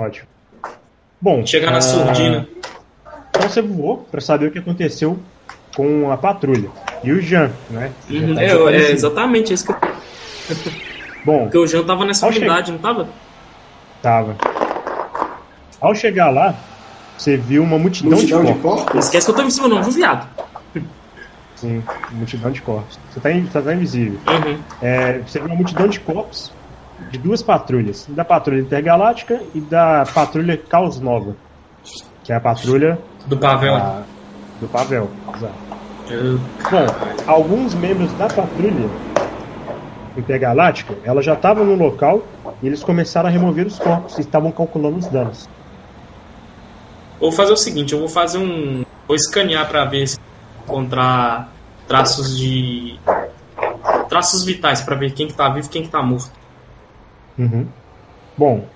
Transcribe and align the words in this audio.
Ótimo. 0.00 0.26
Bom. 1.20 1.44
Chegar 1.46 1.70
na 1.70 1.78
ah, 1.78 1.82
surdina. 1.82 2.48
Então 3.28 3.42
você 3.48 3.60
voou 3.60 3.98
para 4.10 4.20
saber 4.20 4.46
o 4.46 4.50
que 4.50 4.58
aconteceu 4.58 5.18
com 5.76 6.10
a 6.10 6.16
patrulha. 6.16 6.70
E 7.04 7.12
o 7.12 7.20
Jean, 7.20 7.50
né? 7.68 7.92
Uhum, 8.08 8.34
tá 8.34 8.42
é, 8.42 8.76
é 8.76 8.90
exatamente 8.92 9.52
isso 9.52 9.66
que 9.66 9.72
eu... 9.72 9.76
Bom, 11.24 11.42
Porque 11.44 11.58
o 11.58 11.66
Jean 11.66 11.84
tava 11.84 12.04
nessa 12.06 12.26
unidade, 12.26 12.72
não 12.72 12.78
tava? 12.78 13.08
tava. 14.02 14.36
Ao 15.80 15.94
chegar 15.94 16.30
lá, 16.30 16.54
você 17.16 17.36
viu 17.36 17.62
uma 17.62 17.78
multidão, 17.78 18.12
Multidão 18.12 18.44
de 18.44 18.52
de 18.54 18.58
corpos. 18.60 18.84
corpos? 18.84 19.04
Esquece 19.04 19.26
que 19.26 19.30
eu 19.32 19.36
tô 19.36 19.42
em 19.42 19.50
cima, 19.50 19.68
não, 19.68 19.82
viu, 19.82 19.92
viado? 19.92 20.26
Sim, 21.56 21.82
multidão 22.12 22.50
de 22.50 22.62
corpos. 22.62 22.98
Você 23.12 23.20
tá, 23.20 23.30
in- 23.30 23.44
você 23.44 23.60
tá 23.60 23.74
invisível. 23.74 24.18
Uhum. 24.26 24.58
É, 24.80 25.18
você 25.18 25.38
viu 25.38 25.46
uma 25.48 25.56
multidão 25.56 25.88
de 25.88 26.00
corpos 26.00 26.50
de 27.10 27.18
duas 27.18 27.42
patrulhas. 27.42 28.06
Da 28.08 28.24
patrulha 28.24 28.60
intergaláctica 28.60 29.40
e 29.54 29.60
da 29.60 30.04
patrulha 30.14 30.56
Caos 30.56 31.00
Nova. 31.00 31.34
Que 32.24 32.32
é 32.32 32.36
a 32.36 32.40
patrulha 32.40 32.98
Do 33.26 33.36
pavel. 33.36 33.78
do 34.60 34.68
Pavel. 34.68 35.10
Exato. 35.34 35.54
Eu- 36.10 36.38
Bom, 36.70 36.86
alguns 37.26 37.74
membros 37.74 38.12
da 38.14 38.26
patrulha 38.28 38.88
intergaláctica, 40.16 40.94
ela 41.04 41.22
já 41.22 41.34
estava 41.34 41.62
no 41.64 41.74
local 41.76 42.22
e 42.62 42.66
eles 42.66 42.82
começaram 42.82 43.28
a 43.28 43.32
remover 43.32 43.66
os 43.66 43.78
corpos 43.78 44.18
e 44.18 44.20
estavam 44.20 44.50
calculando 44.52 44.98
os 44.98 45.06
danos. 45.06 45.48
Vou 47.18 47.30
fazer 47.32 47.52
o 47.52 47.56
seguinte, 47.56 47.92
eu 47.92 47.98
vou 48.00 48.08
fazer 48.08 48.38
um. 48.38 48.84
Vou 49.06 49.14
escanear 49.16 49.68
pra 49.68 49.84
ver 49.84 50.06
se 50.08 50.18
encontrar 50.64 51.52
traços 51.86 52.36
de. 52.38 52.98
Traços 54.08 54.44
vitais 54.44 54.80
pra 54.80 54.96
ver 54.96 55.12
quem 55.12 55.26
que 55.28 55.34
tá 55.34 55.48
vivo 55.48 55.66
e 55.66 55.70
quem 55.70 55.82
que 55.82 55.88
tá 55.88 56.02
morto. 56.02 56.30
Uhum. 57.40 57.66
Bom, 58.36 58.68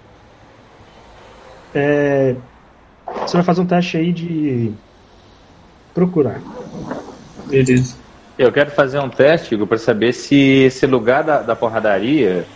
é, 1.74 2.34
você 3.27 3.37
vai 3.37 3.45
fazer 3.45 3.60
um 3.60 3.66
teste 3.66 3.96
aí 3.98 4.12
de 4.12 4.73
procurar. 5.93 6.40
Beleza. 7.46 7.98
Eu 8.38 8.51
quero 8.51 8.71
fazer 8.71 8.98
um 8.98 9.09
teste, 9.09 9.54
Igor, 9.54 9.66
para 9.66 9.79
saber 9.79 10.12
se 10.12 10.34
esse 10.34 10.87
lugar 10.87 11.23
da, 11.23 11.43
da 11.43 11.54
porradaria 11.54 12.46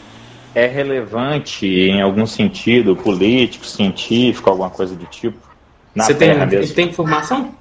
é 0.55 0.67
relevante 0.67 1.67
em 1.67 2.01
algum 2.01 2.27
sentido, 2.27 2.97
político, 2.97 3.65
científico, 3.67 4.51
alguma 4.51 4.71
coisa 4.71 4.97
do 4.97 5.07
tipo. 5.07 5.39
Na 5.95 6.05
Você 6.05 6.15
Terra 6.15 6.47
tem, 6.47 6.59
mesmo. 6.59 6.75
tem 6.75 6.89
informação? 6.89 7.55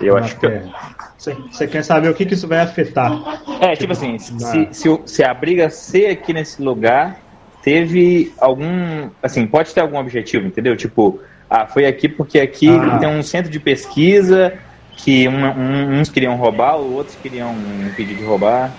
Eu 0.00 0.14
na 0.14 0.20
acho 0.20 0.34
que. 0.38 0.48
Terra. 0.48 0.72
Você, 1.16 1.34
você 1.34 1.66
quer 1.68 1.84
saber 1.84 2.10
o 2.10 2.14
que, 2.14 2.26
que 2.26 2.34
isso 2.34 2.48
vai 2.48 2.60
afetar? 2.60 3.12
É, 3.60 3.74
tipo 3.76 3.92
assim, 3.92 4.12
na- 4.12 4.18
se, 4.18 4.68
se, 4.72 4.88
se 5.06 5.24
a 5.24 5.32
briga 5.32 5.70
ser 5.70 6.08
aqui 6.08 6.32
nesse 6.32 6.60
lugar 6.60 7.31
teve 7.62 8.32
algum. 8.40 9.10
Assim, 9.22 9.46
pode 9.46 9.72
ter 9.72 9.80
algum 9.80 9.98
objetivo, 9.98 10.46
entendeu? 10.46 10.76
Tipo, 10.76 11.20
ah, 11.48 11.66
foi 11.66 11.86
aqui 11.86 12.08
porque 12.08 12.40
aqui 12.40 12.68
Ah. 12.68 12.98
tem 12.98 13.08
um 13.08 13.22
centro 13.22 13.50
de 13.50 13.60
pesquisa 13.60 14.52
que 14.96 15.26
uma- 15.28 15.52
um- 15.56 16.00
uns 16.00 16.08
queriam 16.10 16.36
roubar, 16.36 16.76
outros 16.76 17.16
queriam 17.16 17.54
impedir 17.90 18.16
de 18.16 18.24
roubar. 18.24 18.74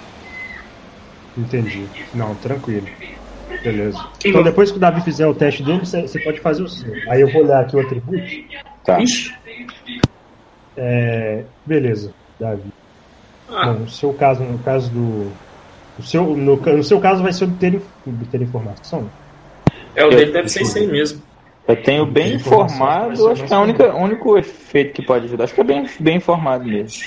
Entendi. 1.37 1.87
Não, 2.13 2.35
tranquilo. 2.35 2.87
Beleza. 3.63 3.97
Então 4.25 4.43
depois 4.43 4.71
que 4.71 4.77
o 4.77 4.79
Davi 4.79 5.01
fizer 5.01 5.25
o 5.27 5.33
teste 5.33 5.63
dele, 5.63 5.79
você, 5.79 6.01
você 6.01 6.19
pode 6.19 6.39
fazer 6.41 6.63
o 6.63 6.67
seu. 6.67 6.93
Aí 7.09 7.21
eu 7.21 7.31
vou 7.31 7.43
olhar 7.43 7.61
aqui 7.61 7.75
o 7.75 7.79
atributo. 7.79 8.21
Tá. 8.85 8.99
Ixi. 8.99 9.33
É, 10.75 11.43
beleza, 11.65 12.13
Davi. 12.39 12.69
Ah, 13.49 13.67
Bom, 13.67 13.79
no 13.81 13.89
seu 13.89 14.13
caso, 14.13 14.43
no 14.43 14.57
caso 14.59 14.89
do. 14.91 15.31
O 15.97 16.03
seu, 16.03 16.35
no, 16.35 16.55
no 16.55 16.83
seu 16.83 16.99
caso 16.99 17.21
vai 17.21 17.31
ser 17.31 17.45
obter, 17.45 17.81
obter 18.05 18.41
informação. 18.41 19.09
é, 19.95 20.05
o 20.05 20.09
dele 20.09 20.31
deve 20.31 20.49
ser 20.49 20.63
isso 20.63 20.77
aí 20.77 20.87
mesmo. 20.87 21.21
Eu 21.67 21.81
tenho 21.81 22.05
bem 22.05 22.35
informado, 22.35 23.29
acho 23.29 23.45
que 23.45 23.53
é 23.53 23.57
o 23.57 23.97
único 23.97 24.37
efeito 24.37 24.93
que 24.93 25.05
pode 25.05 25.25
ajudar. 25.25 25.45
Acho 25.45 25.53
que 25.53 25.61
é 25.61 25.63
bem, 25.63 25.87
bem 25.99 26.17
informado 26.17 26.65
mesmo. 26.65 27.01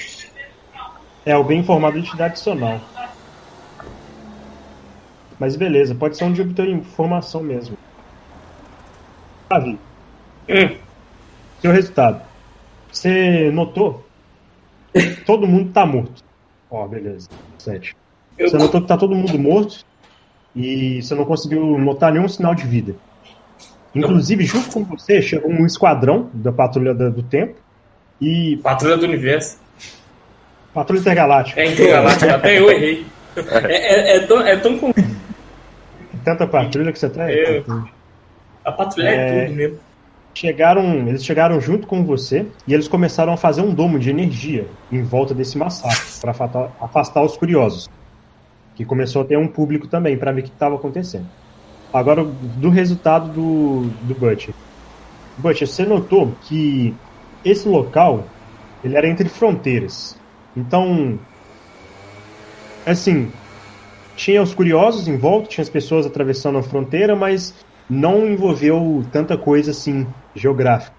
É, 1.27 1.37
o 1.37 1.45
bem 1.45 1.61
informado 1.61 2.01
te 2.03 2.17
dá 2.17 2.27
adicional. 2.27 2.81
Mas 5.39 5.57
beleza, 5.57 5.95
pode 5.95 6.17
ser 6.17 6.25
um 6.25 6.33
de 6.33 6.41
obter 6.41 6.69
informação 6.69 7.43
mesmo. 7.43 7.77
Davi, 9.51 9.79
Hum, 10.49 10.79
seu 11.61 11.73
resultado. 11.73 12.23
Você 12.91 13.51
notou? 13.51 14.05
Todo 15.27 15.47
mundo 15.47 15.73
tá 15.73 15.85
morto. 15.85 16.23
Ó, 16.71 16.87
beleza. 16.87 17.29
Sete. 17.59 17.93
Eu, 18.39 18.49
Você 18.49 18.57
notou 18.59 18.81
que 18.81 18.89
tá 18.89 18.97
todo 18.97 19.15
mundo 19.15 19.39
morto 19.39 19.85
e 20.55 21.03
você 21.03 21.15
não 21.15 21.25
conseguiu 21.25 21.79
notar 21.79 22.13
nenhum 22.13 22.29
sinal 22.29 22.55
de 22.55 22.67
vida. 22.67 22.95
Inclusive, 23.95 24.45
junto 24.45 24.71
com 24.71 24.85
você, 24.85 25.23
chegou 25.23 25.51
um 25.51 25.65
esquadrão 25.65 26.29
da 26.35 26.53
Patrulha 26.53 26.95
do 26.95 27.23
Tempo 27.23 27.55
e 28.21 28.59
Patrulha 28.63 28.97
do 28.97 29.05
Universo. 29.05 29.59
Patrulha 30.75 31.01
Intergaláctica. 31.01 31.61
É 31.61 31.73
intergaláctica, 31.73 32.35
até 32.35 32.59
eu 32.59 32.71
errei. 32.71 33.07
É, 33.35 34.15
é, 34.15 34.17
é 34.17 34.21
tão, 34.21 34.41
é 34.47 34.57
tão 34.57 34.79
com... 34.79 34.93
Tanta 36.25 36.47
patrulha 36.47 36.93
que 36.93 36.99
você 36.99 37.09
tá. 37.09 37.31
É. 37.31 37.63
A 38.65 38.73
patrulha 38.73 39.09
é, 39.09 39.15
É. 39.15 39.45
tudo 39.45 39.57
mesmo. 39.57 39.79
Chegaram, 40.35 41.09
eles 41.09 41.25
chegaram 41.25 41.59
junto 41.61 41.87
com 41.87 42.05
você 42.05 42.45
e 42.67 42.75
eles 42.75 42.89
começaram 42.89 43.33
a 43.33 43.37
fazer 43.39 43.63
um 43.63 43.73
domo 43.73 43.99
de 43.99 44.11
energia 44.11 44.67
em 44.93 45.03
volta 45.03 45.33
desse 45.33 45.57
massacre 45.57 46.05
para 46.21 46.33
afastar, 46.33 46.71
afastar 46.79 47.23
os 47.23 47.37
curiosos, 47.39 47.89
que 48.77 48.85
começou 48.85 49.23
a 49.23 49.25
ter 49.25 49.39
um 49.39 49.49
público 49.49 49.89
também 49.89 50.17
para 50.17 50.31
ver 50.31 50.43
o 50.43 50.45
que 50.45 50.51
estava 50.51 50.77
acontecendo. 50.77 51.27
Agora 51.93 52.23
do 52.23 52.69
resultado 52.69 53.33
do 53.33 53.81
do 54.07 54.15
Butcher. 54.15 54.55
Butcher, 55.39 55.67
você 55.67 55.85
notou 55.85 56.31
que 56.47 56.95
esse 57.45 57.69
local 57.69 58.23
ele 58.85 58.97
era 58.97 59.09
entre 59.09 59.29
fronteiras. 59.29 60.17
Então, 60.55 61.19
assim, 62.87 63.31
tinha 64.15 64.43
os 64.43 64.55
curiosos 64.55 65.09
em 65.09 65.17
volta, 65.17 65.49
tinha 65.49 65.63
as 65.63 65.69
pessoas 65.69 66.07
atravessando 66.07 66.59
a 66.59 66.63
fronteira, 66.63 67.17
mas 67.17 67.55
não 67.89 68.27
envolveu 68.27 69.05
tanta 69.13 69.37
coisa 69.37 69.71
assim 69.71 70.07
geográfica. 70.35 70.97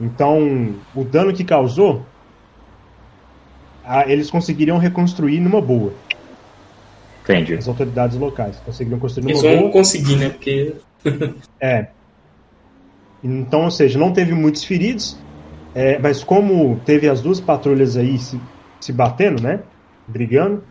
Então, 0.00 0.74
o 0.94 1.04
dano 1.04 1.32
que 1.32 1.44
causou, 1.44 2.04
eles 4.06 4.30
conseguiriam 4.30 4.78
reconstruir 4.78 5.40
numa 5.40 5.60
boa. 5.60 5.92
Entendi. 7.24 7.54
As 7.54 7.66
autoridades 7.66 8.16
locais 8.16 8.56
conseguiriam 8.64 9.00
construir 9.00 9.30
Eles 9.30 9.42
numa 9.42 9.52
vão 9.52 9.60
boa. 9.62 9.72
conseguir, 9.72 10.16
né? 10.16 10.28
Porque 10.28 10.74
É. 11.60 11.88
Então, 13.22 13.64
ou 13.64 13.70
seja, 13.70 13.98
não 13.98 14.12
teve 14.12 14.34
muitos 14.34 14.64
feridos, 14.64 15.16
é, 15.74 15.98
mas 15.98 16.22
como 16.22 16.78
teve 16.84 17.08
as 17.08 17.22
duas 17.22 17.40
patrulhas 17.40 17.96
aí 17.96 18.18
se, 18.18 18.38
se 18.78 18.92
batendo, 18.92 19.42
né? 19.42 19.60
Brigando, 20.06 20.62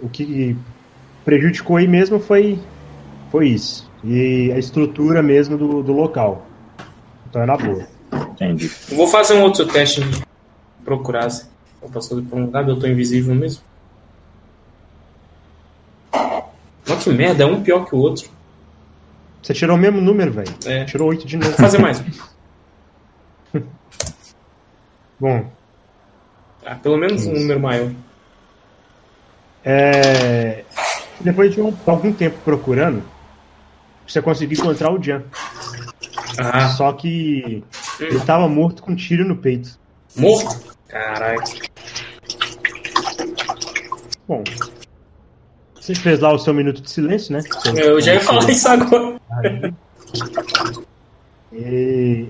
o 0.00 0.08
que 0.08 0.56
prejudicou 1.24 1.76
aí 1.76 1.86
mesmo 1.86 2.18
foi, 2.18 2.58
foi 3.30 3.48
isso. 3.48 3.88
E 4.02 4.50
a 4.52 4.58
estrutura 4.58 5.22
mesmo 5.22 5.56
do, 5.56 5.82
do 5.82 5.92
local. 5.92 6.44
Então 7.30 7.42
é 7.42 7.46
na 7.46 7.56
boa. 7.56 7.86
Entendi. 8.32 8.70
vou 8.92 9.06
fazer 9.06 9.34
um 9.34 9.42
outro 9.42 9.66
teste 9.66 10.00
procurar 10.84 11.30
se 11.30 11.46
eu 11.82 11.88
fazer 11.88 12.20
por 12.22 12.38
um 12.38 12.44
lugar, 12.46 12.68
eu 12.68 12.78
tô 12.78 12.86
invisível 12.86 13.34
mesmo. 13.34 13.62
Olha 16.12 16.93
que 17.04 17.10
merda, 17.10 17.44
é 17.44 17.46
um 17.46 17.62
pior 17.62 17.84
que 17.86 17.94
o 17.94 17.98
outro. 17.98 18.28
Você 19.42 19.52
tirou 19.54 19.76
o 19.76 19.80
mesmo 19.80 20.00
número, 20.00 20.32
velho. 20.32 20.52
É. 20.64 20.84
Tirou 20.86 21.08
8 21.08 21.26
de 21.26 21.36
novo. 21.36 21.50
Vou 21.50 21.58
fazer 21.58 21.78
mais 21.78 22.00
um. 22.00 23.60
Bom, 25.20 25.50
Ah, 26.66 26.74
pelo 26.76 26.96
menos 26.96 27.26
um 27.26 27.32
Isso. 27.32 27.40
número 27.42 27.60
maior. 27.60 27.90
é... 29.64 30.64
depois 31.20 31.52
de 31.54 31.60
um- 31.60 31.74
algum 31.86 32.12
tempo 32.12 32.36
procurando, 32.44 33.02
você 34.06 34.20
conseguiu 34.22 34.58
encontrar 34.58 34.90
o 34.92 35.02
Jan. 35.02 35.22
Ah, 36.38 36.68
Só 36.70 36.92
que 36.92 37.62
ele 38.00 38.20
tava 38.20 38.48
morto 38.48 38.82
com 38.82 38.92
um 38.92 38.96
tiro 38.96 39.24
no 39.26 39.36
peito. 39.36 39.78
morto? 40.16 40.74
Caralho. 40.88 41.42
Bom, 44.26 44.42
você 45.84 45.94
fez 45.94 46.18
lá 46.18 46.32
o 46.32 46.38
seu 46.38 46.54
minuto 46.54 46.80
de 46.80 46.90
silêncio, 46.90 47.30
né? 47.34 47.42
Eu 47.76 48.00
já 48.00 48.14
ia 48.14 48.20
falar 48.20 48.48
isso 48.48 48.66
agora. 48.66 49.18
E, 51.52 52.26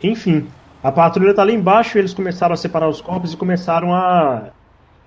enfim, 0.00 0.46
a 0.80 0.92
patrulha 0.92 1.34
tá 1.34 1.42
lá 1.42 1.50
embaixo, 1.50 1.98
eles 1.98 2.14
começaram 2.14 2.54
a 2.54 2.56
separar 2.56 2.88
os 2.88 3.00
corpos 3.00 3.32
e 3.32 3.36
começaram 3.36 3.92
a, 3.92 4.50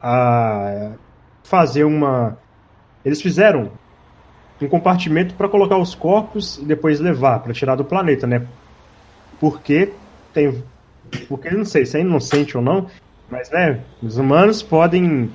a 0.02 0.92
fazer 1.46 1.86
uma. 1.86 2.38
Eles 3.06 3.22
fizeram 3.22 3.72
um 4.62 4.68
compartimento 4.68 5.34
para 5.36 5.48
colocar 5.48 5.78
os 5.78 5.96
corpos 5.96 6.58
e 6.58 6.66
depois 6.66 7.00
levar 7.00 7.40
para 7.40 7.54
tirar 7.54 7.76
do 7.76 7.86
planeta, 7.86 8.28
né? 8.28 8.46
Porque 9.40 9.94
tem, 10.34 10.62
porque 11.30 11.52
não 11.52 11.64
sei 11.64 11.86
se 11.86 11.98
é 11.98 12.02
inocente 12.02 12.58
ou 12.58 12.62
não, 12.62 12.88
mas 13.30 13.50
né, 13.50 13.80
os 14.04 14.18
humanos 14.18 14.62
podem 14.62 15.32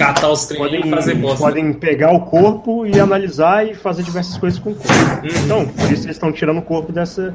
Catar 0.00 0.30
os 0.30 0.46
treinos 0.46 0.70
podem, 0.70 0.86
e 0.86 0.90
fazer 0.90 1.14
bosta. 1.14 1.44
podem 1.44 1.74
pegar 1.74 2.10
o 2.10 2.20
corpo 2.22 2.86
e 2.86 2.98
analisar 2.98 3.68
e 3.68 3.74
fazer 3.74 4.02
diversas 4.02 4.38
coisas 4.38 4.58
com 4.58 4.70
o 4.70 4.74
corpo. 4.74 4.92
Uhum. 4.94 5.44
Então, 5.44 5.66
por 5.66 5.92
isso 5.92 6.06
eles 6.06 6.16
estão 6.16 6.32
tirando 6.32 6.56
o 6.56 6.62
corpo 6.62 6.90
dessa, 6.90 7.34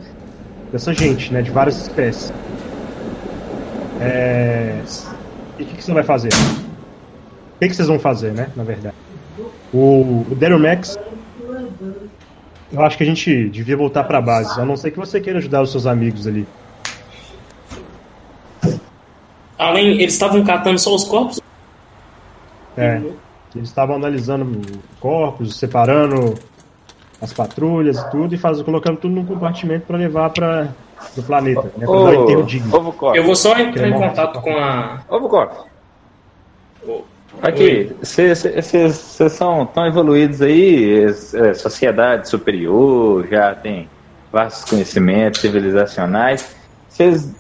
dessa 0.71 0.91
gente, 0.91 1.31
né? 1.31 1.43
De 1.43 1.51
várias 1.51 1.79
espécies. 1.79 2.33
É... 4.01 4.81
E 5.59 5.63
o 5.63 5.65
que, 5.67 5.75
que 5.75 5.83
você 5.83 5.93
vai 5.93 6.01
fazer? 6.01 6.29
O 6.29 7.59
que, 7.59 7.67
que 7.67 7.75
vocês 7.75 7.87
vão 7.87 7.99
fazer, 7.99 8.31
né? 8.31 8.49
Na 8.55 8.63
verdade. 8.63 8.95
O, 9.71 10.25
o 10.31 10.35
Daryl 10.35 10.57
Max. 10.57 10.97
Eu 12.73 12.81
acho 12.81 12.97
que 12.97 13.03
a 13.03 13.05
gente 13.05 13.47
devia 13.49 13.77
voltar 13.77 14.05
pra 14.05 14.19
base. 14.19 14.59
A 14.59 14.65
não 14.65 14.75
ser 14.75 14.89
que 14.89 14.97
você 14.97 15.21
queira 15.21 15.37
ajudar 15.37 15.61
os 15.61 15.69
seus 15.69 15.85
amigos 15.85 16.25
ali. 16.25 16.47
Além, 19.55 20.01
eles 20.01 20.13
estavam 20.13 20.43
catando 20.43 20.79
só 20.79 20.95
os 20.95 21.03
corpos? 21.03 21.44
É. 22.77 23.01
Eles 23.55 23.69
estavam 23.69 23.95
analisando 23.95 24.61
corpos, 24.99 25.57
separando 25.57 26.35
as 27.21 27.31
patrulhas 27.31 27.97
e 27.97 28.11
tudo, 28.11 28.35
e 28.35 28.37
faz, 28.37 28.61
colocando 28.61 28.97
tudo 28.97 29.15
num 29.15 29.25
compartimento 29.25 29.85
para 29.87 29.97
levar 29.97 30.29
para 30.31 30.73
o 31.17 31.23
planeta, 31.23 31.71
né? 31.77 31.85
Pra 31.85 32.03
dar 32.03 32.15
enterro 32.15 32.43
digno. 32.43 32.95
Eu 33.15 33.23
vou 33.23 33.35
só 33.35 33.51
entrar 33.51 33.69
em 33.69 33.73
Queremos- 33.73 33.99
contato 34.01 34.41
com 34.41 34.51
a. 34.57 35.01
Ô, 35.09 35.19
Vukoff. 35.19 35.55
Ô, 36.85 37.01
Aqui, 37.41 37.91
vocês 38.01 38.95
são 39.29 39.65
tão 39.65 39.85
evoluídos 39.85 40.41
aí, 40.41 41.05
é, 41.33 41.53
sociedade 41.53 42.29
superior, 42.29 43.27
já 43.29 43.53
tem 43.53 43.89
vastos 44.31 44.69
conhecimentos 44.69 45.41
civilizacionais. 45.41 46.55
Vocês 46.87 47.33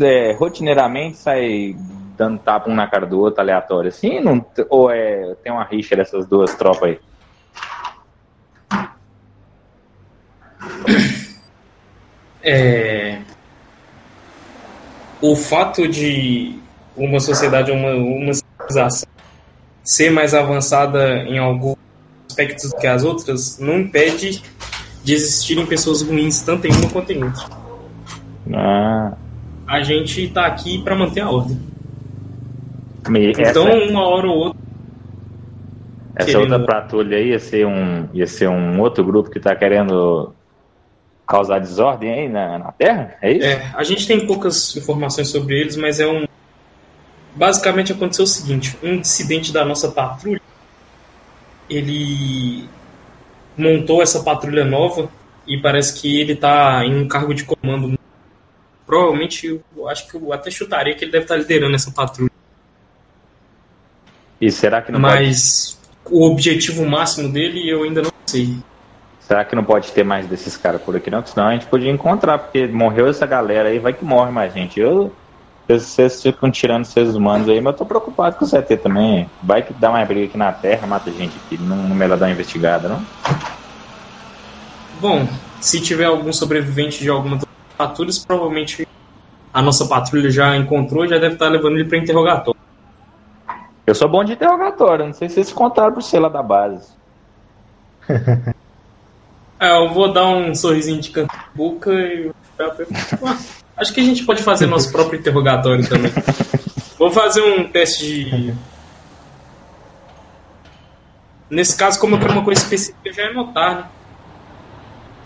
é, 0.00 0.32
rotineiramente 0.38 1.16
saem 1.16 1.76
dando 2.20 2.38
tapa 2.38 2.68
um 2.68 2.74
na 2.74 2.86
cara 2.86 3.06
do 3.06 3.18
outro 3.18 3.40
aleatório 3.40 3.88
assim? 3.88 4.20
Não, 4.20 4.44
ou 4.68 4.90
é, 4.90 5.34
tem 5.42 5.50
uma 5.50 5.64
rixa 5.64 5.96
dessas 5.96 6.26
duas 6.26 6.54
tropas 6.54 6.82
aí? 6.82 7.00
É, 12.42 13.20
o 15.22 15.34
fato 15.34 15.88
de 15.88 16.58
uma 16.94 17.20
sociedade, 17.20 17.72
uma, 17.72 17.94
uma 17.94 18.34
civilização 18.34 19.08
ser 19.82 20.10
mais 20.10 20.34
avançada 20.34 21.22
em 21.24 21.38
alguns 21.38 21.78
aspectos 22.28 22.70
do 22.70 22.76
que 22.76 22.86
as 22.86 23.02
outras 23.02 23.58
não 23.58 23.80
impede 23.80 24.42
de 25.02 25.14
existirem 25.14 25.64
pessoas 25.64 26.02
ruins 26.02 26.42
tanto 26.42 26.66
em 26.66 26.70
uma 26.70 26.90
quanto 26.90 27.12
em 27.12 27.24
outra. 27.24 27.46
Ah, 28.54 29.12
A 29.66 29.82
gente 29.82 30.28
tá 30.28 30.44
aqui 30.44 30.82
para 30.82 30.94
manter 30.94 31.20
a 31.20 31.30
ordem. 31.30 31.70
Me- 33.08 33.30
essa, 33.30 33.50
Então, 33.50 33.66
uma 33.88 34.06
hora 34.06 34.26
ou 34.26 34.36
outra, 34.36 34.60
essa 36.16 36.32
querendo- 36.32 36.52
outra 36.52 36.66
patrulha 36.66 37.16
aí 37.16 37.28
ia 37.30 37.38
ser 37.38 37.66
um, 37.66 38.08
ia 38.12 38.26
ser 38.26 38.48
um 38.48 38.80
outro 38.80 39.04
grupo 39.04 39.30
que 39.30 39.40
tá 39.40 39.54
querendo 39.54 40.32
causar 41.26 41.60
desordem 41.60 42.12
aí 42.12 42.28
na, 42.28 42.58
na 42.58 42.72
Terra? 42.72 43.16
É 43.22 43.32
isso? 43.32 43.46
É, 43.46 43.70
a 43.74 43.82
gente 43.84 44.06
tem 44.06 44.26
poucas 44.26 44.76
informações 44.76 45.28
sobre 45.28 45.60
eles, 45.60 45.76
mas 45.76 46.00
é 46.00 46.06
um. 46.06 46.26
Basicamente 47.34 47.92
aconteceu 47.92 48.24
o 48.24 48.28
seguinte: 48.28 48.76
um 48.82 49.00
dissidente 49.00 49.52
da 49.52 49.64
nossa 49.64 49.88
patrulha, 49.90 50.40
ele 51.68 52.64
montou 53.56 54.02
essa 54.02 54.22
patrulha 54.22 54.64
nova 54.64 55.08
e 55.46 55.56
parece 55.60 56.00
que 56.00 56.20
ele 56.20 56.34
tá 56.34 56.84
em 56.84 56.96
um 57.02 57.06
cargo 57.08 57.32
de 57.34 57.44
comando. 57.44 57.98
Provavelmente, 58.86 59.60
eu 59.76 59.88
acho 59.88 60.08
que 60.08 60.16
eu 60.16 60.32
até 60.32 60.50
chutaria 60.50 60.94
que 60.96 61.04
ele 61.04 61.12
deve 61.12 61.24
estar 61.24 61.36
liderando 61.36 61.74
essa 61.76 61.92
patrulha. 61.92 62.29
E 64.40 64.50
será 64.50 64.80
que 64.80 64.90
não 64.90 65.00
pode 65.00 65.14
Mas 65.14 65.78
o 66.10 66.24
objetivo 66.26 66.86
máximo 66.86 67.28
dele 67.28 67.68
eu 67.68 67.82
ainda 67.82 68.02
não 68.02 68.10
sei. 68.26 68.56
Será 69.20 69.44
que 69.44 69.54
não 69.54 69.62
pode 69.62 69.92
ter 69.92 70.02
mais 70.02 70.26
desses 70.26 70.56
caras 70.56 70.80
por 70.82 70.96
aqui, 70.96 71.10
não? 71.10 71.18
Porque 71.18 71.34
senão 71.34 71.48
a 71.48 71.52
gente 71.52 71.66
podia 71.66 71.90
encontrar, 71.90 72.38
porque 72.38 72.66
morreu 72.66 73.06
essa 73.08 73.26
galera 73.26 73.68
aí, 73.68 73.78
vai 73.78 73.92
que 73.92 74.04
morre 74.04 74.30
mais 74.30 74.52
gente. 74.52 74.80
Eu. 74.80 75.12
Vocês- 75.68 76.20
ficam 76.20 76.50
tirando 76.50 76.84
seres 76.84 77.14
humanos 77.14 77.48
aí, 77.48 77.60
mas 77.60 77.74
eu 77.74 77.78
tô 77.78 77.86
preocupado 77.86 78.34
com 78.36 78.44
o 78.44 78.48
CT 78.48 78.78
também. 78.78 79.30
Vai 79.40 79.62
que 79.62 79.72
dá 79.72 79.88
mais 79.90 80.08
briga 80.08 80.26
aqui 80.26 80.36
na 80.36 80.50
Terra, 80.50 80.84
mata 80.84 81.12
gente 81.12 81.36
aqui. 81.46 81.56
Não, 81.62 81.76
não 81.76 81.94
é 81.94 81.98
melhor 81.98 82.18
dar 82.18 82.26
uma 82.26 82.32
investigada, 82.32 82.88
não? 82.88 83.00
Bom, 85.00 85.28
se 85.60 85.80
tiver 85.80 86.06
algum 86.06 86.32
sobrevivente 86.32 87.00
de 87.00 87.08
alguma 87.08 87.36
das 87.36 87.46
patrulhas, 87.78 88.18
provavelmente 88.18 88.86
a 89.54 89.62
nossa 89.62 89.86
patrulha 89.86 90.28
já 90.28 90.56
encontrou 90.56 91.04
e 91.04 91.08
já 91.08 91.18
deve 91.18 91.34
estar 91.34 91.48
levando 91.48 91.76
ele 91.76 91.84
para 91.88 91.98
interrogatório. 91.98 92.59
Eu 93.90 93.94
sou 93.96 94.08
bom 94.08 94.22
de 94.22 94.34
interrogatório, 94.34 95.06
não 95.06 95.12
sei 95.12 95.28
se 95.28 95.34
vocês 95.34 95.52
contaram 95.52 95.92
por 95.92 96.00
ser 96.00 96.20
lá 96.20 96.28
da 96.28 96.42
base. 96.42 96.88
É, 99.62 99.76
eu 99.76 99.92
vou 99.92 100.10
dar 100.10 100.26
um 100.26 100.54
sorrisinho 100.54 101.02
de 101.02 101.10
canto 101.10 101.36
de 101.36 101.44
boca 101.54 101.92
e. 101.92 102.32
Acho 103.76 103.92
que 103.92 104.00
a 104.00 104.02
gente 104.02 104.24
pode 104.24 104.42
fazer 104.42 104.64
nosso 104.64 104.90
próprio 104.90 105.20
interrogatório 105.20 105.86
também. 105.86 106.10
Vou 106.98 107.10
fazer 107.10 107.42
um 107.42 107.68
teste 107.68 108.24
de. 108.24 108.54
Nesse 111.50 111.76
caso, 111.76 112.00
como 112.00 112.14
eu 112.14 112.20
quero 112.20 112.32
uma 112.32 112.42
coisa 112.42 112.62
específica, 112.62 113.12
já 113.12 113.24
é 113.24 113.34
notar, 113.34 113.76
né? 113.76 113.84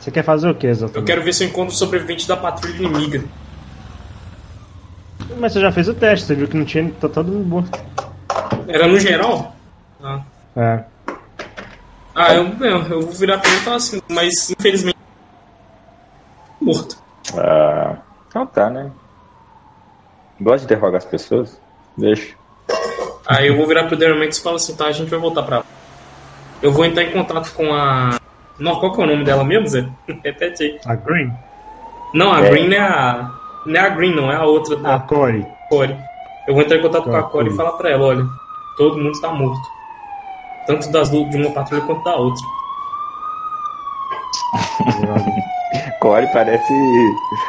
Você 0.01 0.11
quer 0.11 0.25
fazer 0.25 0.51
o 0.51 0.55
que 0.57 0.67
exatamente? 0.67 0.99
Eu 0.99 1.05
quero 1.05 1.23
ver 1.23 1.33
se 1.33 1.45
eu 1.45 1.49
encontro 1.49 1.73
o 1.73 1.79
sobrevivente 1.79 2.27
da 2.27 2.37
patrulha 2.37 2.75
inimiga. 2.75 3.23
Mas 5.39 5.53
você 5.53 5.61
já 5.61 5.71
fez 5.71 5.89
o 5.89 5.95
teste, 5.95 6.27
você 6.27 6.35
viu 6.35 6.49
que 6.49 6.57
não 6.57 6.65
tinha. 6.65 6.91
Tá 7.01 7.09
todo 7.09 7.31
mundo 7.31 7.45
bom. 7.45 8.14
Era 8.69 8.87
no 8.89 8.99
geral? 8.99 9.55
Ah, 10.03 10.21
É. 10.57 10.85
ah 12.15 12.35
eu, 12.35 12.47
eu, 12.61 12.79
eu 12.89 13.01
vou 13.03 13.13
virar 13.13 13.39
pra 13.39 13.49
ele 13.51 13.59
e 13.59 13.63
falar 13.63 13.77
assim, 13.77 14.01
mas 14.09 14.51
infelizmente. 14.51 14.97
Morto. 16.61 16.97
Ah, 17.37 17.97
então 18.29 18.47
tá, 18.47 18.71
né? 18.71 18.91
Gosto 20.41 20.61
de 20.61 20.65
interrogar 20.75 20.99
as 20.99 21.05
pessoas? 21.05 21.61
Deixa. 21.97 22.35
Aí 23.27 23.47
eu 23.49 23.57
vou 23.57 23.67
virar 23.67 23.85
pro 23.85 23.97
Daryl 23.97 24.19
Max 24.19 24.39
e 24.39 24.43
falo 24.43 24.57
assim, 24.57 24.75
tá, 24.77 24.87
a 24.87 24.93
gente 24.93 25.09
vai 25.11 25.19
voltar 25.19 25.43
pra 25.43 25.59
lá. 25.59 25.65
Eu 26.63 26.73
vou 26.73 26.85
entrar 26.85 27.03
em 27.05 27.13
contato 27.13 27.53
com 27.55 27.73
a. 27.75 28.19
Não, 28.59 28.79
qual 28.79 28.93
que 28.93 29.01
é 29.01 29.05
o 29.05 29.07
nome 29.07 29.25
dela 29.25 29.45
mesmo, 29.45 29.67
Zé? 29.69 29.89
Repete 30.25 30.63
aí. 30.63 30.81
A 30.87 30.95
Green? 30.95 31.33
Não, 32.13 32.33
a 32.33 32.41
É. 32.45 32.51
Green 32.51 32.69
não 32.69 32.77
é 32.77 32.81
a. 32.81 33.31
Não 33.67 33.75
é 33.75 33.79
a 33.81 33.89
Green, 33.89 34.15
não, 34.15 34.31
é 34.31 34.37
a 34.37 34.45
outra 34.45 34.77
A 34.95 35.01
Corey. 35.01 35.45
Core. 35.71 35.97
Eu 36.47 36.55
vou 36.55 36.63
entrar 36.63 36.77
em 36.77 36.83
contato 36.83 37.05
com 37.05 37.17
a 37.17 37.21
Ah, 37.21 37.23
Core 37.23 37.49
e 37.51 37.57
falar 37.57 37.73
pra 37.73 37.91
ela, 37.91 38.05
olha, 38.05 38.27
todo 38.77 38.99
mundo 38.99 39.13
está 39.13 39.33
morto. 39.33 39.63
Tanto 40.67 40.91
das 40.91 41.11
de 41.11 41.17
uma 41.17 41.51
patrulha 41.51 41.85
quanto 41.85 42.03
da 42.05 42.17
outra. 42.17 42.43
Core 46.01 46.27
parece 46.33 46.73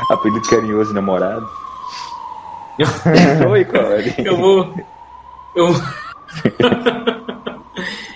apelido 0.10 0.42
carinhoso 0.50 0.90
de 0.90 0.96
namorado. 0.96 1.48
Oi, 3.50 3.66
Core. 3.66 4.14
Eu 4.18 4.38
vou. 4.38 4.74
Eu. 5.56 5.68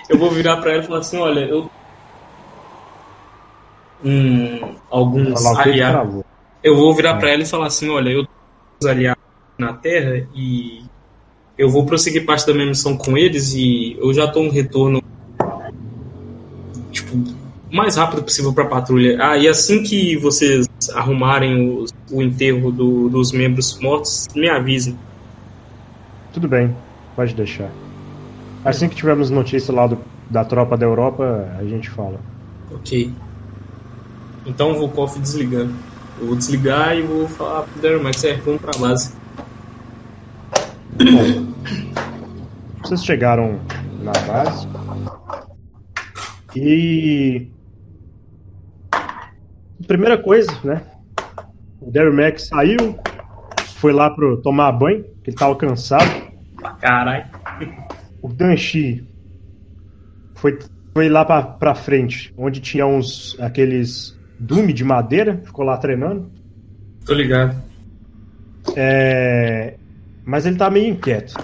eu 0.08 0.18
vou 0.18 0.30
virar 0.30 0.56
pra 0.58 0.72
ela 0.72 0.82
e 0.82 0.86
falar 0.86 1.00
assim, 1.00 1.18
olha, 1.18 1.40
eu. 1.40 1.70
Hum, 4.04 4.76
alguns 4.90 5.44
aliados. 5.46 6.22
Eu 6.62 6.76
vou 6.76 6.94
virar 6.94 7.16
pra 7.16 7.30
ela 7.30 7.42
e 7.42 7.46
falar 7.46 7.66
assim, 7.66 7.88
olha, 7.88 8.10
eu 8.10 8.26
tenho 8.26 8.38
uns 8.82 8.86
aliados 8.86 9.22
na 9.56 9.72
Terra 9.72 10.26
e 10.34 10.84
eu 11.60 11.68
vou 11.68 11.84
prosseguir 11.84 12.24
parte 12.24 12.46
da 12.46 12.54
minha 12.54 12.66
missão 12.66 12.96
com 12.96 13.18
eles 13.18 13.52
e 13.52 13.94
eu 14.00 14.12
já 14.14 14.26
tô 14.26 14.40
um 14.40 14.48
retorno 14.50 15.02
tipo, 16.90 17.14
o 17.16 17.76
mais 17.76 17.96
rápido 17.96 18.22
possível 18.22 18.52
pra 18.52 18.64
patrulha. 18.64 19.18
Ah, 19.20 19.36
e 19.36 19.46
assim 19.46 19.82
que 19.82 20.16
vocês 20.16 20.66
arrumarem 20.94 21.78
os- 21.78 21.92
o 22.10 22.22
enterro 22.22 22.72
do- 22.72 23.08
dos 23.10 23.30
membros 23.32 23.78
mortos, 23.78 24.26
me 24.34 24.48
avisem. 24.48 24.98
Tudo 26.32 26.48
bem, 26.48 26.74
pode 27.14 27.34
deixar. 27.34 27.70
Assim 28.64 28.88
que 28.88 28.96
tivermos 28.96 29.28
notícia 29.30 29.72
lá 29.74 29.86
do- 29.86 29.98
da 30.30 30.44
tropa 30.44 30.76
da 30.78 30.86
Europa, 30.86 31.46
a 31.58 31.64
gente 31.64 31.90
fala. 31.90 32.18
Ok. 32.72 33.12
Então 34.46 34.74
vou 34.74 34.90
off 34.96 35.18
desligando. 35.18 35.74
Eu 36.20 36.28
vou 36.28 36.36
desligar 36.36 36.96
e 36.96 37.02
vou 37.02 37.28
falar 37.28 37.62
pro 37.62 37.82
Daryl 37.82 38.02
Max, 38.02 38.24
é, 38.24 38.34
vamos 38.36 38.60
pra 38.62 38.72
base. 38.78 39.12
Vocês 42.82 43.04
chegaram 43.04 43.60
na 44.02 44.12
base 44.12 44.66
e 46.56 47.48
primeira 49.86 50.16
coisa, 50.16 50.52
né? 50.62 50.82
O 51.80 51.90
Daryl 51.90 52.14
Max 52.14 52.46
saiu, 52.46 52.98
foi 53.76 53.92
lá 53.92 54.08
pro 54.10 54.40
tomar 54.40 54.70
banho, 54.72 55.02
que 55.24 55.30
ele 55.30 55.36
tava 55.36 55.56
cansado. 55.56 56.30
Caralho. 56.80 57.24
O 58.22 58.28
Danchi 58.28 59.04
foi, 60.36 60.58
foi 60.92 61.08
lá 61.08 61.24
pra, 61.24 61.42
pra 61.42 61.74
frente, 61.74 62.32
onde 62.36 62.60
tinha 62.60 62.86
uns 62.86 63.36
aqueles 63.40 64.16
dume 64.38 64.72
de 64.72 64.84
madeira, 64.84 65.40
ficou 65.44 65.64
lá 65.64 65.76
treinando. 65.76 66.30
Tô 67.04 67.14
ligado. 67.14 67.56
É, 68.76 69.74
mas 70.24 70.46
ele 70.46 70.56
tá 70.56 70.70
meio 70.70 70.92
inquieto. 70.92 71.34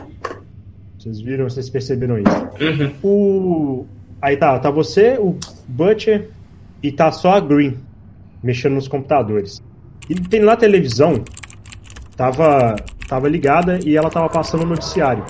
Vocês 1.06 1.20
viram, 1.20 1.48
vocês 1.48 1.70
perceberam 1.70 2.18
isso. 2.18 2.48
Uhum. 2.60 2.92
O. 3.04 3.86
Aí 4.20 4.36
tá, 4.36 4.58
tá 4.58 4.72
você, 4.72 5.16
o 5.20 5.38
Butcher 5.68 6.30
e 6.82 6.90
tá 6.90 7.12
só 7.12 7.34
a 7.34 7.40
Green 7.40 7.76
mexendo 8.42 8.72
nos 8.74 8.88
computadores. 8.88 9.62
E 10.10 10.16
tem 10.16 10.40
lá 10.40 10.54
a 10.54 10.56
televisão, 10.56 11.22
tava, 12.16 12.74
tava 13.08 13.28
ligada 13.28 13.78
e 13.84 13.96
ela 13.96 14.10
tava 14.10 14.28
passando 14.28 14.64
o 14.64 14.66
noticiário. 14.66 15.22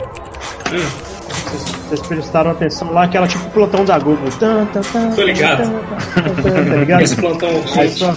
Vocês, 0.64 1.62
vocês 1.62 2.00
prestaram 2.06 2.52
atenção 2.52 2.90
lá, 2.90 3.04
aquela 3.04 3.28
tipo 3.28 3.44
plantão 3.50 3.84
da 3.84 3.98
Google. 3.98 4.30
Tan, 4.40 4.64
tan, 4.66 4.80
tan, 4.80 5.10
Tô 5.14 5.22
ligado. 5.24 5.62
tá 6.70 6.76
ligado? 6.76 7.02
Esse 7.02 7.16
plantão 7.16 7.50
Aí 7.50 7.62
quente. 7.88 7.98
só- 7.98 8.16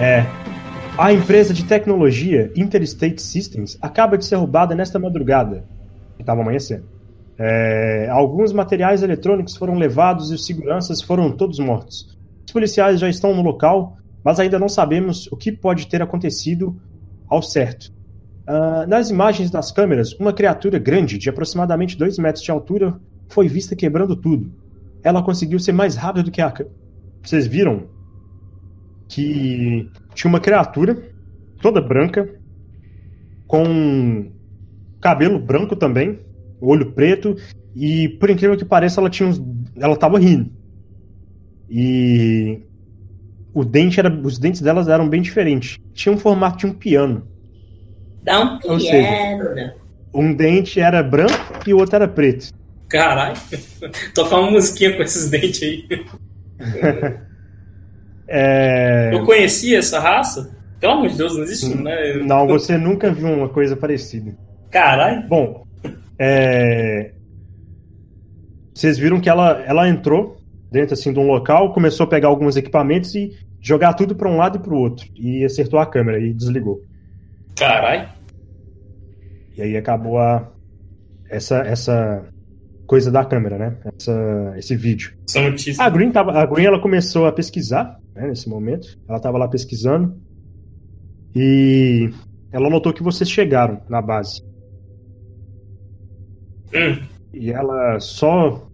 É. 0.00 0.24
A 0.96 1.12
empresa 1.12 1.52
de 1.52 1.64
tecnologia 1.64 2.50
Interstate 2.56 3.20
Systems 3.20 3.76
acaba 3.82 4.16
de 4.16 4.24
ser 4.24 4.36
roubada 4.36 4.74
nesta 4.74 4.98
madrugada. 4.98 5.64
Estava 6.22 6.40
amanhecendo. 6.40 6.84
É, 7.38 8.08
alguns 8.10 8.52
materiais 8.52 9.02
eletrônicos 9.02 9.56
foram 9.56 9.74
levados 9.74 10.30
e 10.30 10.34
os 10.34 10.46
seguranças 10.46 11.02
foram 11.02 11.30
todos 11.30 11.58
mortos. 11.58 12.16
Os 12.46 12.52
policiais 12.52 13.00
já 13.00 13.08
estão 13.08 13.34
no 13.34 13.42
local, 13.42 13.96
mas 14.24 14.38
ainda 14.38 14.58
não 14.58 14.68
sabemos 14.68 15.26
o 15.30 15.36
que 15.36 15.52
pode 15.52 15.86
ter 15.86 16.02
acontecido 16.02 16.76
ao 17.28 17.42
certo. 17.42 17.92
Ah, 18.46 18.86
nas 18.86 19.08
imagens 19.10 19.50
das 19.50 19.70
câmeras, 19.70 20.12
uma 20.14 20.32
criatura 20.32 20.78
grande, 20.78 21.18
de 21.18 21.28
aproximadamente 21.28 21.96
2 21.96 22.18
metros 22.18 22.44
de 22.44 22.50
altura, 22.50 22.98
foi 23.28 23.48
vista 23.48 23.76
quebrando 23.76 24.16
tudo. 24.16 24.52
Ela 25.02 25.22
conseguiu 25.22 25.58
ser 25.58 25.72
mais 25.72 25.96
rápida 25.96 26.24
do 26.24 26.30
que 26.30 26.40
a. 26.40 26.52
Vocês 27.22 27.46
viram 27.46 27.84
que 29.08 29.88
tinha 30.14 30.28
uma 30.28 30.40
criatura 30.40 31.10
toda 31.60 31.80
branca, 31.80 32.28
com 33.46 34.30
cabelo 35.02 35.38
branco 35.38 35.76
também, 35.76 36.18
olho 36.60 36.92
preto, 36.92 37.36
e 37.74 38.08
por 38.20 38.30
incrível 38.30 38.56
que 38.56 38.64
pareça, 38.64 39.00
ela 39.00 39.10
tinha 39.10 39.28
uns, 39.28 39.42
ela 39.76 39.96
tava 39.96 40.18
rindo. 40.18 40.50
E 41.68 42.60
o 43.52 43.64
dente 43.64 43.98
era, 43.98 44.08
os 44.10 44.38
dentes 44.38 44.60
delas 44.62 44.88
eram 44.88 45.08
bem 45.08 45.20
diferentes. 45.20 45.78
Tinha 45.92 46.14
um 46.14 46.18
formato 46.18 46.58
de 46.58 46.66
um 46.66 46.72
piano. 46.72 47.26
Dá 48.22 48.40
um 48.42 48.58
Ou 48.72 48.78
seja- 48.80 48.92
piano. 48.92 49.72
Um 50.14 50.32
dente 50.34 50.78
era 50.78 51.02
branco 51.02 51.34
e 51.66 51.72
o 51.74 51.78
outro 51.78 51.96
era 51.96 52.06
preto. 52.06 52.52
Caralho. 52.88 53.34
Tocar 54.14 54.38
uma 54.40 54.50
musiquinha 54.52 54.94
com 54.96 55.02
esses 55.02 55.28
dentes 55.28 55.62
aí. 55.62 55.84
É... 58.34 59.10
Eu 59.12 59.26
conhecia 59.26 59.78
essa 59.78 59.98
raça? 60.00 60.56
Pelo 60.80 60.94
amor 60.94 61.08
de 61.10 61.18
Deus, 61.18 61.36
não 61.36 61.42
existe, 61.42 61.76
né? 61.76 62.16
Eu- 62.16 62.24
Não, 62.24 62.46
você 62.46 62.78
nunca 62.78 63.12
viu 63.12 63.28
uma 63.28 63.48
coisa 63.48 63.76
parecida. 63.76 64.34
Caralho. 64.72 65.28
Bom, 65.28 65.66
é... 66.18 67.12
vocês 68.74 68.98
viram 68.98 69.20
que 69.20 69.28
ela, 69.28 69.62
ela 69.66 69.88
entrou 69.88 70.38
dentro 70.70 70.94
assim 70.94 71.12
de 71.12 71.18
um 71.18 71.26
local, 71.26 71.74
começou 71.74 72.04
a 72.04 72.08
pegar 72.08 72.28
alguns 72.28 72.56
equipamentos 72.56 73.14
e 73.14 73.36
jogar 73.60 73.92
tudo 73.92 74.16
para 74.16 74.28
um 74.28 74.38
lado 74.38 74.56
e 74.56 74.60
para 74.60 74.72
o 74.72 74.78
outro 74.78 75.06
e 75.14 75.44
acertou 75.44 75.78
a 75.78 75.86
câmera 75.86 76.18
e 76.18 76.32
desligou. 76.32 76.82
Caralho. 77.56 78.08
E 79.54 79.60
aí 79.60 79.76
acabou 79.76 80.18
a 80.18 80.50
essa 81.28 81.58
essa 81.58 82.26
coisa 82.86 83.10
da 83.10 83.24
câmera, 83.24 83.58
né? 83.58 83.76
Essa, 83.96 84.54
esse 84.56 84.74
vídeo. 84.74 85.14
Essa 85.28 85.40
notícia. 85.42 85.84
A 85.84 85.90
Green, 85.90 86.10
tava, 86.10 86.32
a 86.32 86.46
Green 86.46 86.66
ela 86.66 86.80
começou 86.80 87.26
a 87.26 87.32
pesquisar 87.32 87.98
né, 88.14 88.28
nesse 88.28 88.48
momento. 88.48 88.98
Ela 89.06 89.18
estava 89.18 89.36
lá 89.36 89.48
pesquisando 89.48 90.16
e 91.34 92.10
ela 92.50 92.68
notou 92.70 92.92
que 92.92 93.02
vocês 93.02 93.30
chegaram 93.30 93.80
na 93.88 94.00
base. 94.00 94.42
Hum. 96.74 97.02
E 97.32 97.50
ela 97.50 97.98
só 98.00 98.68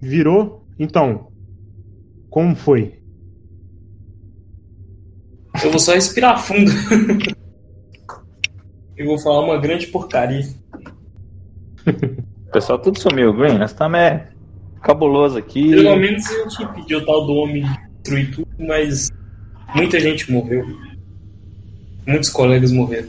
virou. 0.00 0.66
Então, 0.78 1.28
como 2.30 2.56
foi? 2.56 2.98
Eu 5.62 5.70
vou 5.70 5.78
só 5.78 5.92
respirar 5.92 6.42
fundo. 6.42 6.70
Eu 8.96 9.06
vou 9.06 9.18
falar 9.18 9.44
uma 9.44 9.58
grande 9.58 9.86
porcaria. 9.86 10.46
O 11.86 12.52
pessoal 12.52 12.78
tudo 12.78 12.98
sumiu, 12.98 13.32
Green. 13.32 13.58
Nós 13.58 13.70
estamos 13.70 13.98
é 13.98 14.28
cabuloso 14.82 15.38
aqui. 15.38 15.70
Pelo 15.70 15.96
menos 15.96 16.26
a 16.26 16.48
gente 16.48 16.74
pediu 16.74 16.98
o 16.98 17.06
tal 17.06 17.26
do 17.26 17.32
homem 17.34 17.64
destruir 18.02 18.34
tudo, 18.34 18.48
mas 18.58 19.10
muita 19.74 19.98
gente 19.98 20.30
morreu. 20.30 20.64
Muitos 22.06 22.30
colegas 22.30 22.72
morreram. 22.72 23.08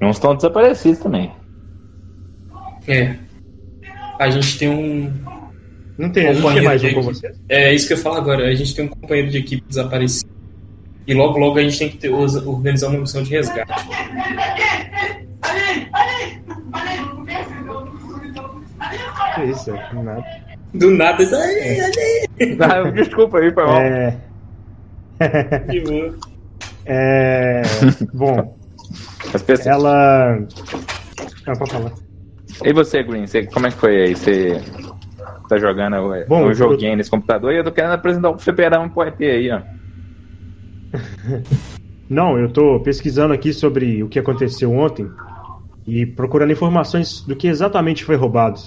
Uns 0.00 0.16
estão 0.16 0.34
desaparecidos 0.34 1.00
também. 1.00 1.32
É. 2.88 3.16
A 4.18 4.30
gente 4.30 4.58
tem 4.58 4.68
um. 4.68 5.12
Não 5.98 6.10
tem, 6.10 6.34
Companheiro 6.34 6.64
mais 6.66 6.82
um 6.82 6.92
com 6.92 7.00
equipe. 7.00 7.04
vocês? 7.14 7.40
É 7.48 7.72
isso 7.74 7.86
que 7.86 7.94
eu 7.94 7.98
falo 7.98 8.16
agora. 8.16 8.46
A 8.48 8.54
gente 8.54 8.74
tem 8.74 8.84
um 8.84 8.88
companheiro 8.88 9.30
de 9.30 9.38
equipe 9.38 9.66
desaparecido. 9.66 10.30
E 11.06 11.14
logo, 11.14 11.38
logo 11.38 11.58
a 11.58 11.62
gente 11.62 11.78
tem 11.78 11.88
que 11.88 11.96
ter, 11.98 12.10
organizar 12.10 12.88
uma 12.88 13.00
missão 13.00 13.22
de 13.22 13.30
resgate. 13.30 13.72
Que 19.34 19.44
isso, 19.44 19.70
é, 19.70 19.92
nada. 19.94 20.24
Do 20.74 20.90
nada. 20.90 21.22
Ai, 21.22 21.80
ai, 21.80 22.56
Ah, 22.60 22.90
desculpa 22.90 23.38
aí, 23.38 23.52
foi 23.52 23.64
mal. 23.64 23.80
É, 23.80 24.16
de 25.70 25.80
boa. 25.80 26.14
é, 26.86 27.62
bom, 28.12 28.56
As 29.32 29.42
pessoas... 29.42 29.66
ela. 29.66 30.38
Ah, 31.46 31.56
pode 31.56 31.70
falar. 31.70 31.92
E 32.64 32.72
você, 32.72 33.02
Green? 33.02 33.26
Você, 33.26 33.46
como 33.46 33.66
é 33.66 33.70
que 33.70 33.76
foi 33.76 34.02
aí? 34.02 34.14
Você 34.16 34.60
tá 35.48 35.58
jogando 35.58 36.14
é, 36.14 36.24
Bom, 36.26 36.44
um 36.44 36.48
eu- 36.48 36.54
joguinho 36.54 36.96
nesse 36.96 37.10
computador 37.10 37.52
e 37.52 37.58
eu 37.58 37.64
tô 37.64 37.72
querendo 37.72 37.92
apresentar 37.92 38.30
um 38.30 38.38
fliperama 38.38 38.88
pro 38.88 39.02
ET 39.02 39.20
aí, 39.20 39.50
ó. 39.50 39.62
Não, 42.08 42.38
eu 42.38 42.52
tô 42.52 42.80
pesquisando 42.80 43.34
aqui 43.34 43.52
sobre 43.52 44.02
o 44.02 44.08
que 44.08 44.18
aconteceu 44.18 44.72
ontem 44.72 45.10
e 45.86 46.06
procurando 46.06 46.52
informações 46.52 47.22
do 47.22 47.34
que 47.34 47.48
exatamente 47.48 48.04
foi 48.04 48.16
roubado. 48.16 48.60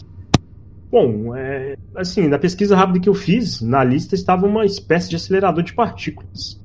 Bom, 0.92 1.36
é, 1.36 1.76
assim, 1.96 2.28
na 2.28 2.38
pesquisa 2.40 2.76
rápida 2.76 3.00
que 3.00 3.08
eu 3.10 3.14
fiz, 3.14 3.62
na 3.62 3.84
lista 3.84 4.16
estava 4.16 4.46
uma 4.46 4.66
espécie 4.66 5.10
de 5.10 5.16
acelerador 5.16 5.64
de 5.64 5.74
partículas. 5.74 6.60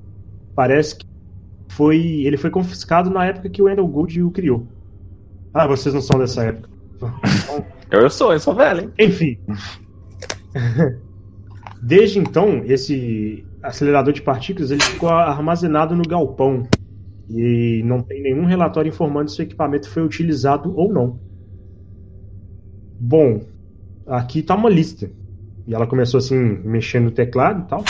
Parece 0.55 0.97
que 0.97 1.05
foi, 1.71 1.99
ele 2.25 2.37
foi 2.37 2.51
confiscado 2.51 3.11
na 3.11 3.25
época 3.25 3.51
que 3.51 3.63
o 3.63 3.67
Wendell 3.67 3.87
Gould 3.87 4.23
o 4.23 4.31
criou. 4.31 4.67
Ah, 5.53 5.67
vocês 5.67 5.95
não 5.95 6.01
são 6.01 6.19
dessa 6.19 6.43
época. 6.43 6.74
Eu, 7.91 8.01
eu 8.03 8.11
sou, 8.11 8.33
eu 8.33 8.41
sou 8.41 8.55
velho, 8.55 8.83
hein? 8.83 8.93
Enfim. 8.99 9.39
Desde 11.83 12.19
então, 12.19 12.63
esse 12.65 13.45
acelerador 13.63 14.13
de 14.13 14.23
partículas 14.23 14.71
ele 14.71 14.83
ficou 14.83 15.09
armazenado 15.09 15.95
no 15.95 16.03
galpão. 16.03 16.67
E 17.29 17.83
não 17.85 18.03
tem 18.03 18.23
nenhum 18.23 18.45
relatório 18.45 18.89
informando 18.89 19.31
se 19.31 19.41
o 19.41 19.43
equipamento 19.43 19.89
foi 19.89 20.03
utilizado 20.03 20.75
ou 20.77 20.93
não. 20.93 21.19
Bom, 23.01 23.41
aqui 24.07 24.43
tá 24.43 24.55
uma 24.55 24.69
lista. 24.69 25.11
E 25.67 25.75
ela 25.75 25.87
começou 25.87 26.19
assim, 26.19 26.39
mexendo 26.65 27.05
no 27.05 27.11
teclado 27.11 27.65
e 27.65 27.69
tal. 27.69 27.85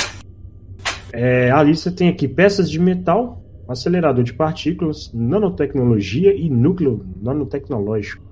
É, 1.12 1.50
a 1.50 1.62
lista 1.62 1.90
tem 1.90 2.08
aqui 2.08 2.26
peças 2.26 2.70
de 2.70 2.80
metal, 2.80 3.42
acelerador 3.68 4.24
de 4.24 4.32
partículas, 4.32 5.12
nanotecnologia 5.12 6.34
e 6.34 6.48
núcleo 6.48 7.04
nanotecnológico. 7.20 8.22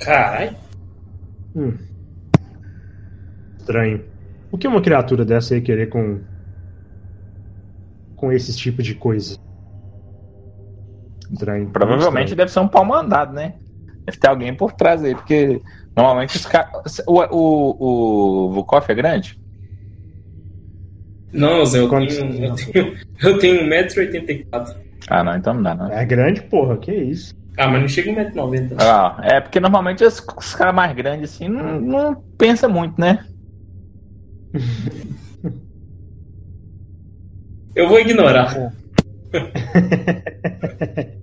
Caralho. 0.00 0.56
Hum. 1.54 1.76
Estranho. 3.58 4.04
O 4.50 4.58
que 4.58 4.66
uma 4.66 4.80
criatura 4.80 5.24
dessa 5.24 5.54
ia 5.54 5.60
querer 5.60 5.88
com. 5.88 6.20
com 8.16 8.32
esse 8.32 8.56
tipo 8.56 8.82
de 8.82 8.94
coisa? 8.94 9.36
Estranho. 11.30 11.68
Provavelmente 11.70 12.30
Estranho. 12.30 12.36
deve 12.36 12.50
ser 12.50 12.60
um 12.60 12.68
pau 12.68 12.84
mandado, 12.84 13.32
né? 13.32 13.54
Deve 14.04 14.18
ter 14.18 14.28
alguém 14.28 14.54
por 14.54 14.72
trás 14.72 15.04
aí, 15.04 15.14
porque 15.14 15.60
normalmente 15.96 16.36
os 16.36 16.46
caras. 16.46 17.00
O, 17.06 17.20
o, 17.20 18.46
o 18.48 18.52
Vukov 18.52 18.84
é 18.88 18.94
grande? 18.94 19.38
Não, 21.32 21.64
Zé, 21.64 21.78
eu 21.78 21.88
tenho, 21.88 22.44
eu 22.44 22.54
tenho, 22.56 22.96
eu 23.22 23.38
tenho 23.38 23.62
1,84m. 23.68 24.76
Ah, 25.08 25.22
não, 25.22 25.36
então 25.36 25.54
não 25.54 25.62
dá, 25.62 25.74
não. 25.76 25.92
É 25.92 26.04
grande, 26.04 26.42
porra, 26.42 26.76
que 26.76 26.92
isso? 26.92 27.39
Ah, 27.60 27.68
mas 27.68 27.80
não 27.82 27.88
chega 27.88 28.10
a 28.10 28.14
1,90m. 28.32 28.74
Ah, 28.78 29.20
é 29.22 29.38
porque 29.40 29.60
normalmente 29.60 30.02
os, 30.02 30.24
os 30.38 30.54
caras 30.54 30.74
mais 30.74 30.94
grandes 30.96 31.30
assim 31.34 31.46
não, 31.46 31.78
não 31.78 32.14
pensa 32.38 32.66
muito, 32.66 32.98
né? 32.98 33.24
Eu 37.76 37.86
vou 37.88 38.00
ignorar. 38.00 38.72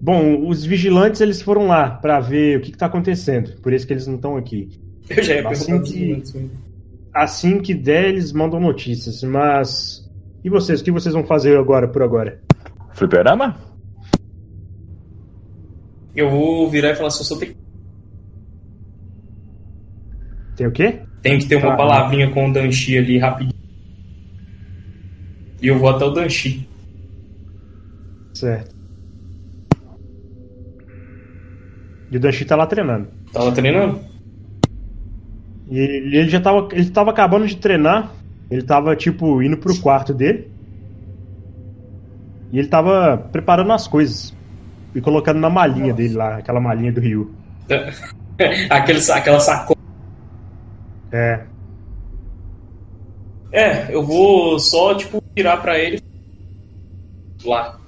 Bom, 0.00 0.46
os 0.48 0.64
vigilantes 0.64 1.20
eles 1.20 1.42
foram 1.42 1.66
lá 1.66 1.90
pra 1.90 2.18
ver 2.20 2.58
o 2.58 2.60
que, 2.60 2.70
que 2.72 2.78
tá 2.78 2.86
acontecendo. 2.86 3.60
Por 3.60 3.72
isso 3.72 3.86
que 3.86 3.92
eles 3.92 4.06
não 4.06 4.14
estão 4.16 4.36
aqui. 4.36 4.68
Eu 5.08 5.22
já 5.22 5.34
ia 5.36 5.48
Assim 5.48 5.82
que- 5.82 6.00
minutos. 6.06 6.34
Assim 7.14 7.60
que 7.60 7.72
der, 7.74 8.08
eles 8.10 8.32
mandam 8.32 8.60
notícias. 8.60 9.22
Mas. 9.22 10.08
E 10.44 10.50
vocês? 10.50 10.80
O 10.80 10.84
que 10.84 10.90
vocês 10.92 11.14
vão 11.14 11.24
fazer 11.24 11.56
agora 11.58 11.88
por 11.88 12.02
agora? 12.02 12.40
Fliperama? 12.92 13.56
Eu 16.16 16.30
vou 16.30 16.68
virar 16.70 16.90
e 16.90 16.94
falar 16.96 17.08
assim, 17.08 17.20
eu 17.20 17.24
só 17.24 17.36
tenho, 17.36 17.54
Tem 20.56 20.66
o 20.66 20.72
quê? 20.72 21.00
tenho 21.22 21.38
que 21.38 21.46
ter 21.46 21.56
uma 21.56 21.70
Tá. 21.72 21.76
palavrinha 21.76 22.30
com 22.30 22.48
o 22.48 22.52
Danchi 22.52 22.96
ali 22.96 23.18
rapidinho. 23.18 23.52
E 25.60 25.66
eu 25.68 25.78
vou 25.78 25.88
até 25.90 26.04
o 26.04 26.10
Danchi. 26.10 26.66
Certo. 28.32 28.74
E 32.10 32.16
o 32.16 32.20
Danchi 32.20 32.44
tá 32.44 32.54
lá 32.56 32.66
treinando. 32.66 33.08
Tava 33.32 33.52
treinando? 33.52 34.00
E 35.68 35.78
ele 35.78 36.16
ele 36.18 36.28
já 36.28 36.40
tava. 36.40 36.68
Ele 36.72 36.90
tava 36.90 37.10
acabando 37.10 37.46
de 37.46 37.56
treinar. 37.56 38.12
Ele 38.50 38.62
tava, 38.62 38.94
tipo, 38.94 39.42
indo 39.42 39.56
pro 39.56 39.76
quarto 39.80 40.14
dele. 40.14 40.48
E 42.52 42.58
ele 42.60 42.68
tava 42.68 43.16
preparando 43.32 43.72
as 43.72 43.88
coisas. 43.88 44.35
E 44.96 45.00
colocando 45.02 45.38
na 45.38 45.50
malinha 45.50 45.92
dele 45.92 46.14
lá, 46.14 46.38
aquela 46.38 46.58
malinha 46.58 46.90
do 46.90 47.02
Rio. 47.02 47.34
Aquele, 48.70 48.98
aquela 49.12 49.40
sacola. 49.40 49.78
É. 51.12 51.44
É, 53.52 53.94
eu 53.94 54.02
vou 54.02 54.58
só, 54.58 54.94
tipo, 54.94 55.22
virar 55.34 55.58
pra 55.58 55.78
ele. 55.78 56.00
Lá. 57.44 57.78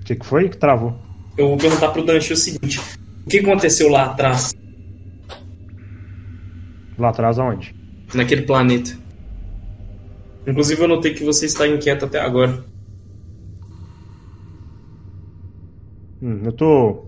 O 0.00 0.04
que, 0.04 0.16
que 0.16 0.26
foi 0.26 0.48
que 0.48 0.56
travou? 0.56 0.96
Eu 1.36 1.48
vou 1.48 1.56
perguntar 1.56 1.88
pro 1.90 2.04
Danchi 2.04 2.32
o 2.32 2.36
seguinte: 2.36 2.80
O 3.24 3.28
que 3.28 3.38
aconteceu 3.38 3.88
lá 3.88 4.06
atrás, 4.06 4.52
Lá 6.98 7.10
atrás 7.10 7.38
aonde? 7.38 7.74
naquele 8.14 8.42
planeta? 8.42 8.96
Inclusive, 10.46 10.82
eu 10.82 10.88
notei 10.88 11.14
que 11.14 11.22
você 11.22 11.46
está 11.46 11.66
inquieto 11.66 12.06
até 12.06 12.20
agora. 12.20 12.64
Hum, 16.22 16.42
eu 16.44 16.52
tô 16.52 17.06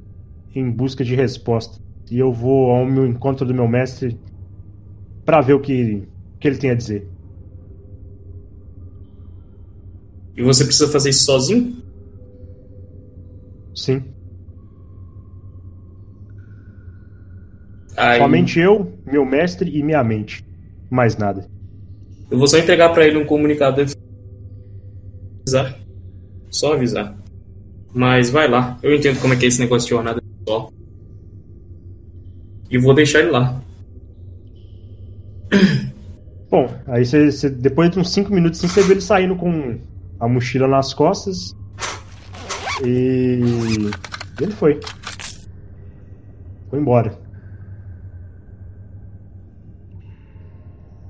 em 0.54 0.70
busca 0.70 1.04
de 1.04 1.14
resposta. 1.14 1.80
E 2.10 2.18
eu 2.18 2.32
vou 2.32 2.70
ao 2.70 2.84
meu 2.86 3.06
encontro 3.06 3.46
do 3.46 3.54
meu 3.54 3.68
mestre 3.68 4.18
pra 5.24 5.40
ver 5.40 5.54
o 5.54 5.60
que, 5.60 6.02
que 6.40 6.48
ele 6.48 6.58
tem 6.58 6.70
a 6.70 6.74
dizer. 6.74 7.06
E 10.36 10.42
você 10.42 10.64
precisa 10.64 10.88
fazer 10.88 11.10
isso 11.10 11.24
sozinho? 11.24 11.76
Sim. 13.74 14.02
Aí, 17.96 18.18
Somente 18.18 18.58
eu, 18.58 18.92
meu 19.04 19.24
mestre 19.24 19.70
e 19.70 19.82
minha 19.82 20.02
mente. 20.02 20.42
Mais 20.90 21.16
nada. 21.16 21.46
Eu 22.30 22.38
vou 22.38 22.46
só 22.46 22.58
entregar 22.58 22.88
pra 22.90 23.06
ele 23.06 23.18
um 23.18 23.26
comunicado. 23.26 23.82
Avisar. 25.46 25.78
Só 26.50 26.72
avisar. 26.72 27.19
Mas 27.92 28.30
vai 28.30 28.48
lá. 28.48 28.78
Eu 28.82 28.94
entendo 28.94 29.20
como 29.20 29.34
é 29.34 29.36
que 29.36 29.44
é 29.44 29.48
esse 29.48 29.60
negócio 29.60 29.86
de 29.88 29.90
jornada 29.94 30.22
pessoal. 30.38 30.72
E 32.70 32.78
vou 32.78 32.94
deixar 32.94 33.20
ele 33.20 33.30
lá. 33.30 33.60
Bom, 36.50 36.72
aí 36.86 37.04
você, 37.04 37.30
você- 37.30 37.50
depois 37.50 37.90
de 37.90 37.98
uns 37.98 38.10
5 38.12 38.32
minutos 38.32 38.60
você 38.60 38.82
vê 38.82 38.92
ele 38.92 39.00
saindo 39.00 39.34
com 39.36 39.78
a 40.18 40.28
mochila 40.28 40.68
nas 40.68 40.94
costas. 40.94 41.54
E 42.84 43.40
ele 44.40 44.52
foi. 44.52 44.78
Foi 46.68 46.78
embora. 46.78 47.18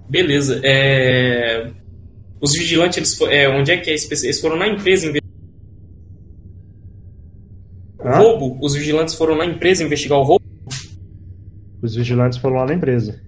Beleza. 0.08 0.60
É... 0.64 1.70
Os 2.40 2.52
vigilantes, 2.54 2.96
eles 2.96 3.20
é, 3.32 3.48
onde 3.48 3.70
é 3.70 3.76
que 3.76 3.90
é? 3.90 3.94
Eles 3.94 4.40
foram 4.40 4.56
na 4.56 4.66
empresa 4.66 5.06
roubo? 8.22 8.58
Os 8.64 8.74
vigilantes 8.74 9.14
foram 9.14 9.36
na 9.36 9.46
empresa 9.46 9.84
investigar 9.84 10.18
o 10.18 10.22
roubo? 10.22 10.44
Os 11.82 11.94
vigilantes 11.94 12.38
foram 12.38 12.56
lá 12.56 12.66
na 12.66 12.74
empresa. 12.74 13.20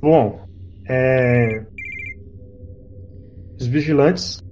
Bom, 0.00 0.40
é... 0.88 1.64
os 3.60 3.66
vigilantes 3.66 4.42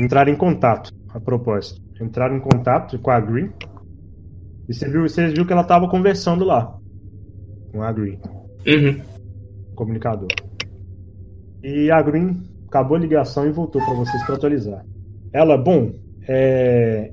entraram 0.00 0.32
em 0.32 0.36
contato, 0.36 0.90
a 1.10 1.20
propósito. 1.20 1.80
Entraram 2.00 2.36
em 2.36 2.40
contato 2.40 2.98
com 2.98 3.10
a 3.10 3.20
Green. 3.20 3.50
E 4.68 4.74
você 4.74 4.88
viu, 4.88 5.02
você 5.02 5.28
viu 5.28 5.46
que 5.46 5.52
ela 5.52 5.62
estava 5.62 5.88
conversando 5.88 6.44
lá 6.44 6.76
com 7.72 7.82
a 7.82 7.92
Green, 7.92 8.18
Uhum. 8.66 9.00
comunicador. 9.74 10.28
E 11.62 11.90
a 11.90 12.02
Green 12.02 12.42
acabou 12.66 12.96
a 12.96 13.00
ligação 13.00 13.46
e 13.46 13.52
voltou 13.52 13.80
para 13.84 13.94
vocês 13.94 14.22
para 14.24 14.34
atualizar. 14.34 14.84
Ela, 15.32 15.56
bom, 15.56 15.92
é... 16.28 17.12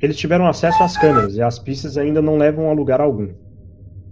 eles 0.00 0.16
tiveram 0.16 0.46
acesso 0.46 0.82
às 0.82 0.96
câmeras 0.96 1.34
e 1.34 1.42
as 1.42 1.58
pistas 1.58 1.96
ainda 1.96 2.20
não 2.20 2.36
levam 2.36 2.68
a 2.68 2.72
lugar 2.72 3.00
algum. 3.00 3.28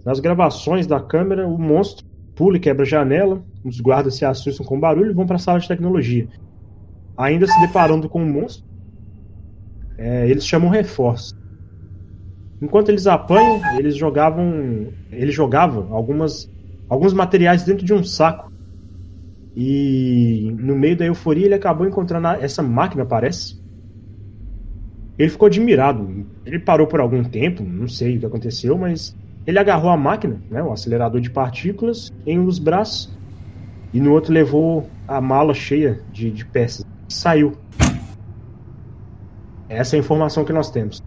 Nas 0.05 0.19
gravações 0.19 0.87
da 0.87 0.99
câmera, 0.99 1.47
o 1.47 1.57
monstro 1.57 2.05
pula 2.35 2.57
e 2.57 2.59
quebra 2.59 2.83
a 2.83 2.87
janela, 2.87 3.43
os 3.63 3.81
guardas 3.81 4.15
se 4.15 4.23
assustam 4.23 4.65
com 4.65 4.77
o 4.77 4.79
barulho 4.79 5.11
e 5.11 5.13
vão 5.13 5.27
para 5.27 5.35
a 5.35 5.39
sala 5.39 5.59
de 5.59 5.67
tecnologia. 5.67 6.27
Ainda 7.17 7.45
se 7.45 7.59
deparando 7.59 8.07
com 8.07 8.23
o 8.23 8.25
monstro, 8.25 8.65
é, 9.97 10.29
eles 10.29 10.45
chamam 10.45 10.69
reforço. 10.69 11.37
Enquanto 12.61 12.89
eles 12.89 13.07
apanham, 13.07 13.61
eles 13.77 13.95
jogavam, 13.95 14.87
ele 15.11 15.31
jogava 15.31 15.87
algumas, 15.91 16.49
alguns 16.87 17.13
materiais 17.13 17.63
dentro 17.63 17.85
de 17.85 17.93
um 17.93 18.03
saco. 18.03 18.49
E 19.55 20.55
no 20.57 20.75
meio 20.75 20.95
da 20.95 21.05
euforia 21.05 21.45
ele 21.45 21.55
acabou 21.55 21.85
encontrando 21.85 22.27
essa 22.27 22.63
máquina, 22.63 23.05
parece. 23.05 23.58
Ele 25.19 25.29
ficou 25.29 25.47
admirado. 25.47 26.25
Ele 26.45 26.57
parou 26.57 26.87
por 26.87 27.01
algum 27.01 27.23
tempo, 27.23 27.61
não 27.61 27.87
sei 27.87 28.15
o 28.15 28.19
que 28.21 28.25
aconteceu, 28.25 28.77
mas 28.77 29.13
ele 29.45 29.59
agarrou 29.59 29.91
a 29.91 29.97
máquina, 29.97 30.41
né, 30.49 30.63
o 30.63 30.71
acelerador 30.71 31.19
de 31.19 31.29
partículas, 31.29 32.09
em 32.25 32.39
um 32.39 32.45
dos 32.45 32.57
braços 32.57 33.19
e 33.93 33.99
no 33.99 34.13
outro 34.13 34.33
levou 34.33 34.89
a 35.07 35.19
mala 35.19 35.53
cheia 35.53 36.01
de, 36.11 36.29
de 36.29 36.45
peças. 36.45 36.85
Saiu. 37.09 37.57
Essa 39.67 39.95
é 39.95 39.97
a 39.97 39.99
informação 39.99 40.45
que 40.45 40.53
nós 40.53 40.71
temos. 40.71 41.01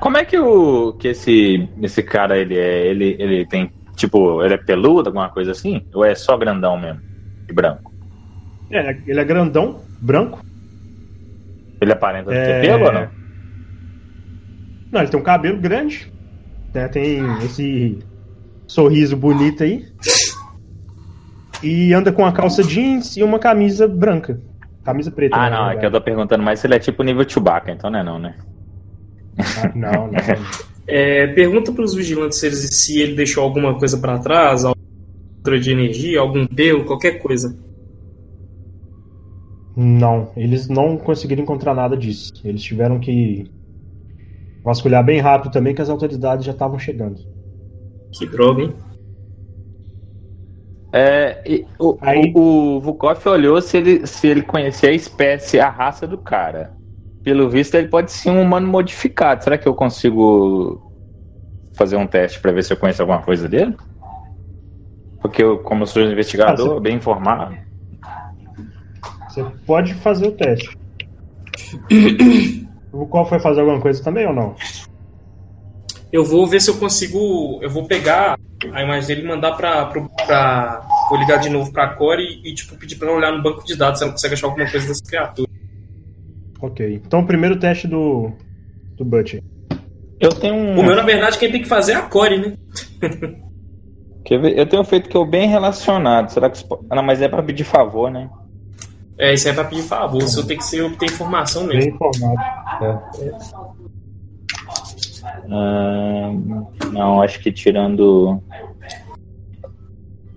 Como 0.00 0.16
é 0.16 0.24
que 0.24 0.38
o 0.38 0.92
que 0.94 1.08
esse 1.08 1.68
esse 1.82 2.02
cara 2.02 2.38
ele 2.38 2.56
é? 2.56 2.86
Ele 2.86 3.16
ele 3.18 3.46
tem 3.46 3.70
tipo, 3.96 4.42
ele 4.42 4.54
é 4.54 4.58
peludo, 4.58 5.08
alguma 5.08 5.28
coisa 5.28 5.52
assim? 5.52 5.82
Ou 5.94 6.04
é 6.04 6.14
só 6.14 6.36
grandão 6.36 6.78
mesmo? 6.78 7.00
E 7.48 7.52
branco? 7.52 7.92
É, 8.70 8.96
ele 9.06 9.20
é 9.20 9.24
grandão, 9.24 9.80
branco. 10.00 10.40
Ele 11.80 11.92
aparenta 11.92 12.32
É... 12.32 12.60
ter 12.60 12.68
pelo 12.68 12.84
ou 12.86 12.92
não? 12.92 13.08
Não, 14.92 15.00
ele 15.02 15.10
tem 15.10 15.20
um 15.20 15.22
cabelo 15.22 15.58
grande. 15.60 16.12
né, 16.74 16.88
Tem 16.88 17.20
esse 17.44 17.98
sorriso 18.66 19.16
bonito 19.16 19.62
aí. 19.62 19.86
E 21.62 21.92
anda 21.92 22.12
com 22.12 22.22
uma 22.22 22.32
calça 22.32 22.62
jeans 22.62 23.16
e 23.16 23.22
uma 23.22 23.38
camisa 23.38 23.86
branca. 23.88 24.40
Camisa 24.84 25.10
preta. 25.10 25.36
Ah, 25.36 25.50
né, 25.50 25.56
não, 25.56 25.70
é 25.70 25.76
que 25.76 25.84
eu 25.86 25.90
tô 25.90 26.00
perguntando 26.00 26.42
mais 26.42 26.60
se 26.60 26.66
ele 26.66 26.74
é 26.74 26.78
tipo 26.78 27.02
nível 27.02 27.28
Chewbacca, 27.28 27.70
então 27.70 27.90
não 27.90 27.98
é 27.98 28.02
não, 28.04 28.18
né? 28.18 28.36
Ah, 29.38 29.72
Não, 29.74 30.06
não. 30.08 30.12
É, 30.90 31.26
pergunta 31.34 31.70
pros 31.70 31.94
vigilantes 31.94 32.38
se, 32.38 32.46
eles- 32.46 32.70
se 32.72 32.98
ele 32.98 33.14
deixou 33.14 33.44
alguma 33.44 33.78
coisa 33.78 33.98
pra 33.98 34.18
trás, 34.18 34.64
outra 34.64 35.60
de 35.60 35.70
energia, 35.70 36.18
algum 36.18 36.46
pelo, 36.46 36.86
qualquer 36.86 37.18
coisa. 37.20 37.54
Não, 39.80 40.32
eles 40.36 40.68
não 40.68 40.98
conseguiram 40.98 41.44
encontrar 41.44 41.72
nada 41.72 41.96
disso. 41.96 42.32
Eles 42.44 42.62
tiveram 42.64 42.98
que 42.98 43.48
vasculhar 44.64 45.04
bem 45.04 45.20
rápido 45.20 45.52
também, 45.52 45.72
que 45.72 45.80
as 45.80 45.88
autoridades 45.88 46.44
já 46.44 46.50
estavam 46.52 46.78
chegando. 46.80 47.20
Que 48.12 48.26
droga, 48.26 48.62
hein? 48.62 48.74
É, 50.92 51.42
e 51.46 51.66
o, 51.78 51.96
Aí- 52.00 52.32
o, 52.34 52.76
o 52.76 52.80
Vukov 52.80 53.24
olhou 53.28 53.60
se 53.60 53.76
ele, 53.76 54.06
se 54.06 54.26
ele 54.26 54.42
conhecia 54.42 54.88
a 54.88 54.92
espécie, 54.92 55.60
a 55.60 55.68
raça 55.68 56.06
do 56.06 56.18
cara. 56.18 56.72
Pelo 57.22 57.48
visto, 57.48 57.74
ele 57.76 57.88
pode 57.88 58.10
ser 58.10 58.30
um 58.30 58.40
humano 58.42 58.66
modificado. 58.66 59.44
Será 59.44 59.58
que 59.58 59.68
eu 59.68 59.74
consigo 59.74 60.82
fazer 61.72 61.96
um 61.96 62.06
teste 62.06 62.40
pra 62.40 62.50
ver 62.50 62.64
se 62.64 62.72
eu 62.72 62.76
conheço 62.76 63.02
alguma 63.02 63.22
coisa 63.22 63.48
dele? 63.48 63.76
Porque 65.20 65.42
eu, 65.42 65.58
como 65.58 65.82
eu 65.82 65.86
sou 65.86 66.02
um 66.02 66.10
investigador, 66.10 66.70
Ah, 66.70 66.74
você- 66.74 66.80
bem 66.80 66.96
informado. 66.96 67.56
Você 69.44 69.56
pode 69.66 69.94
fazer 69.94 70.26
o 70.28 70.32
teste. 70.32 70.76
O 72.90 73.06
qual 73.06 73.26
foi 73.28 73.38
fazer 73.38 73.60
alguma 73.60 73.80
coisa 73.80 74.02
também 74.02 74.26
ou 74.26 74.32
não? 74.34 74.54
Eu 76.10 76.24
vou 76.24 76.46
ver 76.46 76.58
se 76.58 76.70
eu 76.70 76.78
consigo. 76.78 77.58
Eu 77.60 77.68
vou 77.68 77.86
pegar 77.86 78.38
a 78.72 78.82
imagem 78.82 79.06
dele 79.08 79.22
e 79.22 79.28
mandar 79.28 79.52
pra. 79.52 79.84
pro- 79.86 80.08
pra 80.26 80.80
vou 81.10 81.18
ligar 81.18 81.36
de 81.38 81.50
novo 81.50 81.70
pra 81.70 81.88
Core 81.94 82.22
e, 82.22 82.50
e, 82.50 82.54
tipo, 82.54 82.74
pedir 82.76 82.96
pra 82.96 83.08
ela 83.08 83.18
olhar 83.18 83.30
no 83.30 83.42
banco 83.42 83.62
de 83.62 83.76
dados 83.76 83.98
se 83.98 84.04
ela 84.04 84.12
consegue 84.12 84.32
achar 84.34 84.46
alguma 84.46 84.68
coisa 84.70 84.88
dessa 84.88 85.04
criatura. 85.04 85.48
Ok. 86.62 87.02
Então 87.06 87.20
o 87.20 87.26
primeiro 87.26 87.58
teste 87.58 87.86
do. 87.86 88.32
do 88.96 89.04
Butcher. 89.04 89.42
Eu 90.18 90.30
tenho 90.30 90.54
um. 90.54 90.80
O 90.80 90.82
meu, 90.82 90.96
na 90.96 91.02
verdade, 91.02 91.38
quem 91.38 91.52
tem 91.52 91.60
que 91.60 91.68
fazer 91.68 91.92
é 91.92 91.96
a 91.96 92.02
Core, 92.02 92.38
né? 92.38 92.54
Quer 94.24 94.40
ver? 94.40 94.58
Eu 94.58 94.66
tenho 94.66 94.82
feito 94.82 95.10
que 95.10 95.16
eu 95.16 95.26
bem 95.26 95.46
relacionado. 95.46 96.30
Será 96.30 96.48
que. 96.48 96.64
Ah, 96.88 96.96
não, 96.96 97.02
mas 97.02 97.20
é 97.20 97.28
pra 97.28 97.42
pedir 97.42 97.64
favor, 97.64 98.10
né? 98.10 98.30
É, 99.18 99.34
isso 99.34 99.48
é 99.48 99.52
pra 99.52 99.64
pedir 99.64 99.82
favor. 99.82 100.22
Eu 100.22 100.46
tenho 100.46 100.60
que 100.60 100.64
ser 100.64 100.82
obter 100.82 101.06
informação 101.06 101.66
Bem 101.66 101.78
mesmo. 101.78 101.94
informado. 101.94 102.40
É. 102.84 102.98
Ah, 105.50 106.30
não, 106.92 107.20
acho 107.20 107.40
que 107.40 107.50
tirando. 107.50 108.40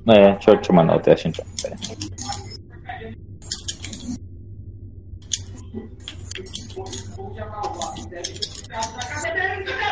É, 0.07 0.31
deixa 0.33 0.51
eu, 0.51 0.59
eu 0.67 0.75
mandar 0.75 0.95
o 0.95 0.99
teste 0.99 1.27
então. 1.27 1.45
Pera. 1.61 1.75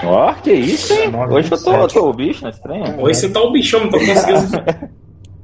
Ó, 0.04 0.34
que 0.34 0.52
isso, 0.52 0.94
hein? 0.94 1.12
Hoje 1.30 1.52
eu 1.52 1.64
tô, 1.64 1.88
tô 1.88 2.10
o 2.10 2.14
bicho, 2.14 2.42
não 2.42 2.50
é 2.50 2.54
estranho? 2.54 3.02
Hoje 3.02 3.20
você 3.20 3.30
tá 3.30 3.42
o 3.42 3.52
bichão, 3.52 3.82
não 3.82 3.90
tô 3.90 4.00
conseguindo. 4.00 4.58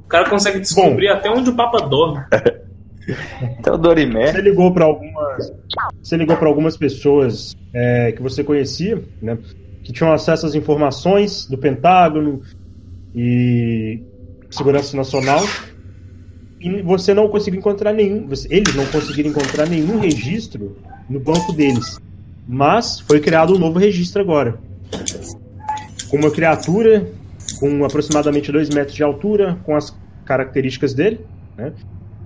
o 0.06 0.08
cara 0.08 0.30
consegue 0.30 0.60
descobrir 0.60 1.10
até 1.10 1.30
onde 1.30 1.52
o 1.52 1.56
Papa 1.56 1.80
dorme. 1.82 2.24
Então 3.60 3.78
Dorimé. 3.78 4.32
Você 4.32 4.42
ligou 4.42 4.74
para 4.74 4.86
algumas, 4.86 5.54
você 6.02 6.18
ligou 6.18 6.36
para 6.38 6.48
algumas 6.48 6.78
pessoas 6.78 7.56
é, 7.74 8.12
que 8.12 8.22
você 8.22 8.44
conhecia, 8.44 9.02
né, 9.22 9.38
que 9.84 9.92
tinham 9.92 10.12
acesso 10.12 10.46
às 10.46 10.56
informações 10.56 11.46
do 11.46 11.58
Pentágono 11.58 12.42
e 13.14 14.02
Segurança 14.50 14.98
Nacional, 14.98 15.44
e 16.60 16.82
você 16.82 17.14
não 17.14 17.28
conseguiu 17.28 17.60
encontrar 17.60 17.94
nenhum, 17.94 18.28
eles 18.50 18.76
não 18.76 18.86
conseguiram 18.88 19.30
encontrar 19.30 19.70
nenhum 19.70 20.00
registro 20.00 20.78
no 21.10 21.20
banco 21.20 21.54
deles. 21.54 22.00
Mas 22.48 23.00
foi 23.00 23.20
criado 23.20 23.56
um 23.56 23.60
novo 23.60 23.78
registro 23.78 24.22
agora, 24.22 24.58
com 26.10 26.18
uma 26.18 26.32
criatura 26.32 27.08
com 27.60 27.86
aproximadamente 27.86 28.52
2 28.52 28.70
metros 28.70 28.96
de 28.96 29.04
altura, 29.04 29.58
com 29.64 29.76
as 29.76 29.96
características 30.26 30.94
dele, 30.94 31.22
né? 31.58 31.72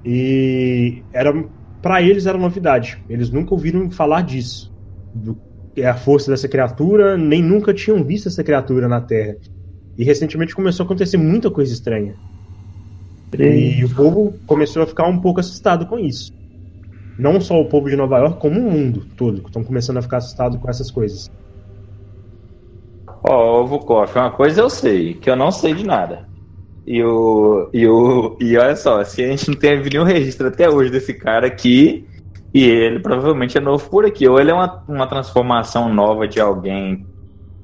E 0.04 1.04
era 1.14 1.34
para 1.82 2.02
eles 2.02 2.26
era 2.26 2.38
novidade. 2.38 3.04
Eles 3.10 3.30
nunca 3.30 3.54
ouviram 3.54 3.90
falar 3.90 4.22
disso. 4.22 4.72
Do 5.14 5.38
que 5.74 5.82
é 5.82 5.88
a 5.88 5.96
força 5.96 6.32
dessa 6.32 6.48
criatura, 6.48 7.18
nem 7.18 7.42
nunca 7.42 7.74
tinham 7.74 8.04
visto 8.04 8.28
essa 8.28 8.44
criatura 8.44 8.88
na 8.88 9.02
Terra. 9.02 9.36
E 9.98 10.04
recentemente 10.04 10.56
começou 10.56 10.84
a 10.84 10.86
acontecer 10.86 11.18
muita 11.18 11.52
coisa 11.52 11.74
estranha. 11.74 12.16
E 13.38 13.86
o 13.86 13.96
povo 13.96 14.34
começou 14.48 14.82
a 14.82 14.88
ficar 14.88 15.08
um 15.08 15.20
pouco 15.20 15.40
assustado 15.40 15.86
com 15.86 16.00
isso. 16.00 16.32
Não 17.18 17.40
só 17.42 17.60
o 17.60 17.68
povo 17.68 17.90
de 17.90 17.96
Nova 17.96 18.18
York, 18.18 18.40
como 18.40 18.60
o 18.60 18.72
mundo 18.72 19.06
todo, 19.18 19.42
estão 19.46 19.64
começando 19.64 19.98
a 19.98 20.02
ficar 20.02 20.18
assustado 20.18 20.58
com 20.58 20.70
essas 20.70 20.90
coisas. 20.90 21.30
Ó, 23.24 23.64
Vukoff, 23.66 24.18
uma 24.18 24.32
coisa 24.32 24.62
eu 24.62 24.70
sei, 24.70 25.14
que 25.14 25.30
eu 25.30 25.36
não 25.36 25.52
sei 25.52 25.74
de 25.74 25.86
nada. 25.86 26.29
E 26.90 27.04
o. 27.04 27.70
E 27.72 27.88
o. 27.88 28.36
E 28.42 28.58
olha 28.58 28.76
só, 28.76 29.04
se 29.04 29.24
a 29.24 29.28
gente 29.28 29.48
não 29.48 29.56
teve 29.56 29.92
nenhum 29.92 30.04
registro 30.04 30.48
até 30.48 30.68
hoje 30.68 30.90
desse 30.90 31.14
cara 31.14 31.46
aqui, 31.46 32.04
e 32.52 32.64
ele 32.64 33.00
provavelmente 33.00 33.56
é 33.56 33.62
novo 33.62 33.88
por 33.88 34.08
aqui. 34.08 34.28
Ou 34.28 34.40
ele 34.40 34.50
é 34.50 34.54
uma, 34.56 34.84
uma 34.88 35.06
transformação 35.06 35.94
nova 35.94 36.28
de 36.28 36.40
alguém 36.42 37.06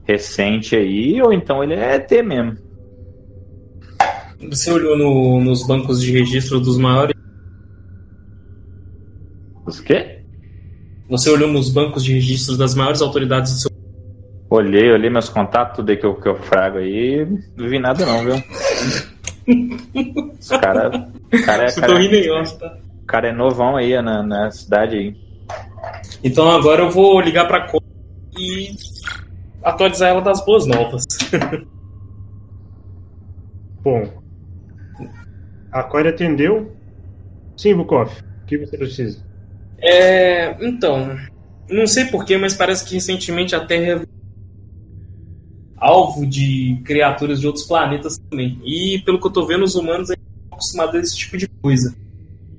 recente 0.04 0.76
aí, 0.76 1.20
ou 1.24 1.34
então 1.34 1.64
ele 1.64 1.74
é 1.74 1.96
ET 1.96 2.12
mesmo. 2.24 2.56
Você 4.48 4.72
olhou 4.72 4.96
no- 4.96 5.42
nos 5.42 5.66
bancos 5.66 6.00
de 6.00 6.12
registro 6.12 6.60
dos 6.60 6.78
maiores. 6.78 7.16
Os 9.66 9.80
quê? 9.80 10.20
Você 11.10 11.32
olhou 11.32 11.50
nos 11.52 11.72
bancos 11.72 12.04
de 12.04 12.14
registro 12.14 12.56
das 12.56 12.76
maiores 12.76 13.02
autoridades 13.02 13.54
do 13.54 13.58
seu. 13.58 13.72
Olhei, 14.52 14.92
olhei 14.92 15.10
meus 15.10 15.30
contatos, 15.30 15.78
tudo 15.78 15.90
aí 15.90 15.98
que 15.98 16.06
eu, 16.06 16.14
que 16.14 16.30
eu 16.30 16.36
frago 16.36 16.78
aí, 16.78 17.26
não 17.58 17.68
vi 17.68 17.80
nada 17.80 18.06
não, 18.06 18.24
viu? 18.24 18.36
Esse 19.48 20.58
cara, 20.60 20.90
cara, 21.46 21.66
é, 21.66 21.72
cara, 21.72 22.00
rindo 22.00 22.58
tá? 22.60 22.78
cara 23.08 23.28
é 23.28 23.32
novão 23.32 23.76
aí 23.78 24.02
na, 24.02 24.24
na 24.24 24.52
cidade 24.52 24.96
aí. 24.96 25.16
Então 26.24 26.50
agora 26.50 26.82
eu 26.82 26.90
vou 26.90 27.20
ligar 27.22 27.48
pra 27.48 27.68
Cora 27.68 27.84
e 28.38 28.76
atualizar 29.64 30.10
ela 30.10 30.22
das 30.22 30.44
boas 30.44 30.66
novas. 30.66 31.04
Bom, 33.82 34.10
a 35.72 35.84
Corey 35.84 36.12
atendeu. 36.12 36.76
Sim, 37.56 37.76
Bukov, 37.76 38.12
o 38.12 38.46
que 38.48 38.58
você 38.58 38.78
precisa? 38.78 39.24
É, 39.78 40.56
então, 40.66 41.16
não 41.70 41.86
sei 41.86 42.06
porquê, 42.06 42.38
mas 42.38 42.54
parece 42.54 42.86
que 42.86 42.96
recentemente 42.96 43.56
a 43.56 43.64
Terra 43.66 44.05
alvo 45.86 46.26
de 46.26 46.82
criaturas 46.84 47.40
de 47.40 47.48
outros 47.48 47.66
planetas 47.66 48.18
também. 48.18 48.60
E 48.66 49.00
pelo 49.06 49.20
que 49.20 49.28
eu 49.28 49.32
tô 49.32 49.46
vendo, 49.46 49.64
os 49.64 49.76
humanos 49.76 50.10
estão 50.10 50.26
acostumados 50.52 50.96
a 50.96 51.00
esse 51.00 51.16
tipo 51.16 51.38
de 51.38 51.48
coisa. 51.48 51.96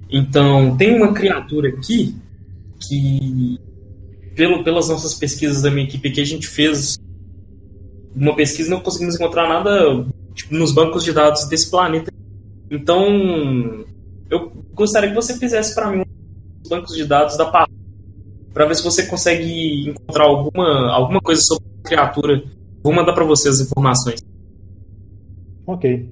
Então, 0.09 0.77
tem 0.77 0.95
uma 0.97 1.13
criatura 1.13 1.69
aqui 1.71 2.15
que, 2.81 3.59
pelo, 4.37 4.63
pelas 4.63 4.89
nossas 4.89 5.15
pesquisas 5.15 5.63
da 5.63 5.71
minha 5.71 5.87
equipe 5.87 6.09
aqui, 6.09 6.21
a 6.21 6.25
gente 6.25 6.47
fez 6.47 6.99
uma 8.15 8.35
pesquisa 8.35 8.71
não 8.71 8.81
conseguimos 8.81 9.17
encontrar 9.17 9.47
nada 9.47 10.07
tipo, 10.35 10.55
nos 10.55 10.73
bancos 10.73 11.05
de 11.05 11.13
dados 11.13 11.47
desse 11.49 11.71
planeta. 11.71 12.11
Então, 12.71 13.85
eu 14.31 14.53
gostaria 14.73 15.11
que 15.11 15.15
você 15.15 15.37
fizesse 15.37 15.75
para 15.75 15.91
mim 15.91 16.05
os 16.63 16.69
bancos 16.69 16.95
de 16.95 17.05
dados 17.05 17.37
da 17.37 17.45
PA 17.47 17.69
para 18.55 18.65
ver 18.65 18.75
se 18.75 18.83
você 18.83 19.05
consegue 19.07 19.91
encontrar 19.91 20.25
alguma, 20.25 20.91
alguma 20.91 21.21
coisa 21.21 21.43
sobre 21.43 21.65
a 21.85 21.89
criatura. 21.89 22.43
Vou 22.87 22.95
mandar 22.95 23.15
para 23.15 23.25
você 23.25 23.49
as 23.49 23.59
informações. 23.59 24.21
Ok. 25.67 26.09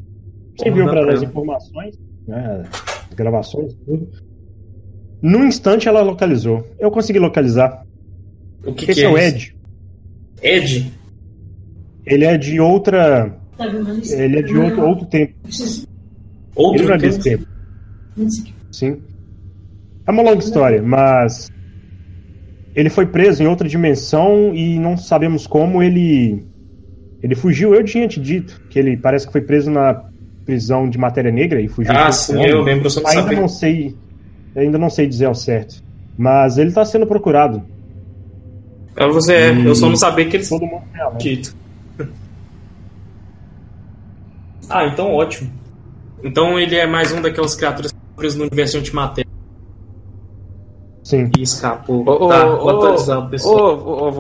Você 0.59 0.69
enviou 0.69 0.89
para 0.89 1.15
as 1.15 1.23
informações, 1.23 1.97
né, 2.27 2.65
as 3.09 3.15
gravações, 3.15 3.75
tudo. 3.87 4.09
Num 5.23 5.45
instante 5.45 5.87
ela 5.87 6.03
localizou. 6.03 6.67
Eu 6.77 6.91
consegui 6.91 7.21
localizar. 7.21 7.87
O 8.67 8.73
que, 8.73 8.91
Esse 8.91 9.03
que 9.03 9.07
é 9.07 9.09
o 9.09 9.17
isso? 9.17 9.25
Ed. 9.25 9.57
Ed? 10.43 10.93
Ele 12.05 12.25
é 12.25 12.37
de 12.37 12.59
outra. 12.59 13.39
Ele 14.11 14.41
é 14.41 14.43
de 14.43 14.57
outro, 14.59 14.85
outro 14.85 15.07
tempo. 15.07 15.33
Outro 16.57 16.83
Ele 16.83 16.89
não 16.89 16.95
é 16.97 16.99
tempo? 16.99 17.13
desse 17.13 17.23
tempo. 17.23 17.47
Sim. 18.73 19.01
É 20.05 20.11
uma 20.11 20.25
longa 20.25 20.43
história, 20.43 20.83
mas. 20.83 21.53
Ele 22.75 22.91
foi 22.91 23.07
preso 23.07 23.45
em 23.45 23.47
outra 23.47 23.69
dimensão 23.69 24.53
e 24.53 24.77
não 24.77 24.97
sabemos 24.97 25.47
como 25.47 25.81
ele. 25.81 26.53
Ele 27.25 27.35
fugiu. 27.35 27.75
Eu 27.75 27.83
tinha 27.83 28.07
te 28.07 28.21
dito 28.21 28.61
que 28.69 28.79
ele 28.79 28.99
parece 28.99 29.27
que 29.27 29.33
foi 29.33 29.41
preso 29.41 29.71
na 29.71 30.05
prisão 30.45 30.91
de 30.91 30.99
matéria 30.99 31.33
negra 31.33 31.59
e 31.59 31.69
fugiu. 31.69 31.91
Ah, 31.97 32.13
sim, 32.13 32.35
eu 32.45 32.61
lembro, 32.61 32.87
eu 32.87 33.03
não 33.03 33.11
Ainda 33.11 33.33
não 33.33 33.49
sei. 33.49 33.97
Ainda 34.55 34.77
não 34.77 34.91
sei 34.91 35.07
dizer 35.07 35.25
ao 35.25 35.35
certo. 35.35 35.83
Mas 36.19 36.59
ele 36.59 36.69
está 36.69 36.85
sendo 36.85 37.07
procurado. 37.07 37.63
É, 38.95 39.09
você 39.09 39.53
Hum. 39.53 39.65
eu 39.65 39.75
só 39.75 39.89
não 39.89 39.97
sabia 39.97 40.27
que 40.29 40.37
eles 40.37 40.51
Todo 40.51 40.67
mundo. 40.67 40.85
Dito. 41.19 41.57
Ah, 44.69 44.87
então 44.87 45.13
ótimo. 45.13 45.51
Então 46.23 46.59
ele 46.59 46.75
é 46.77 46.87
mais 46.87 47.13
um 47.13 47.21
daquelas 47.21 47.55
criaturas 47.55 47.95
presas 48.17 48.39
no 48.39 48.45
universo 48.45 48.73
de 48.75 48.79
antimatéria 48.79 49.24
Sim. 51.05 51.31
e 51.39 51.43
escapou. 51.43 52.01
Ô, 52.09 52.29
tá, 52.29 52.47
ô, 52.47 52.59
vou 52.61 52.71
atualizar 52.71 53.19
o 53.19 53.31
pessoal. 53.31 53.79
Ô, 53.79 54.11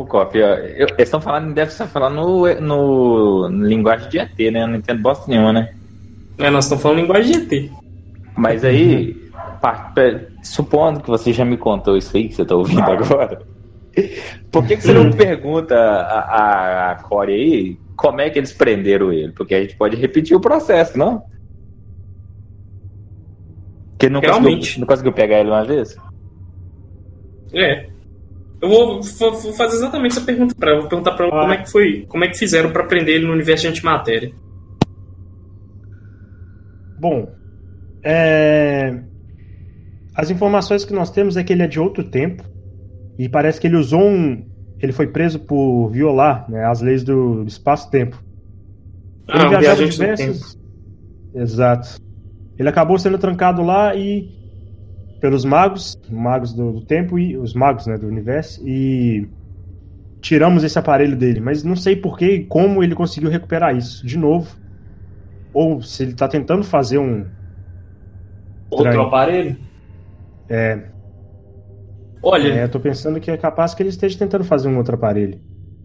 eu- 0.76 0.86
eles 0.88 1.00
estão 1.00 1.20
falando, 1.20 1.54
deve 1.54 1.72
estar 1.72 1.86
falando 1.86 2.16
no, 2.16 2.60
no, 2.60 3.48
no 3.48 3.66
linguagem 3.66 4.08
de 4.10 4.18
ET, 4.18 4.38
né? 4.52 4.62
Eu 4.62 4.68
não 4.68 4.76
entendo 4.76 5.00
bosta 5.00 5.24
nenhuma, 5.26 5.52
né? 5.52 5.72
É, 6.38 6.50
nós 6.50 6.64
estamos 6.66 6.82
falando 6.82 7.00
linguagem 7.00 7.46
de 7.46 7.56
ET. 7.56 7.70
Mas 8.36 8.64
aí, 8.64 9.16
supondo 10.42 11.00
que 11.00 11.08
você 11.08 11.32
já 11.32 11.44
me 11.44 11.56
contou 11.56 11.96
isso 11.96 12.14
aí 12.16 12.28
que 12.28 12.34
você 12.34 12.44
tá 12.44 12.54
ouvindo 12.54 12.82
agora, 12.82 13.40
por 14.50 14.66
que, 14.66 14.76
que 14.76 14.82
você 14.82 14.92
não 14.92 15.10
pergunta 15.10 15.74
a, 15.74 16.18
a, 16.18 16.90
a 16.90 16.94
Corey 16.96 17.34
aí 17.34 17.78
como 17.96 18.20
é 18.20 18.28
que 18.28 18.38
eles 18.38 18.52
prenderam 18.52 19.12
ele? 19.12 19.32
Porque 19.32 19.54
a 19.54 19.60
gente 19.60 19.76
pode 19.76 19.96
repetir 19.96 20.36
o 20.36 20.40
processo, 20.40 20.98
não? 20.98 21.22
Porque 23.92 24.10
não 24.10 24.20
conseguiu, 24.20 24.42
Realmente. 24.42 24.80
não 24.80 24.86
conseguiu 24.86 25.12
pegar 25.12 25.40
ele 25.40 25.50
uma 25.50 25.64
vez? 25.64 25.96
É. 27.54 27.86
Eu 28.62 28.68
vou, 28.68 29.02
vou- 29.02 29.32
vou 29.40 29.52
fazer 29.52 29.76
exatamente 29.76 30.12
essa 30.16 30.24
pergunta 30.24 30.54
pra 30.54 30.70
ela. 30.70 30.80
Vou 30.80 30.88
perguntar 30.88 31.12
pra 31.12 31.26
ela 31.26 31.36
Ah. 31.36 31.40
como 31.42 31.52
é 31.52 31.56
que 31.58 31.70
foi, 31.70 32.06
como 32.08 32.24
é 32.24 32.28
que 32.28 32.38
fizeram 32.38 32.70
pra 32.72 32.84
prender 32.84 33.16
ele 33.16 33.26
no 33.26 33.32
universo 33.32 33.62
de 33.62 33.68
antimatéria. 33.68 34.32
Bom, 36.98 37.28
é, 38.02 39.00
as 40.14 40.30
informações 40.30 40.84
que 40.84 40.92
nós 40.94 41.10
temos 41.10 41.36
é 41.36 41.44
que 41.44 41.52
ele 41.52 41.62
é 41.62 41.66
de 41.66 41.78
outro 41.80 42.04
tempo 42.04 42.42
e 43.18 43.28
parece 43.28 43.60
que 43.60 43.66
ele 43.66 43.76
usou 43.76 44.02
um. 44.02 44.46
Ele 44.80 44.92
foi 44.92 45.06
preso 45.06 45.38
por 45.40 45.88
violar 45.90 46.50
né, 46.50 46.64
as 46.64 46.80
leis 46.80 47.02
do 47.04 47.44
espaço-tempo. 47.46 48.22
Ele 49.28 49.38
Ah, 49.44 49.48
viajava 49.48 49.84
diversos. 49.86 50.58
Exato. 51.34 51.96
Ele 52.58 52.68
acabou 52.68 52.98
sendo 52.98 53.18
trancado 53.18 53.62
lá 53.62 53.94
e 53.94 54.28
pelos 55.24 55.42
magos, 55.42 55.98
magos 56.10 56.52
do, 56.52 56.70
do 56.70 56.80
tempo 56.82 57.18
e 57.18 57.34
os 57.34 57.54
magos 57.54 57.86
né, 57.86 57.96
do 57.96 58.06
universo 58.06 58.60
e 58.62 59.26
tiramos 60.20 60.62
esse 60.62 60.78
aparelho 60.78 61.16
dele, 61.16 61.40
mas 61.40 61.64
não 61.64 61.74
sei 61.74 61.96
por 61.96 62.18
que 62.18 62.26
e 62.26 62.44
como 62.44 62.84
ele 62.84 62.94
conseguiu 62.94 63.30
recuperar 63.30 63.74
isso 63.74 64.06
de 64.06 64.18
novo. 64.18 64.54
Ou 65.54 65.80
se 65.80 66.02
ele 66.02 66.12
está 66.12 66.28
tentando 66.28 66.62
fazer 66.62 66.98
um 66.98 67.24
Outro 68.68 69.00
aparelho? 69.00 69.56
É, 70.46 70.88
Olha, 72.22 72.60
é, 72.60 72.64
eu 72.64 72.68
tô 72.68 72.78
pensando 72.78 73.18
que 73.18 73.30
é 73.30 73.36
capaz 73.38 73.72
que 73.72 73.82
ele 73.82 73.88
esteja 73.88 74.18
tentando 74.18 74.44
fazer 74.44 74.68
um 74.68 74.76
outro 74.76 74.94
aparelho. 74.94 75.40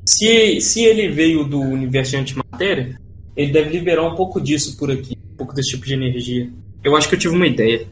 se, 0.06 0.60
se 0.60 0.84
ele 0.84 1.08
veio 1.08 1.46
do 1.46 1.62
universo 1.62 2.12
de 2.12 2.18
antimatéria, 2.18 3.00
ele 3.38 3.54
deve 3.54 3.70
liberar 3.70 4.06
um 4.06 4.16
pouco 4.16 4.42
disso 4.42 4.78
por 4.78 4.92
aqui. 4.92 5.18
Um 5.32 5.38
pouco 5.38 5.56
desse 5.56 5.70
tipo 5.70 5.86
de 5.86 5.94
energia. 5.94 6.50
Eu 6.84 6.98
acho 6.98 7.08
que 7.08 7.16
eu 7.16 7.20
tive 7.20 7.38
uma 7.38 7.48
ideia. 7.48 7.88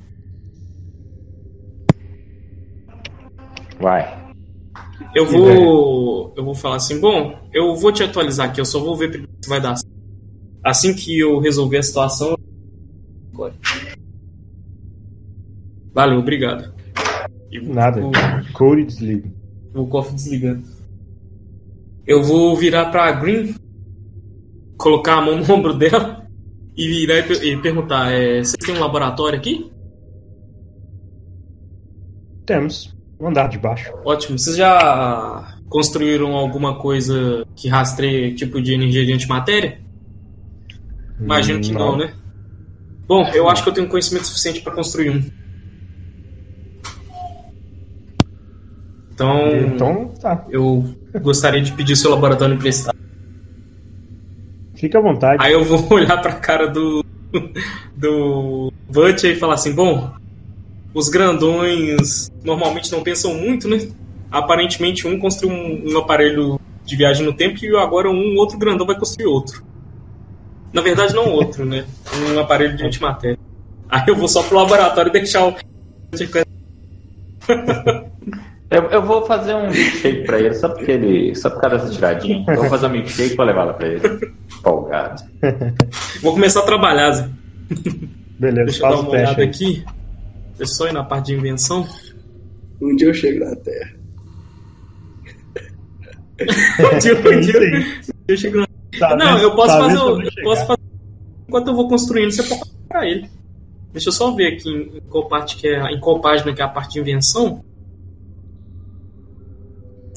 Vai. 3.79 4.27
Eu 5.15 5.25
vou. 5.25 6.33
Eu 6.35 6.43
vou 6.43 6.55
falar 6.55 6.75
assim, 6.77 6.99
bom, 6.99 7.39
eu 7.53 7.75
vou 7.75 7.91
te 7.91 8.03
atualizar 8.03 8.49
aqui, 8.49 8.59
eu 8.61 8.65
só 8.65 8.79
vou 8.79 8.95
ver 8.95 9.09
primeiro 9.09 9.31
se 9.41 9.49
vai 9.49 9.61
dar 9.61 9.75
certo. 9.75 9.91
Assim 10.63 10.93
que 10.93 11.17
eu 11.19 11.39
resolver 11.39 11.77
a 11.77 11.83
situação. 11.83 12.35
eu- 13.39 13.53
Valeu, 15.93 16.19
obrigado. 16.19 16.73
E 17.51 17.59
Nada. 17.61 18.01
vou- 18.01 18.11
Code 18.53 18.85
desliga. 18.85 19.29
o 19.73 19.87
cofre 19.87 20.13
desligando. 20.15 20.63
Eu 22.05 22.23
vou 22.23 22.55
virar 22.55 22.87
pra 22.91 23.11
Green, 23.13 23.53
colocar 24.77 25.17
a 25.17 25.21
mão 25.21 25.37
no 25.37 25.43
ombro 25.53 25.73
dela 25.73 26.27
e 26.75 26.87
virar 26.87 27.19
e, 27.19 27.23
per- 27.23 27.43
e 27.43 27.57
perguntar: 27.61 28.11
é, 28.11 28.39
vocês 28.43 28.57
têm 28.65 28.75
um 28.75 28.79
laboratório 28.79 29.37
aqui? 29.37 29.71
Temos. 32.45 32.95
No 33.19 33.27
andar 33.29 33.47
de 33.49 33.57
baixo. 33.57 33.91
Ótimo. 34.05 34.37
Vocês 34.37 34.55
já 34.55 35.55
construíram 35.69 36.33
alguma 36.35 36.77
coisa 36.79 37.45
que 37.55 37.67
rastreie 37.67 38.35
tipo 38.35 38.61
de 38.61 38.73
energia 38.73 39.05
de 39.05 39.13
antimatéria? 39.13 39.79
Imagino 41.19 41.59
que 41.59 41.71
não, 41.71 41.97
né? 41.97 42.13
Bom, 43.07 43.25
eu 43.33 43.49
acho 43.49 43.63
que 43.63 43.69
eu 43.69 43.73
tenho 43.73 43.87
conhecimento 43.87 44.27
suficiente 44.27 44.61
para 44.61 44.73
construir 44.73 45.09
um. 45.09 45.23
Então, 49.11 49.47
Então, 49.65 50.07
tá. 50.21 50.45
eu 50.49 50.85
gostaria 51.21 51.61
de 51.61 51.71
pedir 51.71 51.95
seu 51.95 52.11
laboratório 52.11 52.53
emprestado. 52.53 52.97
Fica 54.75 54.99
à 54.99 55.01
vontade. 55.01 55.43
Aí 55.43 55.53
eu 55.53 55.63
vou 55.63 55.85
olhar 55.91 56.21
pra 56.21 56.33
cara 56.33 56.67
do. 56.67 57.03
do 57.95 58.71
Butcher 58.87 59.31
e 59.31 59.39
falar 59.39 59.55
assim: 59.55 59.73
bom, 59.73 60.13
os 60.97 61.09
grandões 61.09 62.31
normalmente 62.43 62.91
não 62.91 63.03
pensam 63.03 63.35
muito, 63.35 63.67
né? 63.67 63.87
Aparentemente 64.31 65.07
um 65.07 65.19
construiu 65.19 65.55
um, 65.55 65.93
um 65.93 65.97
aparelho 65.99 66.59
de 66.83 66.95
viagem 66.95 67.23
no 67.23 67.33
tempo 67.33 67.63
e 67.63 67.77
agora 67.77 68.09
um 68.09 68.35
outro 68.35 68.57
grandão 68.57 68.87
vai 68.87 68.97
construir 68.97 69.27
outro. 69.27 69.63
Na 70.73 70.81
verdade, 70.81 71.13
não 71.13 71.31
outro, 71.31 71.65
né? 71.65 71.85
Um 72.35 72.39
aparelho 72.39 72.75
de 72.75 72.83
antimatéria. 72.83 73.37
Aí 73.87 74.05
eu 74.07 74.15
vou 74.15 74.27
só 74.27 74.41
pro 74.41 74.57
laboratório 74.57 75.11
deixar 75.11 75.47
o. 75.47 75.55
Eu, 78.69 78.83
eu 78.89 79.01
vou 79.01 79.25
fazer 79.25 79.53
um 79.53 79.69
milkshake 79.69 80.25
pra 80.25 80.41
ele, 80.41 80.53
só 80.53 80.67
porque 80.67 80.91
ele. 80.91 81.33
Só 81.35 81.49
por 81.49 81.61
causa 81.61 81.77
dessa 81.77 81.89
tiradinha. 81.89 82.43
Eu 82.49 82.55
vou 82.57 82.65
fazer 82.65 82.87
um 82.87 82.89
milkshake 82.89 83.31
e 83.31 83.35
vou 83.37 83.45
levar 83.45 83.63
lá 83.63 83.73
pra 83.73 83.87
ele. 83.87 84.01
Folgado. 84.61 85.23
Vou 86.21 86.33
começar 86.33 86.59
a 86.59 86.65
trabalhar, 86.65 87.13
Zé. 87.13 87.29
Beleza, 88.37 88.65
Deixa 88.65 88.85
eu 88.85 88.89
dar 88.89 88.99
uma 88.99 89.09
olhada 89.09 89.41
aí. 89.41 89.47
aqui. 89.47 89.85
Eu 90.59 90.65
só 90.67 90.87
ir 90.87 90.93
na 90.93 91.03
parte 91.03 91.27
de 91.27 91.35
invenção. 91.35 91.87
Um 92.81 92.95
dia 92.95 93.07
eu 93.07 93.13
chego 93.13 93.43
na 93.45 93.55
Terra. 93.55 93.95
Um 96.39 96.99
dia- 96.99 97.15
um 97.15 97.39
dia- 97.41 97.85
eu 98.27 98.37
chego 98.37 98.57
na- 98.57 98.67
Tá 98.99 99.15
Não, 99.15 99.33
vendo- 99.35 99.41
eu 99.43 99.55
posso 99.55 99.67
tá 99.77 99.79
fazer. 99.83 99.97
Eu 99.97 100.31
chegar. 100.31 100.43
posso 100.43 100.67
fazer. 100.67 100.81
Enquanto 101.47 101.67
eu 101.67 101.75
vou 101.75 101.87
construindo, 101.87 102.31
você 102.31 102.43
pode 102.43 102.61
pra 102.87 103.05
ele. 103.07 103.29
Deixa 103.93 104.09
eu 104.09 104.13
só 104.13 104.31
ver 104.35 104.53
aqui 104.53 104.69
em, 104.69 104.97
em 104.97 105.01
qual 105.01 105.27
parte 105.27 105.55
que 105.57 105.67
é. 105.67 105.91
Em 105.91 105.99
qual 105.99 106.19
página 106.21 106.53
que 106.53 106.61
é 106.61 106.65
a 106.65 106.67
parte 106.67 106.93
de 106.93 106.99
invenção. 106.99 107.63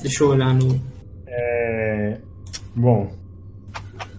Deixa 0.02 0.24
eu 0.24 0.28
olhar 0.30 0.54
no. 0.54 0.80
É... 1.26 2.18
Bom. 2.74 3.12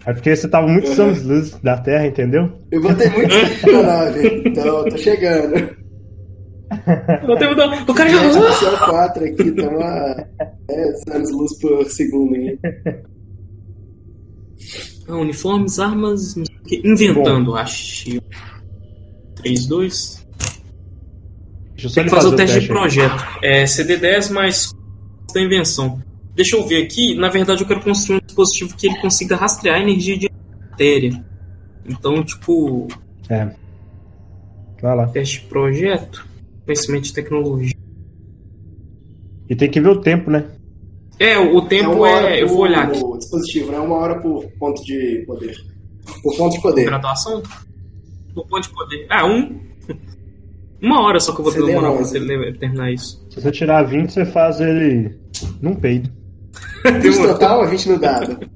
É 0.05 0.13
porque 0.13 0.35
você 0.35 0.47
tava 0.47 0.67
muitos 0.67 0.97
anos 0.99 1.23
luz 1.23 1.51
da 1.61 1.77
Terra, 1.77 2.07
entendeu? 2.07 2.51
Eu 2.71 2.81
botei 2.81 3.09
muito 3.09 3.33
na 3.71 3.83
nave, 3.83 4.43
então 4.45 4.65
eu 4.79 4.89
tô 4.89 4.97
chegando. 4.97 5.75
O 7.87 7.93
cara 7.93 8.09
já. 8.09 8.25
esse 8.49 8.65
é 8.65 8.69
o 8.69 8.77
4 8.79 9.25
aqui, 9.25 9.41
estamos 9.43 9.81
a 9.81 10.27
10 10.67 11.03
anos 11.11 11.31
luz 11.31 11.59
por 11.59 11.85
segundo 11.85 12.35
aí. 12.35 12.59
Ah, 15.07 15.15
uniformes, 15.17 15.79
armas. 15.79 16.35
Inventando, 16.83 17.55
acho. 17.55 18.21
3, 19.35 19.65
2. 19.67 20.27
Deixa 21.73 21.85
eu 21.85 21.89
só 21.89 21.95
Tem 21.95 22.03
que 22.05 22.09
fazer 22.11 22.27
o 22.27 22.35
teste 22.35 22.59
de 22.59 22.65
aí. 22.65 22.67
projeto. 22.67 23.23
É 23.41 23.63
CD10 23.63 24.31
mais 24.31 24.71
da 25.33 25.41
invenção. 25.41 26.01
Deixa 26.35 26.55
eu 26.55 26.65
ver 26.67 26.83
aqui. 26.83 27.15
Na 27.15 27.29
verdade, 27.29 27.61
eu 27.61 27.67
quero 27.67 27.81
construir 27.81 28.17
um 28.17 28.25
dispositivo 28.25 28.75
que 28.77 28.87
ele 28.87 29.01
consiga 29.01 29.35
rastrear 29.35 29.77
a 29.77 29.81
energia 29.81 30.17
de 30.17 30.29
matéria. 30.69 31.23
Então, 31.87 32.23
tipo, 32.23 32.87
É. 33.29 33.49
Vai 34.81 34.95
lá. 34.95 35.07
teste 35.07 35.41
de 35.41 35.47
projeto, 35.47 36.25
conhecimento 36.71 37.03
de 37.03 37.13
tecnologia. 37.13 37.73
E 39.49 39.55
tem 39.55 39.69
que 39.69 39.81
ver 39.81 39.89
o 39.89 40.01
tempo, 40.01 40.31
né? 40.31 40.45
É, 41.19 41.37
o 41.37 41.57
o 41.57 41.61
tempo 41.67 41.99
hora 41.99 42.29
é. 42.29 42.41
Eu 42.41 42.47
por- 42.47 42.53
vou 42.55 42.63
olhar 42.63 42.87
aqui. 42.87 43.03
O 43.03 43.17
dispositivo, 43.17 43.71
né? 43.71 43.79
Uma 43.79 43.95
hora 43.95 44.19
por 44.21 44.45
ponto 44.57 44.83
de 44.83 45.23
poder. 45.27 45.55
Por 46.23 46.35
ponto 46.37 46.55
de 46.55 46.61
poder. 46.61 46.85
Graduação? 46.85 47.43
Não 48.35 48.45
pode 48.47 48.69
poder. 48.69 49.05
Ah, 49.09 49.25
um. 49.25 49.59
Uma 50.81 51.01
hora 51.01 51.19
só 51.19 51.31
que 51.33 51.41
eu 51.41 51.43
vou 51.43 51.53
demorar 51.53 51.91
pra 51.95 52.17
ele 52.17 52.53
terminar 52.57 52.91
isso. 52.91 53.23
Se 53.29 53.39
você 53.39 53.51
tirar 53.51 53.83
20, 53.83 54.11
você 54.13 54.25
faz 54.25 54.59
ele 54.59 55.15
num 55.61 55.75
peido. 55.75 56.09
20 57.01 57.17
total 57.17 57.61
ou 57.61 57.67
20 57.69 57.89
no 57.89 57.99
dado? 57.99 58.49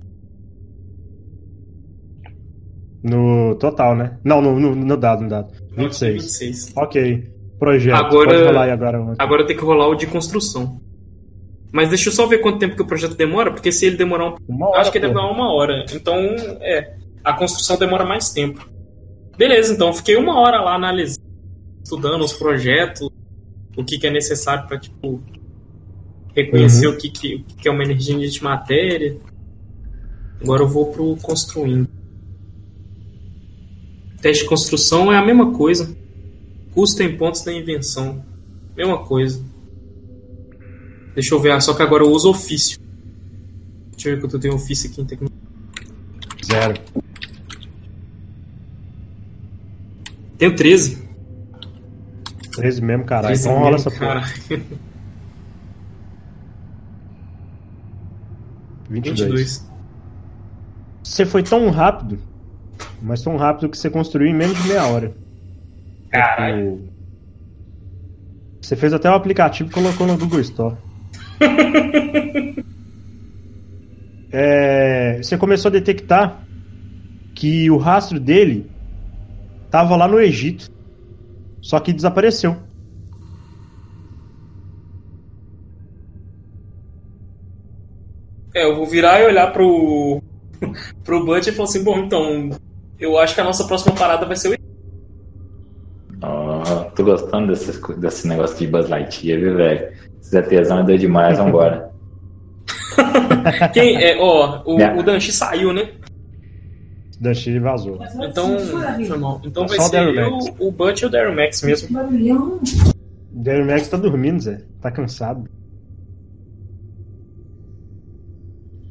No 3.04 3.56
total, 3.60 3.96
né? 3.96 4.18
Não, 4.24 4.42
no, 4.42 4.60
no, 4.60 4.74
no 4.74 4.98
dado, 4.98 5.22
no 5.24 5.30
dado. 5.30 5.52
26. 5.78 6.24
26. 6.24 6.74
Ok. 6.76 7.35
Projeto. 7.60 7.96
Agora- 7.96 8.74
agora. 8.74 9.16
Agora 9.18 9.46
tenho 9.48 9.60
que 9.60 9.66
rolar 9.66 9.88
o 9.88 9.96
de 9.96 10.08
construção. 10.08 10.82
Mas 11.72 11.90
deixa 11.90 12.10
eu 12.10 12.14
só 12.14 12.26
ver 12.26 12.38
quanto 12.40 12.60
tempo 12.60 12.76
que 12.76 12.82
o 12.82 12.88
projeto 12.88 13.16
demora, 13.16 13.52
porque 13.52 13.72
se 13.72 13.86
ele 13.86 13.98
demorar 13.98 14.30
um 14.30 14.36
Uma 14.48 14.70
hora, 14.70 14.82
acho 14.82 14.92
que 14.92 15.00
deve 15.00 15.14
pô. 15.14 15.20
dar 15.20 15.28
uma 15.30 15.54
hora. 15.54 15.86
Então, 15.94 16.16
é. 16.62 16.96
A 17.24 17.34
construção 17.34 17.78
demora 17.78 18.06
mais 18.06 18.32
tempo. 18.32 18.68
Beleza, 19.38 19.74
então 19.74 19.88
eu 19.88 19.94
fiquei 19.94 20.16
uma 20.16 20.40
hora 20.40 20.62
lá 20.62 20.76
analisando, 20.76 21.26
estudando 21.84 22.24
os 22.24 22.32
projetos, 22.34 23.10
o 23.76 23.84
que, 23.84 23.98
que 23.98 24.08
é 24.08 24.12
necessário 24.12 24.68
para 24.68 24.80
tipo, 24.80 25.22
reconhecer 26.34 26.88
o, 26.88 26.98
que, 26.98 27.10
que, 27.10 27.36
o 27.36 27.44
que 27.44 27.56
que 27.56 27.68
é 27.68 27.72
uma 27.72 27.84
energia 27.84 28.18
de 28.30 28.44
matéria. 28.44 29.18
Agora 30.42 30.62
eu 30.62 30.68
vou 30.68 30.92
pro 30.92 31.18
construindo. 31.18 31.90
Teste 34.22 34.44
de 34.44 34.50
construção 34.50 35.12
é 35.12 35.18
a 35.18 35.26
mesma 35.26 35.52
coisa. 35.52 35.96
Custo 36.76 37.02
em 37.02 37.18
pontos 37.18 37.42
da 37.42 37.54
invenção. 37.54 38.24
Mesma 38.76 39.04
coisa. 39.06 39.42
Deixa 41.14 41.34
eu 41.34 41.40
ver, 41.40 41.60
só 41.62 41.74
que 41.74 41.82
agora 41.82 42.04
eu 42.04 42.12
uso 42.12 42.30
ofício. 42.30 42.78
Deixa 43.92 44.10
eu 44.10 44.16
ver 44.16 44.22
quanto 44.22 44.36
eu 44.36 44.40
tenho 44.42 44.56
ofício 44.56 44.92
aqui 44.92 45.02
em 45.02 45.06
tecnologia. 45.06 45.40
Zero. 46.44 46.82
Tenho 50.38 50.54
13. 50.54 51.06
13 52.58 52.82
mesmo, 52.82 53.06
caralho. 53.06 53.28
13 53.28 53.48
Então 53.48 53.60
rola 53.60 53.76
essa 53.78 53.90
porra. 53.90 54.00
cara. 54.00 54.34
22. 58.90 59.20
22. 59.20 59.66
Você 61.02 61.26
foi 61.26 61.42
tão 61.42 61.70
rápido, 61.70 62.20
mas 63.02 63.22
tão 63.22 63.38
rápido 63.38 63.70
que 63.70 63.78
você 63.78 63.90
construiu 63.90 64.28
em 64.30 64.36
menos 64.36 64.62
de 64.62 64.68
meia 64.68 64.86
hora. 64.88 65.16
Caralho. 66.20 66.74
O- 66.74 66.96
Você 68.62 68.76
fez 68.76 68.94
até 68.94 69.10
o 69.10 69.14
aplicativo 69.14 69.70
e 69.70 69.74
colocou 69.74 70.08
no 70.08 70.18
Google 70.18 70.40
Store. 70.42 70.76
É, 74.32 75.18
você 75.24 75.38
começou 75.38 75.70
a 75.70 75.72
detectar 75.72 76.46
que 77.36 77.70
o 77.72 77.78
rastro 77.78 78.20
dele 78.20 78.70
tava 79.70 79.96
lá 79.96 80.08
no 80.08 80.20
Egito, 80.20 80.66
só 81.62 81.80
que 81.80 81.94
desapareceu. 81.94 82.56
É, 88.54 88.64
eu 88.66 88.76
vou 88.76 88.86
virar 88.86 89.22
e 89.22 89.26
olhar 89.26 89.52
pro. 89.52 90.20
pro 91.04 91.26
Butch 91.26 91.48
e 91.48 91.52
falar 91.52 91.70
assim: 91.70 91.84
bom, 91.84 92.00
então. 92.00 92.50
Eu 92.98 93.18
acho 93.18 93.36
que 93.36 93.42
a 93.42 93.44
nossa 93.44 93.68
próxima 93.68 93.94
parada 93.96 94.26
vai 94.26 94.36
ser 94.38 94.50
o. 94.50 94.65
Tô 96.96 97.04
gostando 97.04 97.48
desse, 97.48 97.80
desse 97.98 98.28
negócio 98.28 98.58
de 98.58 98.68
Buzz 98.68 98.88
Lightyear, 98.90 99.40
viu, 99.40 99.56
velho? 99.58 99.92
Esse 100.22 100.42
tesão 100.44 100.80
é 100.80 100.84
doido 100.84 101.02
demais, 101.02 101.38
vambora. 101.38 101.92
Quem 103.74 104.02
é? 104.02 104.18
Ó, 104.18 104.62
o, 104.66 104.80
É. 104.80 104.98
o 104.98 105.04
Danchi 105.04 105.32
saiu, 105.32 105.74
né? 105.74 105.90
Danchi 107.20 107.60
vazou. 107.60 108.00
Então. 108.22 108.58
Foi 108.60 109.18
mal. 109.18 109.42
Então 109.44 109.68
vai 109.68 109.78
o 109.78 109.82
ser 109.82 109.92
Daryl 109.92 110.16
eu, 110.16 110.32
Max. 110.32 110.54
o 110.60 110.72
Butch 110.72 111.02
e 111.02 111.06
o 111.06 111.10
Daryl 111.10 111.36
Max 111.36 111.64
mesmo. 111.64 111.94
Barulhão. 111.94 112.60
Jerry 113.44 113.66
Max 113.66 113.90
tá 113.90 113.98
dormindo, 113.98 114.40
Zé. 114.42 114.62
Tá 114.82 114.90
cansado. 114.90 115.50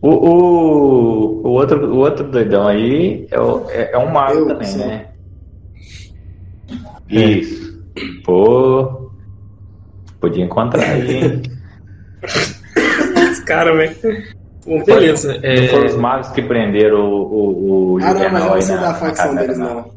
O, 0.03 0.09
o, 0.11 1.47
o, 1.47 1.49
outro, 1.53 1.91
o 1.91 1.97
outro 1.99 2.31
doidão 2.31 2.69
aí 2.69 3.27
é, 3.31 3.41
o, 3.41 3.71
é, 3.71 3.93
é 3.93 3.99
um 3.99 4.11
mago 4.13 4.41
Eu, 4.41 4.49
também, 4.49 4.67
sim. 4.69 4.79
né? 4.79 5.07
Isso. 7.09 7.74
Pô. 8.25 9.11
Podia 10.21 10.45
encontrar 10.45 10.83
aí, 10.85 11.17
hein? 11.17 11.43
Esse 13.31 13.45
cara, 13.45 13.75
velho. 13.77 13.97
Bom, 14.67 14.83
beleza. 14.85 15.35
Não 15.35 15.69
foram 15.69 15.87
os 15.87 15.95
É, 15.95 15.97
magos 15.99 16.29
que 16.31 16.43
prenderam 16.43 17.01
o, 17.01 17.23
o, 17.23 17.93
o 17.95 17.99
Ah, 18.03 18.15
não, 18.15 18.31
mas 18.31 18.45
eu 18.45 18.51
não 18.55 18.61
sou 18.63 18.79
da 18.79 18.95
facção 18.95 19.35
deles, 19.35 19.59
não. 19.59 19.75
não. 19.75 19.95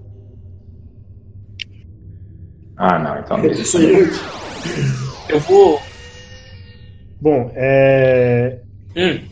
Ah, 2.76 3.00
não, 3.00 3.20
então 3.20 3.38
Eu 3.44 3.54
deixa. 3.56 3.78
eu 5.30 5.40
vou. 5.40 5.80
Bom, 7.20 7.52
é. 7.56 8.60
Hum, 8.96 9.28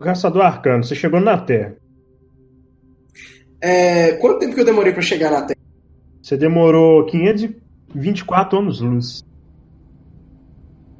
Caçador 0.00 0.42
Arcano, 0.44 0.84
você 0.84 0.94
chegou 0.94 1.20
na 1.20 1.38
Terra. 1.38 1.76
É, 3.60 4.12
quanto 4.16 4.40
tempo 4.40 4.54
que 4.54 4.60
eu 4.60 4.64
demorei 4.66 4.92
pra 4.92 5.00
chegar 5.00 5.30
na 5.30 5.42
Terra? 5.42 5.54
Você 6.24 6.38
demorou 6.38 7.04
524 7.04 8.58
anos-luz. 8.58 9.22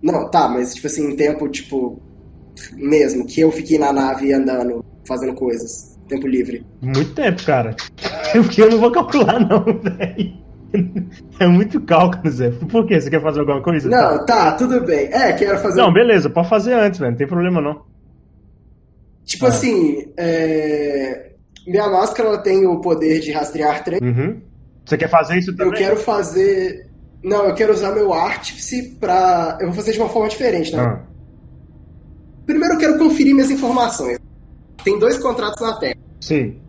Não, 0.02 0.30
tá, 0.30 0.46
mas 0.50 0.74
tipo 0.74 0.86
assim, 0.86 1.12
em 1.12 1.16
tempo, 1.16 1.48
tipo, 1.48 1.98
mesmo, 2.74 3.24
que 3.26 3.40
eu 3.40 3.50
fiquei 3.50 3.78
na 3.78 3.90
nave 3.90 4.34
andando, 4.34 4.84
fazendo 5.08 5.32
coisas. 5.34 5.98
Tempo 6.08 6.26
livre. 6.26 6.66
Muito 6.82 7.14
tempo, 7.14 7.42
cara. 7.42 7.74
Porque 8.34 8.60
eu 8.60 8.70
não 8.70 8.78
vou 8.78 8.90
calcular, 8.92 9.40
não, 9.40 9.64
velho. 9.80 10.44
É 11.40 11.46
muito 11.46 11.80
cálculo, 11.80 12.30
Zé. 12.30 12.50
Por 12.50 12.86
quê? 12.86 13.00
Você 13.00 13.08
quer 13.08 13.22
fazer 13.22 13.40
alguma 13.40 13.62
coisa? 13.62 13.88
Não, 13.88 14.26
tá, 14.26 14.52
tudo 14.52 14.82
bem. 14.84 15.06
É, 15.10 15.32
quero 15.32 15.58
fazer. 15.60 15.80
Não, 15.80 15.90
beleza, 15.90 16.28
pode 16.28 16.50
fazer 16.50 16.74
antes, 16.74 17.00
velho. 17.00 17.12
Não 17.12 17.16
tem 17.18 17.26
problema, 17.26 17.62
não. 17.62 17.80
Tipo 19.24 19.46
Ah. 19.46 19.48
assim, 19.48 20.04
é, 20.18 21.30
minha 21.66 21.88
máscara 21.88 22.28
ela 22.28 22.38
tem 22.42 22.66
o 22.66 22.78
poder 22.82 23.20
de 23.20 23.32
rastrear 23.32 23.82
trem. 23.82 24.00
Uhum. 24.02 24.42
Você 24.84 24.96
quer 24.98 25.08
fazer 25.08 25.38
isso 25.38 25.50
Eu 25.50 25.56
também? 25.56 25.74
quero 25.74 25.96
fazer. 25.96 26.88
Não, 27.22 27.46
eu 27.46 27.54
quero 27.54 27.72
usar 27.72 27.92
meu 27.94 28.12
artífice 28.12 28.96
pra. 29.00 29.56
Eu 29.60 29.68
vou 29.68 29.74
fazer 29.76 29.92
de 29.92 29.98
uma 29.98 30.08
forma 30.08 30.28
diferente, 30.28 30.74
né? 30.76 30.82
Ah, 30.82 31.00
Primeiro 32.44 32.74
eu 32.74 32.78
quero 32.78 32.98
conferir 32.98 33.34
minhas 33.34 33.50
informações. 33.50 34.18
Tem 34.84 34.98
dois 34.98 35.18
contratos 35.18 35.60
na 35.60 35.78
Terra. 35.78 35.96
sim. 36.20 36.60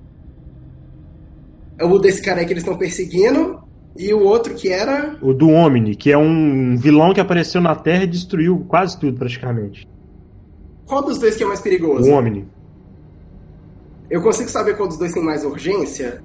O 1.81 1.99
desse 1.99 2.21
cara 2.21 2.39
aí 2.39 2.45
que 2.45 2.53
eles 2.53 2.63
estão 2.63 2.77
perseguindo 2.77 3.59
e 3.97 4.13
o 4.13 4.21
outro 4.21 4.53
que 4.55 4.69
era. 4.69 5.17
O 5.21 5.33
do 5.33 5.49
Omni, 5.49 5.93
que 5.93 6.09
é 6.09 6.17
um 6.17 6.77
vilão 6.77 7.13
que 7.13 7.19
apareceu 7.19 7.59
na 7.59 7.75
Terra 7.75 8.05
e 8.05 8.07
destruiu 8.07 8.63
quase 8.65 8.97
tudo, 8.97 9.17
praticamente. 9.19 9.85
Qual 10.85 11.03
dos 11.03 11.17
dois 11.19 11.35
que 11.35 11.43
é 11.43 11.45
mais 11.45 11.59
perigoso? 11.59 12.09
O 12.09 12.13
Omni. 12.13 12.47
Eu 14.09 14.21
consigo 14.21 14.47
saber 14.49 14.77
qual 14.77 14.87
dos 14.87 14.97
dois 14.97 15.11
tem 15.11 15.21
mais 15.21 15.43
urgência? 15.43 16.23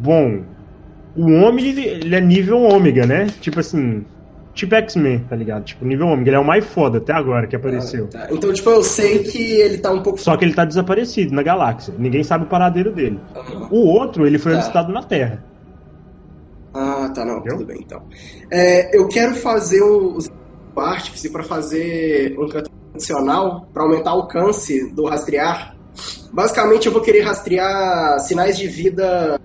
Bom, 0.00 0.42
o 1.16 1.30
Omni, 1.32 1.68
ele- 1.68 1.86
ele 1.86 2.16
é 2.16 2.20
nível 2.20 2.62
ômega, 2.62 3.06
né? 3.06 3.26
Tipo 3.40 3.60
assim, 3.60 4.04
tipo 4.54 4.74
X-Men, 4.74 5.20
tá 5.28 5.36
ligado? 5.36 5.64
Tipo, 5.64 5.84
nível 5.84 6.06
ômega. 6.06 6.30
Ele 6.30 6.36
é 6.36 6.40
o 6.40 6.44
mais 6.44 6.64
foda 6.64 6.98
até 6.98 7.12
agora 7.12 7.46
que 7.46 7.54
apareceu. 7.56 8.08
Ah, 8.14 8.18
tá. 8.18 8.28
Então, 8.30 8.52
tipo, 8.52 8.70
eu 8.70 8.82
sei 8.82 9.20
que 9.24 9.38
ele 9.38 9.78
tá 9.78 9.90
um 9.92 10.02
pouco. 10.02 10.18
Só 10.20 10.36
que 10.36 10.44
ele 10.44 10.54
tá 10.54 10.64
desaparecido 10.64 11.34
na 11.34 11.42
galáxia. 11.42 11.92
Ninguém 11.98 12.22
sabe 12.24 12.44
o 12.44 12.48
paradeiro 12.48 12.92
dele. 12.92 13.20
Aham. 13.36 13.68
O 13.70 13.86
outro, 13.86 14.26
ele 14.26 14.38
foi 14.38 14.52
Tá. 14.52 14.58
avistado 14.58 14.92
na 14.92 15.02
Terra. 15.02 15.44
Ah, 16.72 17.10
tá, 17.14 17.24
não, 17.24 17.38
Entendeu? 17.38 17.58
tudo 17.58 17.66
bem 17.66 17.78
então. 17.84 18.02
É, 18.50 18.96
eu 18.96 19.08
quero 19.08 19.34
fazer 19.34 19.82
o, 19.82 20.18
o 20.74 20.80
artífice 20.80 21.28
para 21.30 21.42
fazer 21.42 22.36
um 22.38 22.48
canto 22.48 22.70
adicional 22.94 23.68
para 23.74 23.82
aumentar 23.82 24.14
o 24.14 24.20
alcance 24.20 24.88
do 24.94 25.04
rastrear. 25.06 25.74
Basicamente, 26.32 26.86
eu 26.86 26.92
vou 26.92 27.02
querer 27.02 27.22
rastrear 27.22 28.20
sinais 28.20 28.56
de 28.56 28.68
vida 28.68 29.38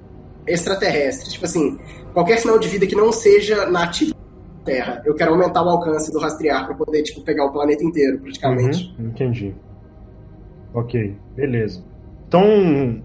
extraterrestres. 0.47 1.33
Tipo 1.33 1.45
assim, 1.45 1.77
qualquer 2.13 2.37
sinal 2.37 2.59
de 2.59 2.67
vida 2.67 2.85
que 2.87 2.95
não 2.95 3.11
seja 3.11 3.65
nativo 3.69 4.13
da 4.13 4.63
Terra. 4.65 5.01
Eu 5.05 5.13
quero 5.15 5.31
aumentar 5.31 5.63
o 5.63 5.69
alcance 5.69 6.11
do 6.11 6.19
rastrear 6.19 6.65
para 6.65 6.75
poder 6.75 7.03
tipo, 7.03 7.21
pegar 7.21 7.45
o 7.45 7.51
planeta 7.51 7.83
inteiro, 7.83 8.19
praticamente. 8.19 8.95
Uhum, 8.99 9.07
entendi. 9.07 9.55
Ok, 10.73 11.15
beleza. 11.35 11.83
Então, 12.27 13.01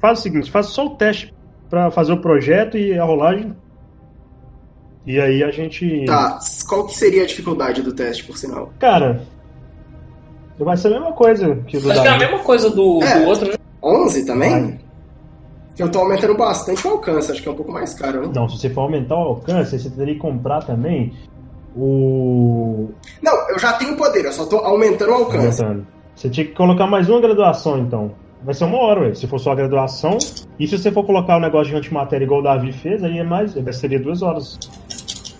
faz 0.00 0.20
o 0.20 0.22
seguinte, 0.22 0.50
faz 0.50 0.66
só 0.66 0.86
o 0.86 0.90
teste 0.96 1.34
pra 1.68 1.90
fazer 1.90 2.12
o 2.12 2.20
projeto 2.20 2.76
e 2.78 2.98
a 2.98 3.04
rolagem. 3.04 3.54
E 5.06 5.18
aí 5.18 5.42
a 5.42 5.50
gente. 5.50 6.04
Tá, 6.04 6.38
qual 6.68 6.86
que 6.86 6.94
seria 6.94 7.22
a 7.22 7.26
dificuldade 7.26 7.82
do 7.82 7.92
teste, 7.94 8.24
por 8.24 8.36
sinal? 8.36 8.72
Cara, 8.78 9.22
vai 10.58 10.76
ser 10.76 10.88
a 10.88 10.90
mesma 10.90 11.12
coisa 11.12 11.56
que 11.66 11.78
o 11.78 11.80
do 11.80 11.90
que 11.90 11.98
é 11.98 12.08
a 12.08 12.18
mesma 12.18 12.38
coisa 12.40 12.68
do, 12.70 13.02
É. 13.02 13.20
do 13.20 13.26
outro, 13.26 13.48
né? 13.48 13.54
11 13.82 14.26
também? 14.26 14.50
Vai. 14.50 14.80
Eu 15.78 15.90
tô 15.90 16.00
aumentando 16.00 16.34
bastante 16.34 16.86
o 16.86 16.90
alcance, 16.90 17.30
acho 17.30 17.42
que 17.42 17.48
é 17.48 17.52
um 17.52 17.54
pouco 17.54 17.70
mais 17.70 17.94
caro, 17.94 18.22
né? 18.22 18.32
Não, 18.34 18.48
se 18.48 18.58
você 18.58 18.70
for 18.70 18.82
aumentar 18.82 19.14
o 19.14 19.18
alcance, 19.18 19.78
você 19.78 19.88
teria 19.90 20.14
que 20.14 20.20
comprar 20.20 20.64
também 20.64 21.12
o. 21.76 22.88
Não, 23.22 23.50
eu 23.50 23.58
já 23.58 23.74
tenho 23.74 23.96
poder, 23.96 24.24
eu 24.24 24.32
só 24.32 24.44
tô 24.46 24.56
aumentando 24.58 25.12
o 25.12 25.14
alcance. 25.14 25.62
Aumentando. 25.62 25.86
Você 26.14 26.28
tinha 26.28 26.46
que 26.46 26.52
colocar 26.52 26.86
mais 26.88 27.08
uma 27.08 27.20
graduação, 27.20 27.78
então. 27.78 28.10
Vai 28.42 28.54
ser 28.54 28.64
uma 28.64 28.78
hora, 28.78 29.00
ué. 29.02 29.14
Se 29.14 29.26
for 29.26 29.38
só 29.38 29.52
a 29.52 29.54
graduação. 29.54 30.18
E 30.58 30.66
se 30.66 30.76
você 30.76 30.90
for 30.90 31.04
colocar 31.04 31.36
o 31.36 31.40
negócio 31.40 31.70
de 31.72 31.76
antimatéria 31.76 32.24
igual 32.24 32.40
o 32.40 32.42
Davi 32.42 32.72
fez, 32.72 33.02
aí 33.04 33.18
é 33.18 33.24
mais. 33.24 33.54
Seria 33.72 34.00
duas 34.00 34.22
horas. 34.22 34.58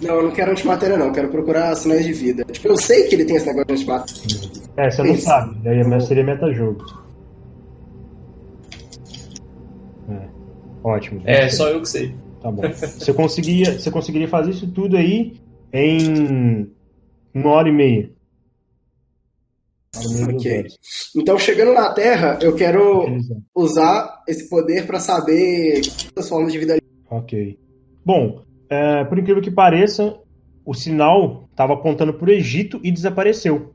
Não, 0.00 0.14
eu 0.16 0.22
não 0.24 0.30
quero 0.30 0.52
antimatéria, 0.52 0.96
não. 0.96 1.06
Eu 1.06 1.12
quero 1.12 1.28
procurar 1.28 1.74
sinais 1.74 2.04
de 2.04 2.12
vida. 2.12 2.44
Tipo, 2.44 2.68
eu 2.68 2.76
sei 2.76 3.04
que 3.08 3.16
ele 3.16 3.24
tem 3.24 3.36
esse 3.36 3.46
negócio 3.46 3.66
de 3.66 3.72
antimatéria. 3.74 4.58
É, 4.76 4.90
você 4.90 5.02
não 5.02 5.12
Isso. 5.12 5.24
sabe. 5.24 5.68
Aí 5.68 5.80
é- 5.80 6.00
seria 6.00 6.22
metajogo. 6.22 6.84
É. 10.08 10.28
Ótimo. 10.82 11.22
É, 11.24 11.48
só 11.48 11.68
eu 11.68 11.80
que 11.80 11.88
sei. 11.88 12.14
Tá 12.40 12.50
bom. 12.50 12.62
Você 12.62 13.12
conseguiria, 13.12 13.78
você 13.78 13.90
conseguiria 13.90 14.28
fazer 14.28 14.50
isso 14.50 14.70
tudo 14.70 14.96
aí 14.96 15.40
em 15.72 16.70
uma 17.34 17.50
hora 17.50 17.68
e 17.68 17.72
meia. 17.72 18.10
Ok. 20.32 20.66
Então, 21.16 21.38
chegando 21.38 21.72
na 21.72 21.92
Terra, 21.92 22.38
eu 22.40 22.54
quero 22.54 23.06
usar 23.54 24.22
esse 24.28 24.48
poder 24.48 24.86
pra 24.86 25.00
saber 25.00 25.80
as 26.16 26.28
formas 26.28 26.52
de 26.52 26.58
vida. 26.58 26.78
Ok. 27.10 27.58
Bom, 28.04 28.42
é, 28.68 29.04
por 29.04 29.18
incrível 29.18 29.42
que 29.42 29.50
pareça, 29.50 30.16
o 30.64 30.74
sinal 30.74 31.48
estava 31.50 31.74
apontando 31.74 32.14
para 32.14 32.28
o 32.28 32.32
Egito 32.32 32.80
e 32.84 32.92
desapareceu. 32.92 33.72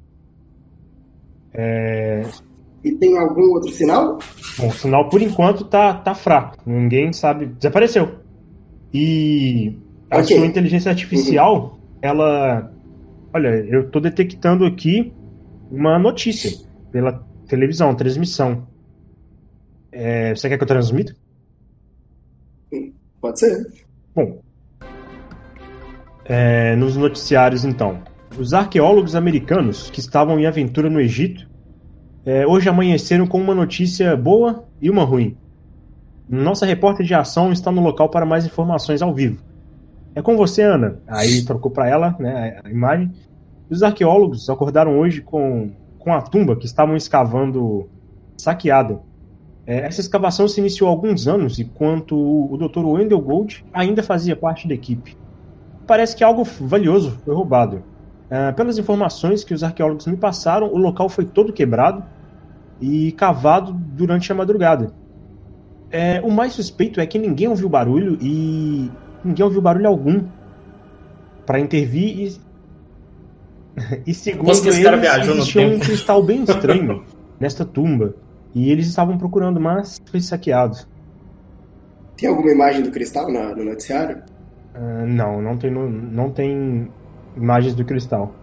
E 2.84 2.92
tem 2.96 3.18
algum 3.18 3.54
outro 3.54 3.72
sinal? 3.72 4.20
Bom, 4.58 4.68
o 4.68 4.72
sinal 4.74 5.08
por 5.10 5.22
enquanto 5.22 5.64
tá, 5.66 5.94
tá 5.94 6.14
fraco. 6.14 6.58
Ninguém 6.66 7.14
sabe. 7.14 7.46
Desapareceu. 7.46 8.20
E 8.94 9.78
a 10.12 10.20
Ok. 10.20 10.38
sua 10.38 10.46
inteligência 10.46 10.90
artificial, 10.92 11.80
ela. 12.02 12.72
Olha, 13.34 13.48
eu 13.70 13.90
tô 13.90 14.00
detectando 14.00 14.66
aqui 14.66 15.14
uma 15.72 15.98
notícia 15.98 16.52
pela 16.92 17.26
televisão, 17.48 17.96
transmissão. 17.96 18.68
É, 19.92 20.36
você 20.36 20.50
quer 20.50 20.58
que 20.58 20.64
eu 20.64 20.68
transmita? 20.68 21.16
Pode 23.22 23.40
ser. 23.40 23.66
Bom, 24.14 24.40
é, 26.26 26.76
nos 26.76 26.96
noticiários 26.98 27.64
então, 27.64 28.02
os 28.38 28.54
arqueólogos 28.54 29.16
americanos 29.16 29.90
que 29.90 30.00
estavam 30.00 30.40
em 30.40 30.46
aventura 30.46 30.90
no 30.90 31.00
Egito 31.00 31.48
é, 32.26 32.48
hoje 32.48 32.70
amanheceram 32.70 33.28
com 33.28 33.40
uma 33.40 33.54
notícia 33.54 34.16
boa 34.16 34.64
e 34.82 34.90
uma 34.90 35.04
ruim. 35.04 35.36
Nossa 36.30 36.66
repórter 36.66 37.06
de 37.06 37.14
ação 37.14 37.52
está 37.52 37.72
no 37.72 37.82
local 37.82 38.10
para 38.10 38.26
mais 38.26 38.46
informações 38.46 39.02
ao 39.02 39.14
vivo. 39.14 39.44
É 40.16 40.22
com 40.22 40.38
você, 40.38 40.62
Ana. 40.62 41.00
Aí 41.08 41.44
trocou 41.44 41.70
para 41.70 41.90
ela 41.90 42.16
né, 42.20 42.62
a 42.64 42.70
imagem. 42.70 43.12
Os 43.70 43.84
arqueólogos 43.84 44.50
acordaram 44.50 44.98
hoje 44.98 45.22
com, 45.22 45.72
com 46.00 46.14
a 46.14 46.22
tumba 46.22 46.56
que 46.56 46.66
estavam 46.66 46.96
escavando 46.96 47.90
saqueada. 48.38 49.02
É, 49.66 49.80
essa 49.80 50.02
escavação 50.02 50.48
se 50.48 50.60
iniciou 50.60 50.90
há 50.90 50.94
alguns 50.94 51.28
anos, 51.28 51.60
enquanto 51.60 52.16
o 52.16 52.58
Dr. 52.58 52.86
Wendell 52.86 53.22
Gold 53.22 53.66
ainda 53.74 54.04
fazia 54.04 54.36
parte 54.36 54.68
da 54.68 54.74
equipe. 54.74 55.18
Parece 55.88 56.16
que 56.16 56.24
algo 56.24 56.44
valioso 56.44 57.20
foi 57.26 57.34
roubado. 57.34 57.84
É, 58.30 58.52
pelas 58.52 58.78
informações 58.78 59.44
que 59.44 59.54
os 59.54 59.64
arqueólogos 59.64 60.08
me 60.08 60.18
passaram, 60.18 60.68
o 60.68 60.78
local 60.78 61.10
foi 61.10 61.26
todo 61.26 61.54
quebrado 61.54 62.04
e 62.82 63.12
cavado 63.14 63.74
durante 63.74 64.32
a 64.32 64.36
madrugada. 64.36 64.92
É, 65.92 66.20
o 66.22 66.32
mais 66.32 66.54
suspeito 66.54 67.00
é 67.00 67.06
que 67.06 67.20
ninguém 67.20 67.48
ouviu 67.48 67.70
barulho 67.70 68.18
e 68.20 68.90
ninguém 69.24 69.46
ouviu 69.46 69.62
barulho 69.62 69.88
algum 69.88 70.24
para 71.46 71.60
intervir 71.60 72.20
e, 72.20 72.42
e 74.08 74.14
segundo 74.14 74.50
eles, 74.50 74.66
existia 74.68 75.62
um 75.62 75.72
tempo. 75.72 75.86
cristal 75.86 76.24
bem 76.24 76.44
estranho 76.44 77.04
nesta 77.40 77.64
tumba 77.64 78.16
e 78.56 78.72
eles 78.72 78.88
estavam 78.88 79.18
procurando, 79.18 79.60
mas 79.60 79.98
foi 80.10 80.20
saqueado. 80.20 80.78
Tem 82.18 82.30
alguma 82.30 82.52
imagem 82.52 82.84
do 82.84 82.92
cristal 82.92 83.32
na- 83.32 83.56
no 83.56 83.64
noticiário? 83.64 84.22
Uh, 84.76 85.06
não, 85.08 85.42
não 85.42 85.58
tem, 85.58 85.72
não 85.72 86.32
tem 86.32 86.90
imagens 87.36 87.76
do 87.76 87.86
cristal. 87.86 88.34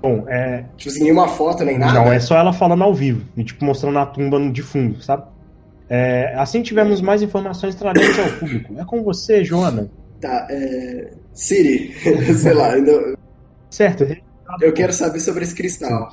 Bom, 0.00 0.24
é. 0.28 0.64
Tipo 0.76 0.90
assim, 0.90 1.02
nenhuma 1.04 1.28
foto 1.28 1.64
nem 1.64 1.78
nada? 1.78 1.94
Não, 1.94 2.12
é 2.12 2.20
só 2.20 2.36
ela 2.36 2.52
falando 2.52 2.84
ao 2.84 2.94
vivo. 2.94 3.24
E 3.36 3.44
tipo, 3.44 3.64
mostrando 3.64 3.98
a 3.98 4.06
tumba 4.06 4.38
de 4.50 4.62
fundo, 4.62 5.02
sabe? 5.02 5.24
É, 5.88 6.34
assim 6.36 6.62
tivermos 6.62 7.00
mais 7.00 7.22
informações, 7.22 7.74
traremos 7.74 8.18
ao 8.18 8.38
público. 8.38 8.74
É 8.78 8.84
com 8.84 9.02
você, 9.02 9.42
Joana. 9.42 9.90
Tá, 10.20 10.46
é. 10.50 11.10
Siri, 11.32 11.92
sei 12.34 12.52
lá, 12.52 12.72
ainda. 12.72 13.16
Certo. 13.70 14.04
Eu 14.60 14.72
quero 14.72 14.92
saber 14.92 15.20
sobre 15.20 15.44
esse 15.44 15.54
cristal. 15.54 16.12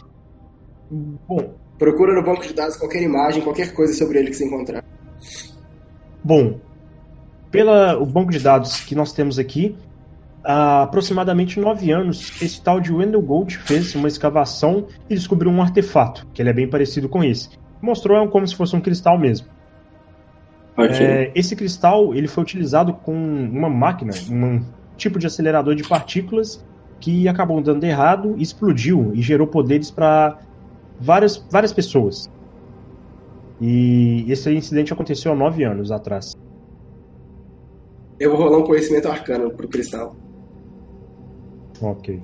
Bom. 0.90 1.54
Procura 1.78 2.14
no 2.14 2.24
banco 2.24 2.44
de 2.44 2.54
dados 2.54 2.78
qualquer 2.78 3.02
imagem, 3.02 3.42
qualquer 3.42 3.74
coisa 3.74 3.94
sobre 3.94 4.20
ele 4.20 4.30
que 4.30 4.38
você 4.38 4.46
encontrar. 4.46 4.84
Bom, 6.24 6.58
pelo 7.52 8.06
banco 8.06 8.32
de 8.32 8.40
dados 8.40 8.80
que 8.82 8.96
nós 8.96 9.12
temos 9.12 9.38
aqui, 9.38 9.76
há 10.46 10.84
aproximadamente 10.84 11.60
nove 11.60 11.92
anos, 11.92 12.40
esse 12.42 12.62
tal 12.62 12.80
de 12.80 12.94
Wendell 12.94 13.22
Gold 13.22 13.58
fez 13.58 13.96
uma 13.96 14.08
escavação 14.08 14.86
e 15.10 15.16
descobriu 15.16 15.52
um 15.52 15.62
artefato, 15.62 16.26
que 16.34 16.42
ele 16.42 16.50
é 16.50 16.54
bem 16.54 16.70
parecido 16.70 17.10
com 17.10 17.24
esse. 17.24 17.50
Mostrou 17.82 18.28
como 18.30 18.48
se 18.48 18.56
fosse 18.56 18.76
um 18.76 18.82
cristal 18.82 19.18
mesmo. 19.18 19.48
Okay. 20.78 21.06
É, 21.06 21.32
esse 21.34 21.56
cristal 21.56 22.14
ele 22.14 22.28
foi 22.28 22.44
utilizado 22.44 22.94
com 22.94 23.14
uma 23.14 23.70
máquina, 23.70 24.14
um 24.30 24.62
tipo 24.96 25.18
de 25.18 25.26
acelerador 25.26 25.74
de 25.74 25.84
partículas 25.84 26.64
que 27.00 27.28
acabou 27.28 27.62
dando 27.62 27.84
errado, 27.84 28.36
explodiu 28.38 29.12
e 29.14 29.22
gerou 29.22 29.48
poderes 29.48 29.90
para 29.90 30.40
várias, 31.00 31.38
várias 31.50 31.74
pessoas. 31.74 32.30
E 33.60 34.26
esse 34.30 34.52
incidente 34.52 34.92
aconteceu 34.92 35.32
há 35.32 35.36
nove 35.36 35.64
anos 35.64 35.92
atrás. 35.92 36.34
Eu 38.20 38.32
vou 38.32 38.40
rolar 38.40 38.58
um 38.60 38.64
conhecimento 38.64 39.08
arcano 39.08 39.52
pro 39.52 39.68
cristal. 39.68 40.16
Ok. 41.82 42.22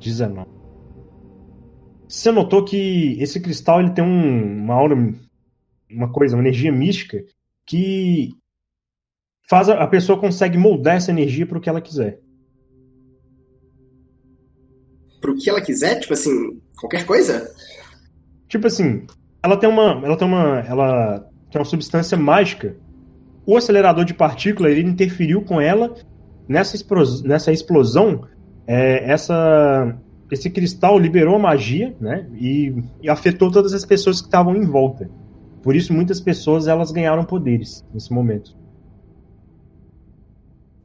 19. 0.00 0.48
Você 2.08 2.30
notou 2.30 2.64
que 2.64 3.16
esse 3.20 3.40
cristal 3.40 3.80
ele 3.80 3.90
tem 3.90 4.04
um, 4.04 4.62
uma 4.64 4.74
aura, 4.74 4.94
uma 5.90 6.12
coisa, 6.12 6.36
uma 6.36 6.42
energia 6.42 6.70
mística 6.70 7.24
que 7.66 8.34
faz 9.48 9.68
a, 9.68 9.82
a 9.82 9.86
pessoa 9.86 10.20
consegue 10.20 10.58
moldar 10.58 10.96
essa 10.96 11.10
energia 11.10 11.46
para 11.46 11.58
o 11.58 11.60
que 11.60 11.68
ela 11.68 11.80
quiser. 11.80 12.20
Para 15.20 15.30
o 15.30 15.36
que 15.36 15.48
ela 15.48 15.60
quiser, 15.60 16.00
tipo 16.00 16.12
assim, 16.12 16.60
qualquer 16.76 17.06
coisa? 17.06 17.54
Tipo 18.48 18.66
assim, 18.66 19.06
ela 19.42 19.56
tem 19.56 19.68
uma, 19.68 20.04
ela 20.04 20.16
tem 20.16 20.26
uma, 20.26 20.60
ela 20.60 21.20
tem 21.50 21.60
uma 21.60 21.64
substância 21.64 22.18
mágica 22.18 22.76
o 23.46 23.56
acelerador 23.56 24.04
de 24.04 24.14
partícula 24.14 24.70
ele 24.70 24.88
interferiu 24.88 25.42
com 25.42 25.60
ela 25.60 25.94
nessa, 26.52 26.76
nessa 27.24 27.52
explosão. 27.52 28.24
É, 28.66 29.10
essa, 29.10 29.96
esse 30.30 30.48
cristal 30.48 30.98
liberou 30.98 31.34
a 31.34 31.38
magia, 31.38 31.96
né? 32.00 32.26
E, 32.34 32.74
e 33.02 33.10
afetou 33.10 33.50
todas 33.50 33.72
as 33.72 33.84
pessoas 33.84 34.20
que 34.20 34.28
estavam 34.28 34.54
em 34.54 34.64
volta. 34.64 35.10
Por 35.62 35.74
isso 35.74 35.92
muitas 35.92 36.20
pessoas 36.20 36.68
elas 36.68 36.92
ganharam 36.92 37.24
poderes 37.24 37.84
nesse 37.92 38.12
momento. 38.12 38.54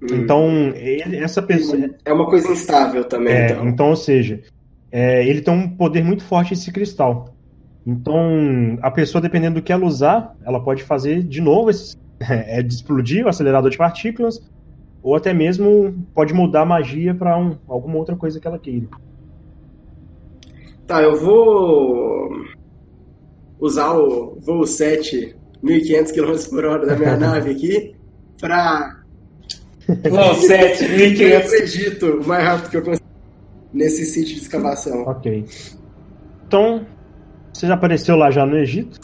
Hum. 0.01 0.07
Então 0.11 0.49
ele, 0.75 1.17
essa 1.17 1.41
pessoa 1.41 1.89
é 2.03 2.13
uma 2.13 2.25
coisa 2.25 2.51
instável 2.51 3.03
também. 3.03 3.33
É, 3.33 3.51
então. 3.51 3.67
então, 3.67 3.89
ou 3.89 3.95
seja, 3.95 4.41
é, 4.91 5.27
ele 5.27 5.41
tem 5.41 5.53
um 5.53 5.69
poder 5.69 6.03
muito 6.03 6.23
forte 6.23 6.53
esse 6.53 6.71
cristal. 6.71 7.33
Então, 7.85 8.77
a 8.81 8.91
pessoa, 8.91 9.21
dependendo 9.21 9.55
do 9.55 9.61
que 9.61 9.71
ela 9.71 9.85
usar, 9.85 10.35
ela 10.43 10.61
pode 10.61 10.83
fazer 10.83 11.23
de 11.23 11.39
novo 11.39 11.69
esse, 11.69 11.95
é 12.19 12.61
de 12.61 12.73
explodir 12.73 13.25
o 13.25 13.29
acelerador 13.29 13.71
de 13.71 13.77
partículas, 13.77 14.41
ou 15.07 15.15
até 15.15 15.33
mesmo 15.33 16.05
pode 16.13 16.33
mudar 16.33 16.63
a 16.63 16.65
magia 16.65 17.15
para 17.15 17.37
um, 17.37 17.55
alguma 17.65 17.95
outra 17.95 18.13
coisa 18.13 18.41
que 18.41 18.45
ela 18.45 18.59
queira. 18.59 18.87
Tá, 20.85 21.01
eu 21.01 21.17
vou 21.17 22.29
usar 23.57 23.93
o 23.93 24.37
voo 24.41 24.67
7 24.67 25.33
1500 25.63 26.11
km 26.11 26.49
por 26.49 26.65
hora 26.65 26.85
da 26.85 26.97
minha 26.97 27.15
nave 27.17 27.51
aqui 27.51 27.95
para 28.37 29.01
voo 29.87 30.35
7 30.35 30.89
1500 30.89 31.21
eu 31.21 31.37
acredito 31.37 32.05
o 32.05 32.27
mais 32.27 32.43
rápido 32.43 32.69
que 32.69 32.77
eu 32.77 32.81
consigo 32.81 33.07
nesse 33.73 34.05
sítio 34.05 34.35
de 34.35 34.41
escavação. 34.41 35.03
Ok. 35.03 35.45
Então, 36.45 36.85
você 37.53 37.65
já 37.65 37.75
apareceu 37.75 38.17
lá 38.17 38.29
já 38.29 38.45
no 38.45 38.57
Egito? 38.57 38.99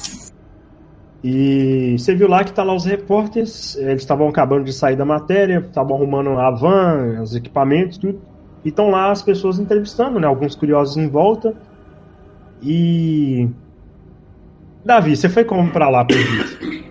E 1.24 1.96
você 1.98 2.14
viu 2.14 2.28
lá 2.28 2.44
que 2.44 2.52
tá 2.52 2.64
lá 2.64 2.76
os 2.76 2.84
repórteres, 2.84 3.78
eles 3.78 4.02
estavam 4.02 4.28
acabando 4.28 4.66
de 4.66 4.74
sair 4.74 4.98
da 4.98 5.06
matéria, 5.06 5.60
estavam 5.66 5.96
arrumando 5.96 6.38
a 6.38 6.52
van, 6.52 7.22
os 7.22 7.34
equipamentos, 7.34 7.98
tudo. 7.98 8.22
E 8.66 8.70
estão 8.70 8.90
lá 8.90 9.10
as 9.10 9.22
pessoas 9.22 9.58
entrevistando, 9.58 10.20
né? 10.20 10.28
Alguns 10.28 10.54
curiosos 10.54 10.98
em 10.98 11.08
volta. 11.08 11.56
E. 12.62 13.48
Davi, 14.84 15.16
você 15.16 15.30
foi 15.30 15.46
como 15.46 15.72
pra 15.72 15.90
lá, 15.90 16.06
Egito? 16.10 16.84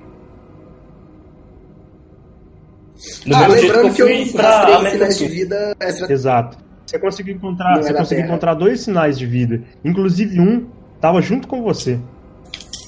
ah, 3.34 3.46
lembrando 3.48 3.94
que 3.94 4.02
eu, 4.02 4.06
que 4.06 4.22
eu 4.22 4.32
pra 4.32 4.90
sinais 4.90 5.18
de 5.18 5.28
vida 5.28 5.76
Exato. 6.08 6.56
Você 6.86 6.98
conseguiu 6.98 7.34
encontrar, 7.34 7.82
você 7.82 7.92
conseguiu 7.92 8.24
encontrar 8.24 8.54
dois 8.54 8.80
sinais 8.80 9.18
de 9.18 9.26
vida. 9.26 9.62
Inclusive 9.84 10.40
um 10.40 10.66
tava 11.00 11.20
junto 11.20 11.46
com 11.48 11.62
você. 11.62 11.98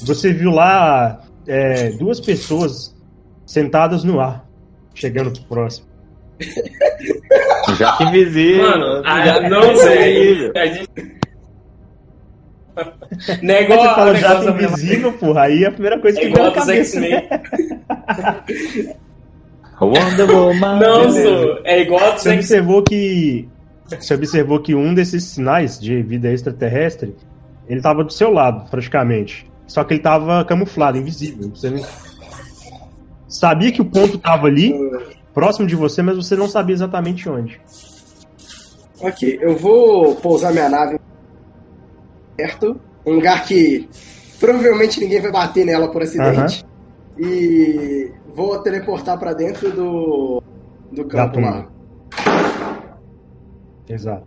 Você 0.03 0.33
viu 0.33 0.51
lá 0.51 1.24
é, 1.47 1.91
duas 1.91 2.21
pessoas 2.21 2.95
sentadas 3.47 4.05
no 4.05 4.21
ar, 4.21 4.47
chegando 4.95 5.39
próximo. 5.49 5.87
Já 7.79 7.99
invisível. 8.01 8.63
Mano, 8.63 9.03
ah, 9.05 9.49
não 9.49 9.77
sei. 9.77 10.51
Negócio, 13.41 13.89
você 13.89 13.95
fala 13.95 14.15
jato 14.17 14.49
invisível, 14.51 15.13
porra. 15.13 15.43
Aí 15.43 15.65
é 15.65 15.69
a 15.69 15.73
primeira 15.73 16.01
coisa 16.01 16.19
que 16.19 16.27
é 16.27 16.31
vem 16.31 16.43
na 16.43 16.51
cabeça. 16.51 17.01
Né? 17.01 17.29
Wonder 19.81 20.31
Woman. 20.31 20.79
Não, 20.81 21.11
sou. 21.11 21.61
É 21.65 21.81
igual 21.81 22.19
Você 22.19 22.35
observou 22.35 22.83
que. 22.83 23.49
Você 23.87 24.15
observou 24.15 24.61
que 24.61 24.75
um 24.75 24.95
desses 24.95 25.25
sinais 25.25 25.79
de 25.79 26.03
vida 26.03 26.33
extraterrestre 26.33 27.15
ele 27.69 27.79
estava 27.79 28.03
do 28.03 28.13
seu 28.13 28.31
lado, 28.33 28.69
praticamente. 28.71 29.47
Só 29.67 29.83
que 29.85 29.95
ele 29.95 30.03
tava 30.03 30.45
camuflado, 30.45 30.99
invisível. 30.99 31.51
Você 31.55 31.71
não... 31.71 31.83
sabia 33.29 33.73
que 33.73 33.81
o 33.81 33.85
ponto 33.85 34.19
tava 34.19 34.47
ali, 34.47 34.75
próximo 35.33 35.67
de 35.67 35.75
você, 35.75 36.03
mas 36.03 36.17
você 36.17 36.37
não 36.37 36.49
sabia 36.49 36.75
exatamente 36.75 37.29
onde. 37.29 37.61
Ok, 39.01 39.39
eu 39.41 39.57
vou 39.57 40.15
pousar 40.17 40.53
minha 40.53 40.69
nave 40.69 40.99
perto, 42.37 42.81
um 43.07 43.15
lugar 43.15 43.45
que 43.45 43.89
provavelmente 44.39 45.01
ninguém 45.01 45.21
vai 45.21 45.33
bater 45.33 45.65
nela 45.65 45.89
por 45.91 46.03
acidente. 46.03 46.65
E 47.19 48.11
vou 48.35 48.59
teleportar 48.59 49.19
para 49.19 49.33
dentro 49.33 49.71
do, 49.71 50.43
do 50.91 51.05
campo 51.05 51.41
lá. 51.41 51.69
Exato. 53.89 54.27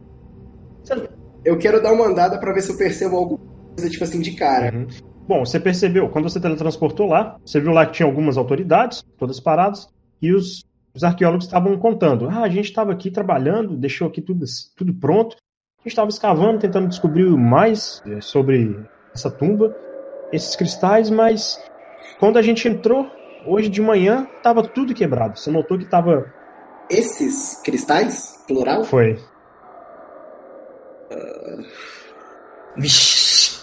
Eu 1.43 1.57
quero 1.57 1.81
dar 1.81 1.93
uma 1.93 2.05
andada 2.05 2.37
para 2.39 2.53
ver 2.53 2.61
se 2.61 2.71
eu 2.71 2.77
percebo 2.77 3.17
alguma 3.17 3.39
coisa, 3.75 3.89
tipo 3.89 4.03
assim, 4.03 4.21
de 4.21 4.31
cara. 4.31 4.75
Uhum. 4.75 4.87
Bom, 5.27 5.43
você 5.43 5.59
percebeu, 5.59 6.07
quando 6.07 6.29
você 6.29 6.39
teletransportou 6.39 7.07
lá, 7.07 7.37
você 7.45 7.59
viu 7.59 7.73
lá 7.73 7.85
que 7.85 7.91
tinha 7.91 8.05
algumas 8.05 8.37
autoridades, 8.37 9.03
todas 9.17 9.41
paradas, 9.41 9.89
e 10.21 10.31
os, 10.33 10.63
os 10.95 11.03
arqueólogos 11.03 11.45
estavam 11.45 11.77
contando. 11.77 12.29
Ah, 12.29 12.43
a 12.43 12.49
gente 12.49 12.65
estava 12.65 12.93
aqui 12.93 13.11
trabalhando, 13.11 13.75
deixou 13.75 14.07
aqui 14.07 14.21
tudo, 14.21 14.45
tudo 14.75 14.93
pronto. 14.93 15.35
A 15.79 15.83
gente 15.83 15.91
estava 15.91 16.09
escavando, 16.09 16.59
tentando 16.59 16.87
descobrir 16.87 17.25
mais 17.25 18.01
é, 18.07 18.21
sobre 18.21 18.79
essa 19.13 19.29
tumba, 19.29 19.75
esses 20.31 20.55
cristais, 20.55 21.09
mas 21.09 21.61
quando 22.19 22.37
a 22.37 22.41
gente 22.41 22.65
entrou, 22.65 23.05
hoje 23.45 23.67
de 23.67 23.81
manhã, 23.81 24.27
estava 24.37 24.63
tudo 24.63 24.93
quebrado. 24.93 25.37
Você 25.37 25.51
notou 25.51 25.77
que 25.77 25.83
estava. 25.83 26.33
Esses 26.89 27.61
cristais? 27.63 28.43
Plural? 28.47 28.85
Foi. 28.85 29.19
Uh... 31.11 31.65
Vixe. 32.77 33.56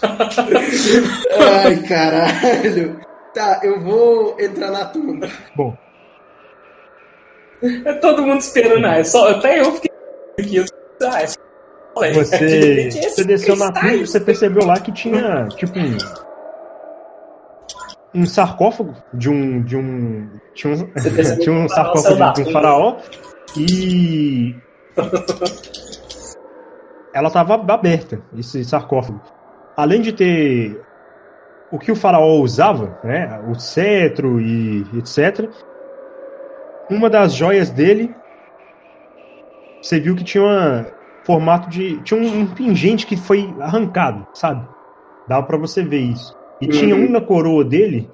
Ai, 1.39 1.77
caralho. 1.87 2.99
Tá, 3.33 3.59
eu 3.63 3.81
vou 3.81 4.37
entrar 4.39 4.71
na 4.71 4.85
tumba. 4.85 5.27
Bom. 5.55 5.75
É 7.61 7.93
todo 7.93 8.21
mundo 8.21 8.39
esperando, 8.39 8.85
ah, 8.85 8.97
é 8.97 9.03
só, 9.03 9.29
até 9.29 9.59
eu 9.59 9.73
fiquei 9.73 9.91
aqui. 10.39 10.65
Ah, 11.03 11.21
é 12.05 12.11
você, 12.13 12.89
você 12.91 13.23
desceu 13.23 13.55
na 13.55 13.71
tumba 13.71 13.93
e 13.93 14.05
você 14.05 14.19
percebeu 14.19 14.65
lá 14.65 14.79
que 14.79 14.91
tinha, 14.91 15.47
tipo, 15.49 15.77
um, 15.79 15.97
um 18.21 18.25
sarcófago 18.25 18.95
de 19.13 19.29
um. 19.29 19.61
De 19.63 19.75
um 19.75 20.29
tinha 20.53 20.73
um, 20.73 20.91
tinha 21.39 21.55
um 21.55 21.67
sarcófago 21.67 22.33
de 22.33 22.41
um 22.43 22.51
faraó 22.51 22.97
e. 23.57 24.55
ela 27.13 27.27
estava 27.29 27.55
aberta, 27.55 28.21
esse 28.37 28.63
sarcófago 28.63 29.21
além 29.75 30.01
de 30.01 30.13
ter 30.13 30.81
o 31.71 31.79
que 31.79 31.91
o 31.91 31.95
faraó 31.95 32.39
usava, 32.39 32.97
né, 33.03 33.41
o 33.49 33.55
cetro 33.55 34.39
e 34.39 34.85
etc, 34.97 35.49
uma 36.89 37.09
das 37.09 37.33
joias 37.33 37.69
dele 37.69 38.13
você 39.85 39.99
viu 39.99 40.15
que 40.15 40.23
tinha 40.23 40.43
um 40.43 40.85
formato 41.23 41.69
de. 41.69 42.01
Tinha 42.01 42.19
um, 42.19 42.39
um 42.39 42.47
pingente 42.47 43.05
que 43.05 43.15
foi 43.15 43.53
arrancado, 43.59 44.25
sabe? 44.33 44.67
Dava 45.27 45.45
pra 45.45 45.57
você 45.57 45.83
ver 45.83 45.99
isso. 45.99 46.35
E 46.59 46.67
tinha 46.67 46.95
um 46.95 47.09
na 47.09 47.21
coroa 47.21 47.63
dele, 47.63 48.09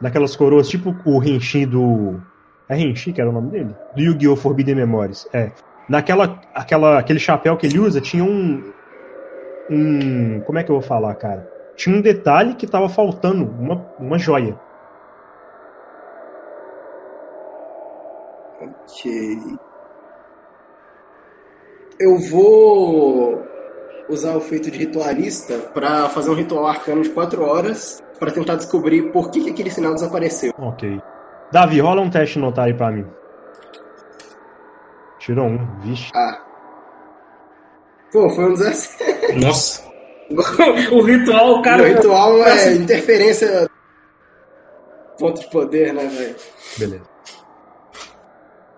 daquelas 0.00 0.34
coroas, 0.34 0.68
tipo 0.68 0.96
o 1.04 1.18
Renchi 1.18 1.66
do. 1.66 2.18
É 2.66 2.74
Renchi 2.74 3.12
que 3.12 3.20
era 3.20 3.28
o 3.28 3.32
nome 3.32 3.50
dele? 3.50 3.74
Do 3.94 4.02
Yu-Gi-Oh! 4.02 4.36
Forbidden 4.36 4.76
Memories. 4.76 5.28
É. 5.34 5.50
Naquela, 5.86 6.40
aquela, 6.54 6.98
aquele 6.98 7.18
chapéu 7.18 7.58
que 7.58 7.66
ele 7.66 7.78
usa, 7.78 8.00
tinha 8.00 8.24
um. 8.24 8.72
Um. 9.72 10.40
Como 10.40 10.58
é 10.58 10.64
que 10.64 10.70
eu 10.70 10.76
vou 10.76 10.82
falar, 10.82 11.14
cara? 11.14 11.50
Tinha 11.74 11.96
um 11.96 12.02
detalhe 12.02 12.54
que 12.54 12.66
tava 12.66 12.88
faltando, 12.88 13.44
uma, 13.44 13.86
uma 13.98 14.18
joia. 14.18 14.58
Ok. 18.60 19.38
Eu 21.98 22.18
vou 22.18 23.42
usar 24.08 24.36
o 24.36 24.40
feito 24.40 24.70
de 24.70 24.78
ritualista 24.78 25.58
para 25.72 26.08
fazer 26.10 26.30
um 26.30 26.34
ritual 26.34 26.66
arcano 26.66 27.02
de 27.02 27.10
4 27.10 27.42
horas 27.42 28.02
para 28.18 28.30
tentar 28.30 28.56
descobrir 28.56 29.10
por 29.10 29.30
que, 29.30 29.44
que 29.44 29.50
aquele 29.50 29.70
sinal 29.70 29.94
desapareceu. 29.94 30.52
Ok. 30.58 31.00
Davi, 31.50 31.80
rola 31.80 32.02
um 32.02 32.10
teste 32.10 32.38
notar 32.38 32.66
aí 32.66 32.74
pra 32.74 32.90
mim. 32.90 33.06
Tirou 35.18 35.46
um, 35.46 35.80
vixe. 35.80 36.10
Ah. 36.14 36.40
Pô, 38.12 38.28
foi 38.30 38.44
um 38.44 38.54
17. 38.54 39.11
Nossa. 39.40 39.82
o 40.92 41.02
ritual, 41.02 41.58
o 41.58 41.62
cara. 41.62 41.82
o 41.82 41.86
ritual 41.86 42.36
é 42.46 42.72
interferência. 42.74 43.68
Ponto 45.18 45.40
de 45.40 45.46
poder, 45.50 45.92
né, 45.92 46.06
velho? 46.06 46.36
Beleza. 46.78 47.04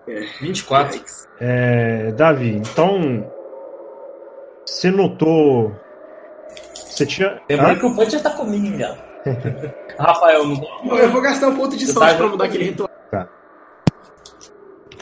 É. 0.07 0.19
24. 0.41 1.01
É, 1.39 2.11
Davi, 2.11 2.55
então. 2.57 3.31
Você 4.65 4.91
notou. 4.91 5.71
Você 6.73 7.05
tinha. 7.05 7.41
Lembrando 7.49 7.71
Hã? 7.71 7.79
que 7.79 7.85
o 7.85 7.95
Punch 7.95 8.11
já 8.11 8.19
tá 8.19 8.29
comigo 8.31 8.77
já. 8.77 8.95
Rafael, 9.97 10.45
não 10.45 10.55
Bom, 10.57 10.97
Eu 10.97 11.09
vou 11.09 11.21
gastar 11.21 11.47
um 11.47 11.55
ponto 11.55 11.75
de 11.75 11.87
sorte 11.87 12.11
tá- 12.11 12.17
pra 12.17 12.27
mudar 12.27 12.45
aquele 12.45 12.65
ritual. 12.65 12.89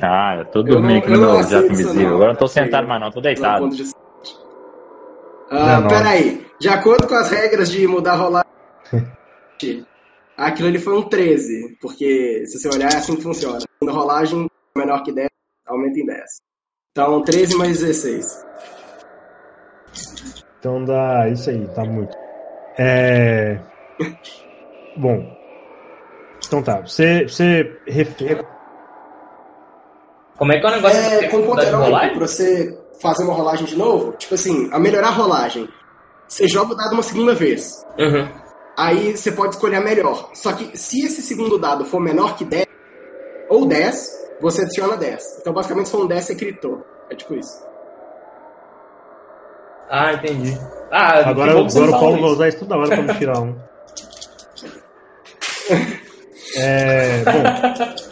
Ah, 0.02 0.36
eu 0.40 0.46
tô 0.46 0.60
Eu 0.60 0.64
dormindo 0.64 0.92
não- 0.92 0.98
aqui 1.00 1.08
eu 1.12 1.16
no 1.18 1.22
não 1.22 1.32
meu 1.32 1.40
aceito 1.40 1.62
jato 1.62 1.74
isso, 1.74 1.82
invisível. 1.84 2.08
não. 2.10 2.16
Agora 2.16 2.30
eu 2.30 2.34
não 2.34 2.40
tô 2.40 2.48
sentado 2.48 2.88
mais 2.88 3.02
não, 3.02 3.12
tô 3.12 3.20
um 3.20 3.22
deitado. 3.22 3.64
ponto 3.64 3.76
de 3.76 3.86
sorte. 3.86 4.03
Ah, 5.54 5.82
19. 5.82 5.88
peraí. 5.96 6.48
De 6.60 6.70
acordo 6.70 7.08
com 7.08 7.16
as 7.16 7.30
regras 7.30 7.70
de 7.70 7.86
mudar 7.88 8.14
a 8.14 8.16
rolagem, 8.16 8.52
aquilo 10.38 10.68
ali 10.68 10.80
foi 10.80 10.98
um 10.98 11.04
13. 11.08 11.78
Porque 11.82 12.44
se 12.48 12.60
você 12.60 12.70
olhar, 12.70 12.92
é 12.92 12.98
assim 12.98 13.16
que 13.16 13.22
funciona. 13.24 13.60
Quando 13.80 13.92
a 13.92 13.94
rolagem 13.94 14.48
é 14.76 14.80
menor 14.80 15.04
que 15.04 15.12
10, 15.12 15.28
aumenta 15.68 16.00
em 16.00 16.06
10. 16.06 16.22
Então, 16.92 17.22
13 17.24 17.56
mais 17.56 17.80
16. 17.80 18.46
Então 20.60 20.84
dá 20.86 21.28
isso 21.30 21.50
aí, 21.50 21.68
tá 21.76 21.84
muito. 21.84 22.16
É. 22.78 23.60
Bom. 24.98 25.38
Então 26.48 26.64
tá. 26.64 26.82
Você. 26.82 27.28
Você. 27.28 27.64
Como 30.38 30.52
é 30.52 30.60
que 30.60 30.66
é 30.66 30.70
o 30.70 30.72
negócio 30.76 31.00
É, 31.00 31.28
com 31.30 31.44
ponto 31.44 31.62
heróico, 31.62 31.84
rolagem? 31.84 32.18
pra 32.18 32.28
você 32.28 32.83
fazer 33.04 33.24
uma 33.24 33.34
rolagem 33.34 33.66
de 33.66 33.76
novo, 33.76 34.14
tipo 34.14 34.34
assim, 34.34 34.70
a 34.72 34.80
melhorar 34.80 35.10
a 35.10 35.12
rolagem. 35.12 35.70
Você 36.28 36.48
joga 36.48 36.74
o 36.74 36.76
dado 36.76 36.94
uma 36.94 37.04
segunda 37.04 37.36
vez. 37.36 37.86
Uhum. 38.00 38.28
Aí 38.78 39.16
você 39.16 39.32
pode 39.32 39.56
escolher 39.56 39.76
a 39.76 39.82
melhor. 39.82 40.32
Só 40.34 40.54
que 40.54 40.76
se 40.76 41.06
esse 41.06 41.22
segundo 41.22 41.60
dado 41.60 41.86
for 41.86 42.00
menor 42.00 42.36
que 42.36 42.46
10, 42.46 42.66
ou 43.50 43.68
10, 43.68 44.10
você 44.42 44.64
adiciona 44.64 44.98
10. 44.98 45.40
Então, 45.42 45.54
basicamente, 45.54 45.88
se 45.88 45.92
for 45.92 46.06
um 46.06 46.08
10, 46.08 46.26
você 46.26 46.34
gritou. 46.34 46.84
É 47.10 47.16
tipo 47.16 47.36
isso. 47.36 47.62
Ah, 49.90 50.14
entendi. 50.14 50.58
Ah, 50.90 51.30
Agora, 51.30 51.52
agora 51.52 51.62
o 51.62 51.92
Paulo 51.92 52.22
vai 52.22 52.32
usar 52.32 52.48
isso 52.48 52.60
toda 52.60 52.78
hora 52.78 52.88
pra 52.88 53.02
me 53.02 53.14
tirar 53.16 53.40
um. 53.40 53.56
É, 56.56 57.24
bom, 57.24 58.04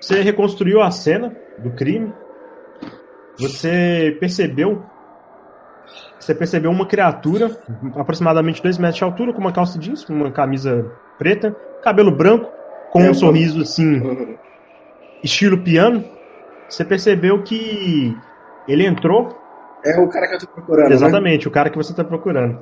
você 0.00 0.22
reconstruiu 0.22 0.80
a 0.80 0.90
cena 0.90 1.36
do 1.58 1.70
crime. 1.72 2.14
Você 3.40 4.16
percebeu. 4.20 4.82
Você 6.18 6.34
percebeu 6.34 6.70
uma 6.70 6.86
criatura, 6.86 7.50
aproximadamente 7.96 8.62
2 8.62 8.76
metros 8.76 8.98
de 8.98 9.04
altura, 9.04 9.32
com 9.32 9.40
uma 9.40 9.52
calça 9.52 9.78
jeans, 9.78 10.06
uma 10.08 10.30
camisa 10.30 10.92
preta, 11.18 11.56
cabelo 11.82 12.14
branco, 12.14 12.50
com 12.90 13.02
um 13.02 13.14
sorriso 13.14 13.62
assim, 13.62 14.36
estilo 15.24 15.58
piano. 15.62 16.04
Você 16.68 16.84
percebeu 16.84 17.42
que 17.42 18.16
ele 18.68 18.86
entrou 18.86 19.36
É 19.84 19.98
o 19.98 20.08
cara 20.08 20.28
que 20.28 20.34
eu 20.34 20.38
tô 20.40 20.46
procurando, 20.46 20.88
né? 20.88 20.94
Exatamente, 20.94 21.48
o 21.48 21.50
cara 21.50 21.70
que 21.70 21.76
você 21.76 21.92
está 21.92 22.04
procurando. 22.04 22.58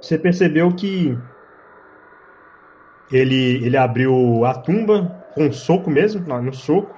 Você 0.00 0.16
percebeu 0.16 0.72
que 0.72 1.18
ele, 3.10 3.64
ele 3.64 3.76
abriu 3.76 4.44
a 4.44 4.54
tumba 4.54 5.24
com 5.34 5.46
um 5.46 5.52
soco 5.52 5.90
mesmo, 5.90 6.22
no 6.40 6.52
soco. 6.52 6.94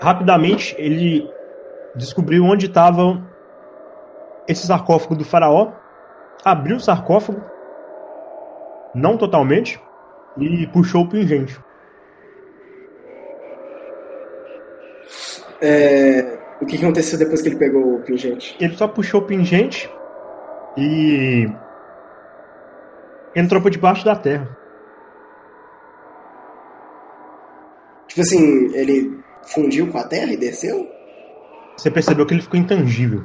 Rapidamente 0.00 0.74
ele 0.78 1.28
descobriu 1.94 2.44
onde 2.44 2.66
estava 2.66 3.22
esse 4.46 4.66
sarcófago 4.66 5.16
do 5.16 5.24
faraó, 5.24 5.72
abriu 6.44 6.76
o 6.76 6.80
sarcófago, 6.80 7.42
não 8.94 9.16
totalmente, 9.16 9.80
e 10.38 10.66
puxou 10.68 11.02
o 11.02 11.08
pingente. 11.08 11.58
É, 15.60 16.38
O 16.60 16.66
que 16.66 16.76
que 16.76 16.84
aconteceu 16.84 17.18
depois 17.18 17.40
que 17.40 17.48
ele 17.48 17.56
pegou 17.56 17.96
o 17.96 18.02
pingente? 18.02 18.56
Ele 18.60 18.76
só 18.76 18.88
puxou 18.88 19.20
o 19.20 19.24
pingente 19.24 19.90
e 20.76 21.48
entrou 23.34 23.60
por 23.62 23.70
debaixo 23.70 24.04
da 24.04 24.16
terra. 24.16 24.56
Tipo 28.08 28.22
assim, 28.22 28.74
ele 28.74 29.22
fundiu 29.52 29.88
com 29.90 29.98
a 29.98 30.04
terra 30.04 30.32
e 30.32 30.36
desceu? 30.36 30.88
Você 31.76 31.90
percebeu 31.90 32.26
que 32.26 32.34
ele 32.34 32.42
ficou 32.42 32.58
intangível. 32.58 33.22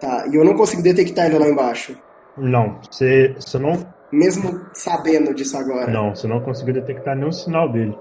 Tá, 0.00 0.26
e 0.30 0.36
eu 0.36 0.44
não 0.44 0.54
consigo 0.54 0.82
detectar 0.82 1.26
ele 1.26 1.38
lá 1.38 1.48
embaixo. 1.48 1.96
Não, 2.36 2.78
você, 2.90 3.34
você 3.38 3.58
não, 3.58 3.86
Mesmo 4.12 4.66
sabendo 4.74 5.34
disso 5.34 5.56
agora. 5.56 5.90
não, 5.90 6.14
você 6.14 6.26
não 6.28 6.40
conseguiu 6.40 6.74
detectar 6.74 7.16
nenhum 7.16 7.32
sinal 7.32 7.70
dele. 7.72 7.96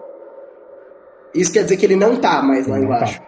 Isso 1.33 1.51
quer 1.53 1.63
dizer 1.63 1.77
que 1.77 1.85
ele 1.85 1.95
não 1.95 2.19
tá 2.19 2.41
mais 2.43 2.67
lá 2.67 2.77
Não 2.77 2.83
embaixo. 2.85 3.19
tá. 3.19 3.25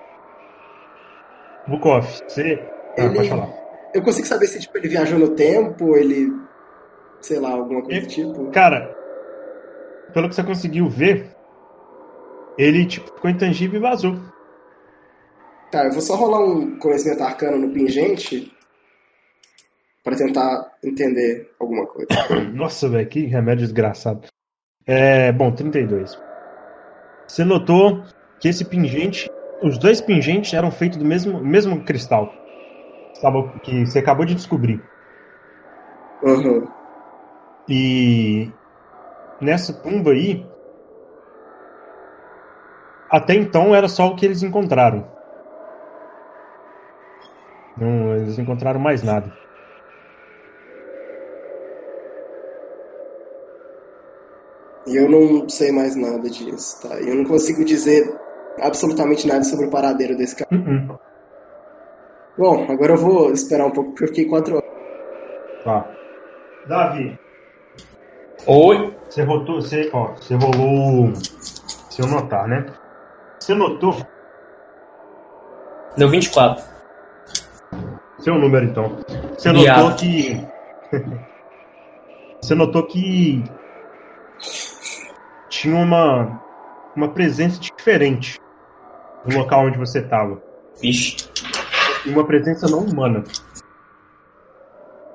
Bukov, 1.67 2.05
você. 2.27 2.61
Ah, 2.97 3.05
Ele- 3.05 3.15
pode 3.15 3.29
falar. 3.29 3.49
Eu 3.93 4.01
consigo 4.01 4.27
saber 4.27 4.47
se 4.47 4.59
tipo, 4.59 4.77
ele 4.77 4.87
viajou 4.89 5.17
no 5.17 5.29
tempo, 5.29 5.95
ele. 5.95 6.31
sei 7.21 7.39
lá, 7.39 7.51
alguma 7.51 7.81
coisa 7.81 8.01
do 8.01 8.07
tipo. 8.07 8.51
Cara, 8.51 8.93
pelo 10.13 10.29
que 10.29 10.35
você 10.35 10.43
conseguiu 10.43 10.87
ver, 10.89 11.31
ele 12.57 12.85
tipo, 12.85 13.07
ficou 13.13 13.29
intangível 13.29 13.79
e 13.79 13.83
vazou. 13.83 14.15
Tá, 15.71 15.85
eu 15.85 15.91
vou 15.91 16.01
só 16.01 16.15
rolar 16.15 16.39
um 16.39 16.79
conhecimento 16.79 17.23
arcano 17.23 17.57
no 17.57 17.73
pingente 17.73 18.51
pra 20.03 20.15
tentar 20.15 20.71
entender 20.83 21.51
alguma 21.59 21.85
coisa. 21.85 22.07
Nossa, 22.53 22.87
velho, 22.87 23.07
que 23.07 23.25
remédio 23.25 23.65
desgraçado. 23.65 24.27
É, 24.85 25.31
bom, 25.33 25.51
32. 25.51 26.17
Você 27.27 27.43
notou 27.43 28.03
que 28.39 28.47
esse 28.47 28.63
pingente, 28.63 29.29
os 29.61 29.77
dois 29.77 29.99
pingentes 29.99 30.53
eram 30.53 30.71
feitos 30.71 30.97
do 30.97 31.03
mesmo, 31.03 31.43
mesmo 31.43 31.83
cristal. 31.83 32.33
Que 33.63 33.85
você 33.85 33.99
acabou 33.99 34.25
de 34.25 34.35
descobrir. 34.35 34.81
Uhum. 36.23 36.67
E 37.67 38.49
nessa 39.41 39.73
tumba 39.73 40.11
aí, 40.11 40.45
até 43.09 43.33
então 43.35 43.75
era 43.75 43.87
só 43.87 44.07
o 44.07 44.15
que 44.15 44.25
eles 44.25 44.43
encontraram. 44.43 45.07
Não, 47.77 48.15
eles 48.15 48.39
encontraram 48.39 48.79
mais 48.79 49.03
nada. 49.03 49.31
E 54.87 54.95
eu 54.95 55.09
não 55.09 55.47
sei 55.49 55.71
mais 55.71 55.95
nada 55.95 56.29
disso, 56.29 56.81
tá? 56.81 56.95
Eu 56.99 57.15
não 57.15 57.25
consigo 57.25 57.63
dizer 57.63 58.09
absolutamente 58.59 59.27
nada 59.27 59.43
sobre 59.43 59.67
o 59.67 59.69
paradeiro 59.69 60.15
desse 60.15 60.35
cara. 60.35 60.49
Uh-uh. 60.51 60.99
Bom, 62.37 62.71
agora 62.71 62.93
eu 62.93 62.97
vou 62.97 63.31
esperar 63.31 63.65
um 63.65 63.71
pouco 63.71 63.91
porque 63.91 64.03
eu 64.05 64.07
fiquei 64.07 64.25
quatro 64.25 64.55
horas. 64.55 64.69
Tá. 65.63 65.91
Davi, 66.67 67.19
Oi? 68.45 68.93
você 69.09 69.23
rotou, 69.23 69.61
você, 69.61 69.89
ó, 69.91 70.13
você 70.13 70.35
rolou. 70.35 71.13
Se 71.15 72.01
eu 72.01 72.07
notar, 72.07 72.47
né? 72.47 72.65
Você 73.47 73.55
notou 73.55 73.95
Deu 75.95 76.09
24. 76.09 76.61
seu 78.19 78.37
número 78.37 78.65
então. 78.65 78.97
Você 79.37 79.53
notou 79.53 79.95
que. 79.95 80.47
você 82.43 82.53
notou 82.53 82.85
que 82.87 83.41
tinha 85.47 85.77
uma 85.77 86.43
uma 86.93 87.07
presença 87.07 87.57
diferente 87.61 88.37
no 89.25 89.37
local 89.37 89.67
onde 89.67 89.77
você 89.77 89.99
estava. 89.99 90.43
Vixe. 90.81 91.29
Uma 92.05 92.25
presença 92.25 92.67
não 92.67 92.79
humana. 92.79 93.23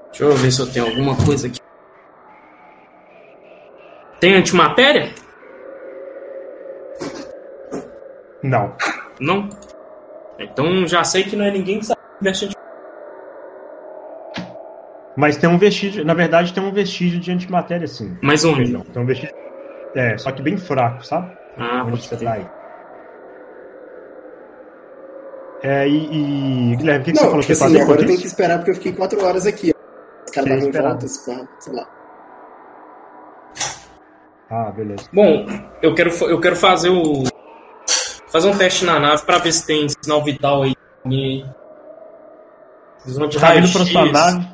Deixa 0.08 0.24
eu 0.24 0.34
ver 0.36 0.50
se 0.50 0.62
eu 0.62 0.72
tenho 0.72 0.86
alguma 0.86 1.14
coisa 1.22 1.48
aqui. 1.48 1.60
Tem 4.18 4.36
antimatéria? 4.36 5.12
Não. 8.42 8.74
Não? 9.20 9.48
Então 10.38 10.86
já 10.86 11.04
sei 11.04 11.24
que 11.24 11.36
não 11.36 11.44
é 11.44 11.50
ninguém 11.50 11.78
que 11.78 11.86
sabe 11.86 12.00
vestir 12.20 12.46
antimatéria. 12.48 12.62
Mas 15.16 15.36
tem 15.36 15.48
um 15.48 15.58
vestígio, 15.58 16.04
na 16.04 16.14
verdade 16.14 16.52
tem 16.52 16.62
um 16.62 16.72
vestígio 16.72 17.20
de 17.20 17.30
antimatéria 17.30 17.86
sim. 17.86 18.16
Mas 18.22 18.44
onde? 18.44 18.72
Não, 18.72 18.80
tem 18.80 19.02
um 19.02 19.06
vestígio. 19.06 19.34
É, 19.94 20.16
só 20.16 20.32
que 20.32 20.42
bem 20.42 20.56
fraco, 20.56 21.04
sabe? 21.04 21.36
Ah, 21.58 21.84
onde 21.86 22.02
você 22.08 22.16
tá 22.16 22.32
aí. 22.32 22.46
É, 25.62 25.86
e, 25.86 26.72
e 26.72 26.76
Guilherme, 26.76 27.02
o 27.02 27.04
que, 27.04 27.12
que 27.12 27.18
você 27.18 27.24
Não, 27.24 27.30
falou 27.30 27.40
tipo 27.42 27.46
que 27.46 27.52
ia 27.52 27.54
assim, 27.54 27.64
fazer 27.64 27.80
agora 27.82 28.00
eu 28.00 28.06
tenho 28.06 28.18
que 28.20 28.26
esperar 28.26 28.58
porque 28.58 28.70
eu 28.70 28.74
fiquei 28.74 28.92
quatro 28.92 29.24
horas 29.24 29.46
aqui. 29.46 29.72
Os 30.26 30.32
caras 30.32 30.48
Tem 30.50 30.58
estavam 30.58 30.58
em 30.58 30.70
esperado. 30.70 30.88
volta, 30.88 31.06
esse 31.06 31.26
pá, 31.26 31.48
sei 31.60 31.72
lá. 31.74 31.88
Ah, 34.50 34.70
beleza. 34.72 35.08
Bom, 35.12 35.46
eu 35.80 35.94
quero, 35.94 36.10
eu 36.24 36.40
quero 36.40 36.56
fazer 36.56 36.88
o. 36.88 37.24
Fazer 38.32 38.48
um 38.48 38.56
teste 38.56 38.84
na 38.84 38.98
nave 38.98 39.22
pra 39.24 39.38
ver 39.38 39.52
se 39.52 39.66
tem 39.66 39.86
sinal 39.88 40.24
vital 40.24 40.62
aí. 40.62 40.74
Você 43.04 43.38
tá 43.38 43.52
vindo 43.54 43.70
pra 43.72 43.84
sua 43.84 44.06
nave. 44.06 44.48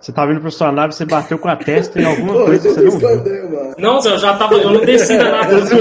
Você 0.00 0.12
tá 0.12 0.26
vindo 0.26 0.40
pra 0.40 0.50
sua 0.50 0.70
nave, 0.72 0.94
você 0.94 1.04
bateu 1.06 1.38
com 1.38 1.48
a 1.48 1.56
testa 1.56 1.98
em 2.00 2.04
alguma 2.04 2.32
Pô, 2.40 2.44
coisa 2.44 2.68
eu 2.68 2.74
você 2.74 2.82
não 3.16 3.24
viu. 3.24 3.50
mano. 3.50 3.74
Não, 3.78 4.00
Zé, 4.00 4.10
eu 4.10 4.18
já 4.18 4.36
tava. 4.36 4.54
Eu 4.56 4.70
não 4.72 4.80
desci 4.84 5.16
da 5.16 5.30
nave. 5.30 5.60
Tô. 5.68 5.76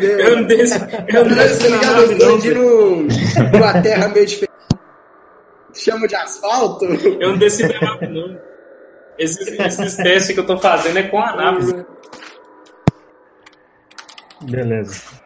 Eu 0.00 0.18
Eu 0.18 0.36
não 0.36 0.44
desci, 0.44 0.78
eu 1.08 1.24
não 1.24 1.36
Tá 1.36 1.42
desci 1.42 1.68
na 1.68 1.76
ligado? 1.76 2.00
Eu 2.02 2.08
nave, 2.08 2.14
escondi 2.14 2.48
Zé. 2.48 2.54
num- 2.54 3.08
numa 3.52 3.82
terra 3.82 4.08
meio 4.08 4.26
diferente. 4.26 4.52
Chama 5.74 6.08
de 6.08 6.14
asfalto. 6.16 6.84
Eu 6.84 7.30
não 7.30 7.38
desci 7.38 7.68
da 7.68 7.80
nave, 7.80 8.06
não. 8.08 8.36
Esses, 9.18 9.46
esses 9.46 9.96
testes 9.96 10.34
que 10.34 10.40
eu 10.40 10.46
tô 10.46 10.56
fazendo 10.58 10.98
é 10.98 11.02
com 11.04 11.20
a 11.20 11.36
nave. 11.36 11.84
Beleza. 14.44 15.20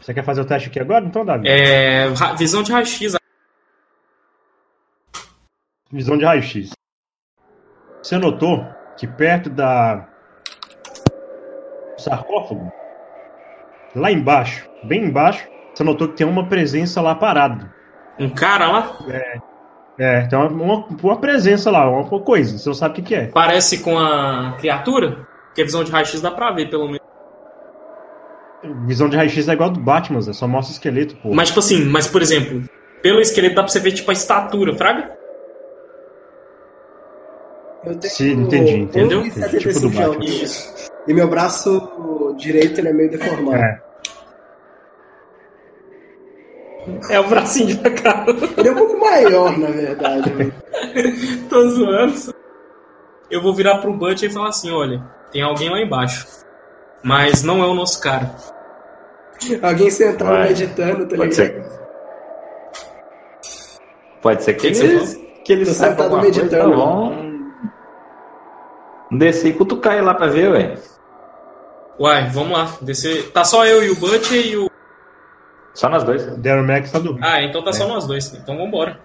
Você 0.00 0.14
quer 0.14 0.24
fazer 0.24 0.40
o 0.40 0.44
teste 0.44 0.68
aqui 0.68 0.78
agora? 0.80 1.04
Então, 1.04 1.24
Davi. 1.24 1.48
É, 1.48 2.06
visão 2.38 2.62
de 2.62 2.72
raio-x. 2.72 3.16
Visão 5.90 6.16
de 6.16 6.24
raio-x. 6.24 6.70
Você 8.02 8.18
notou 8.18 8.64
que 8.96 9.06
perto 9.06 9.50
da 9.50 10.06
do 11.96 12.02
sarcófago, 12.02 12.72
lá 13.94 14.12
embaixo, 14.12 14.68
bem 14.84 15.06
embaixo, 15.06 15.48
você 15.74 15.82
notou 15.82 16.08
que 16.08 16.16
tem 16.16 16.26
uma 16.26 16.46
presença 16.46 17.00
lá 17.00 17.14
parado. 17.14 17.68
Um 18.18 18.30
cara 18.30 18.70
lá 18.70 18.96
É, 19.98 20.26
tem 20.26 20.38
uma, 20.38 20.48
uma, 20.48 20.86
uma 21.02 21.16
presença 21.18 21.70
lá, 21.70 21.88
uma, 21.88 22.20
coisa. 22.20 22.58
Você 22.58 22.68
não 22.68 22.74
sabe 22.74 22.92
o 22.92 22.94
que, 22.96 23.02
que 23.02 23.14
é. 23.14 23.26
parece 23.26 23.82
com 23.82 23.98
a 23.98 24.54
criatura. 24.58 25.26
Que 25.54 25.62
a 25.62 25.64
visão 25.64 25.82
de 25.82 25.90
raio-x 25.90 26.20
dá 26.20 26.30
pra 26.30 26.52
ver, 26.52 26.68
pelo 26.68 26.86
menos. 26.86 27.05
Visão 28.86 29.08
de 29.08 29.16
raio-x 29.16 29.48
é 29.48 29.52
igual 29.52 29.70
a 29.70 29.72
do 29.72 29.80
Batman, 29.80 30.20
só 30.20 30.46
mostra 30.48 30.72
esqueleto, 30.72 31.16
pô. 31.16 31.32
Mas, 31.32 31.48
tipo 31.48 31.60
assim, 31.60 31.84
mas 31.84 32.06
por 32.06 32.22
exemplo, 32.22 32.62
pelo 33.02 33.20
esqueleto 33.20 33.54
dá 33.54 33.62
pra 33.62 33.70
você 33.70 33.80
ver, 33.80 33.92
tipo, 33.92 34.10
a 34.10 34.14
estatura, 34.14 34.74
fraga? 34.74 35.16
Eu 37.84 37.94
tenho 37.96 38.12
Sim, 38.12 38.32
entendi, 38.42 38.76
entendeu? 38.78 39.22
1,75 39.22 39.58
Tipo 39.58 39.80
do. 39.80 39.90
Batman. 39.90 40.24
Isso. 40.24 40.90
E 41.06 41.14
meu 41.14 41.28
braço 41.28 42.34
direito 42.36 42.80
ele 42.80 42.88
é 42.88 42.92
meio 42.92 43.10
deformado. 43.10 43.56
É. 43.56 43.82
É 47.10 47.20
o 47.20 47.28
bracinho 47.28 47.76
de 47.76 47.90
cara. 47.90 48.26
Ele 48.56 48.68
é 48.68 48.72
um 48.72 48.76
pouco 48.76 48.98
maior, 48.98 49.56
na 49.58 49.68
verdade. 49.68 50.32
né? 50.34 50.52
Tô 51.48 51.68
zoando. 51.68 52.34
Eu 53.30 53.42
vou 53.42 53.52
virar 53.54 53.78
pro 53.78 53.92
Butch 53.92 54.22
e 54.22 54.30
falar 54.30 54.48
assim: 54.50 54.70
olha, 54.72 55.02
tem 55.32 55.42
alguém 55.42 55.68
lá 55.68 55.80
embaixo. 55.80 56.26
Mas 57.06 57.42
não 57.44 57.62
é 57.62 57.66
o 57.66 57.74
nosso 57.74 58.00
cara. 58.00 58.34
Alguém 59.62 59.90
sentado 59.90 60.28
Vai. 60.30 60.48
meditando, 60.48 61.06
tá 61.06 61.16
Pode 61.16 61.30
ligado? 61.30 61.32
ser. 61.34 61.64
Pode 64.20 64.42
ser 64.42 64.54
que 64.54 64.70
Que 64.72 64.76
eles, 64.84 65.14
que 65.44 65.64
saibam 65.66 65.74
sentado 65.74 66.02
alguma 66.02 66.22
coisa, 66.22 66.42
meditando. 66.42 66.72
então 66.72 66.76
vão 66.76 67.36
descer 69.12 69.48
e 69.50 69.52
cutucar 69.52 69.92
ele 69.94 70.02
lá 70.02 70.14
pra 70.14 70.26
ver, 70.26 70.50
ué. 70.50 70.74
Uai, 71.98 72.28
vamos 72.30 72.58
lá. 72.58 72.68
Descer. 72.82 73.30
Tá 73.30 73.44
só 73.44 73.64
eu 73.64 73.82
e 73.84 73.90
o 73.90 73.96
Butch 73.96 74.32
e 74.32 74.56
o. 74.56 74.70
Só 75.74 75.88
nós 75.88 76.02
dois. 76.04 76.26
Darren 76.38 76.66
Max 76.66 76.90
tá 76.90 76.98
dormindo. 76.98 77.24
Ah, 77.24 77.40
então 77.42 77.62
tá 77.62 77.70
É. 77.70 77.72
só 77.72 77.86
nós 77.86 78.06
dois. 78.06 78.32
Então 78.34 78.56
vambora. 78.58 78.98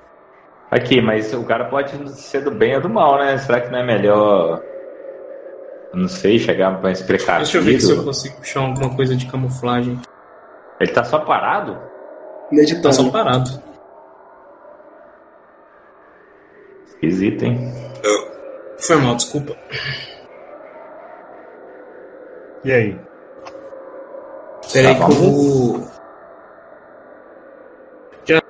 Aqui, 0.72 1.02
mas 1.02 1.34
o 1.34 1.44
cara 1.44 1.66
pode 1.66 2.10
ser 2.20 2.42
do 2.44 2.50
bem 2.52 2.76
ou 2.76 2.82
do 2.82 2.90
mal, 2.90 3.18
né? 3.20 3.38
Será 3.38 3.60
que 3.62 3.70
não 3.70 3.80
é 3.80 3.84
melhor, 3.84 4.62
não 5.94 6.08
sei, 6.08 6.40
chegar 6.40 6.82
mais 6.82 7.02
precavido? 7.02 7.44
Deixa 7.44 7.58
eu 7.58 7.64
ver 7.64 7.80
se 7.82 7.92
eu 7.92 8.04
consigo 8.04 8.38
puxar 8.38 8.62
alguma 8.62 8.96
coisa 8.96 9.16
de 9.16 9.26
camuflagem. 9.26 10.00
Ele 10.80 10.92
tá 10.92 11.04
só 11.04 11.20
parado? 11.20 11.74
Tá 11.76 11.82
Meditando. 12.52 12.94
só 12.96 13.10
parado. 13.10 13.50
Esquisito, 16.88 17.44
hein? 17.46 17.74
Foi 18.80 18.96
mal, 18.98 19.16
desculpa. 19.16 19.56
E 22.64 22.72
aí? 22.72 23.00
Peraí 24.74 24.98
Tá, 24.98 25.06
que 25.08 25.12
eu. 25.14 25.88
Já- 28.26 28.42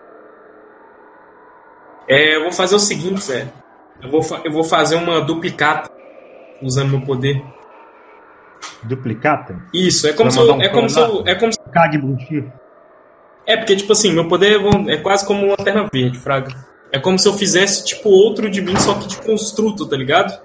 É, 2.07 2.35
eu 2.35 2.43
vou 2.43 2.51
fazer 2.51 2.75
o 2.75 2.79
seguinte, 2.79 3.21
Zé. 3.23 3.47
Eu 4.03 4.09
vou, 4.09 4.21
fa- 4.21 4.41
eu 4.43 4.51
vou 4.51 4.63
fazer 4.63 4.95
uma 4.95 5.21
duplicata 5.21 5.89
usando 6.61 6.89
meu 6.91 7.01
poder. 7.01 7.43
Duplicata? 8.83 9.61
Isso, 9.73 10.07
é 10.07 10.13
como 10.13 10.31
se 10.31 10.37
eu, 10.39 10.53
um 10.55 10.61
é 10.61 10.69
como 10.69 10.89
se 10.89 10.99
eu, 10.99 11.23
é 11.25 11.35
como 11.35 11.51
se- 11.51 11.59
Cague 11.71 11.97
Buntinho. 11.97 12.51
é 13.45 13.57
porque 13.57 13.75
tipo 13.75 13.91
assim, 13.93 14.11
meu 14.11 14.27
poder 14.27 14.59
é 14.61 14.93
é 14.93 14.97
quase 14.97 15.25
como 15.25 15.43
uma 15.45 15.55
lanterna 15.57 15.87
verde, 15.91 16.17
fraga. 16.19 16.53
É 16.91 16.99
como 16.99 17.17
se 17.17 17.27
eu 17.27 17.33
fizesse 17.33 17.85
tipo 17.85 18.09
outro 18.09 18.49
de 18.49 18.61
mim 18.61 18.75
só 18.77 18.93
que 18.95 19.07
de 19.07 19.17
construto, 19.17 19.87
tá 19.87 19.95
ligado? 19.95 20.39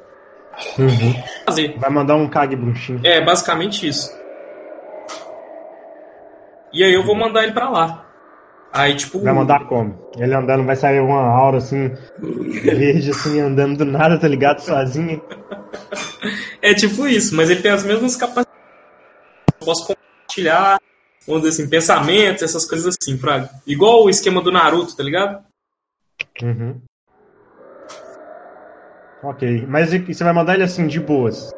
Fazer. 1.44 1.76
Vai 1.78 1.90
mandar 1.90 2.14
um 2.16 2.28
Cague 2.28 2.56
Bruxinho. 2.56 3.00
É, 3.04 3.20
basicamente 3.20 3.86
isso. 3.86 4.10
E 6.72 6.82
aí 6.84 6.92
eu 6.94 7.02
vou 7.04 7.14
mandar 7.14 7.42
ele 7.44 7.52
pra 7.52 7.68
lá. 7.68 8.05
Aí, 8.72 8.94
tipo. 8.94 9.20
Vai 9.20 9.32
mandar 9.32 9.66
como? 9.66 9.98
Ele 10.18 10.34
andando, 10.34 10.64
vai 10.64 10.76
sair 10.76 11.00
uma 11.00 11.22
aura 11.22 11.58
assim, 11.58 11.90
verde, 12.18 13.10
assim, 13.10 13.40
andando 13.40 13.78
do 13.78 13.84
nada, 13.84 14.18
tá 14.18 14.28
ligado? 14.28 14.60
Sozinho. 14.60 15.22
É 16.60 16.74
tipo 16.74 17.06
isso, 17.06 17.34
mas 17.34 17.48
ele 17.50 17.62
tem 17.62 17.70
as 17.70 17.84
mesmas 17.84 18.16
capacidades. 18.16 18.52
Eu 19.60 19.66
posso 19.66 19.86
compartilhar, 19.86 20.78
vamos 21.26 21.42
dizer 21.42 21.62
assim, 21.62 21.70
pensamentos, 21.70 22.42
essas 22.42 22.68
coisas 22.68 22.96
assim, 23.00 23.16
Fraga. 23.16 23.48
Igual 23.66 24.04
o 24.04 24.10
esquema 24.10 24.42
do 24.42 24.52
Naruto, 24.52 24.94
tá 24.96 25.02
ligado? 25.02 25.42
Uhum. 26.42 26.80
Ok, 29.22 29.64
mas 29.68 29.92
e- 29.92 29.98
você 29.98 30.22
vai 30.22 30.32
mandar 30.32 30.54
ele 30.54 30.62
assim, 30.64 30.86
de 30.86 31.00
boas? 31.00 31.50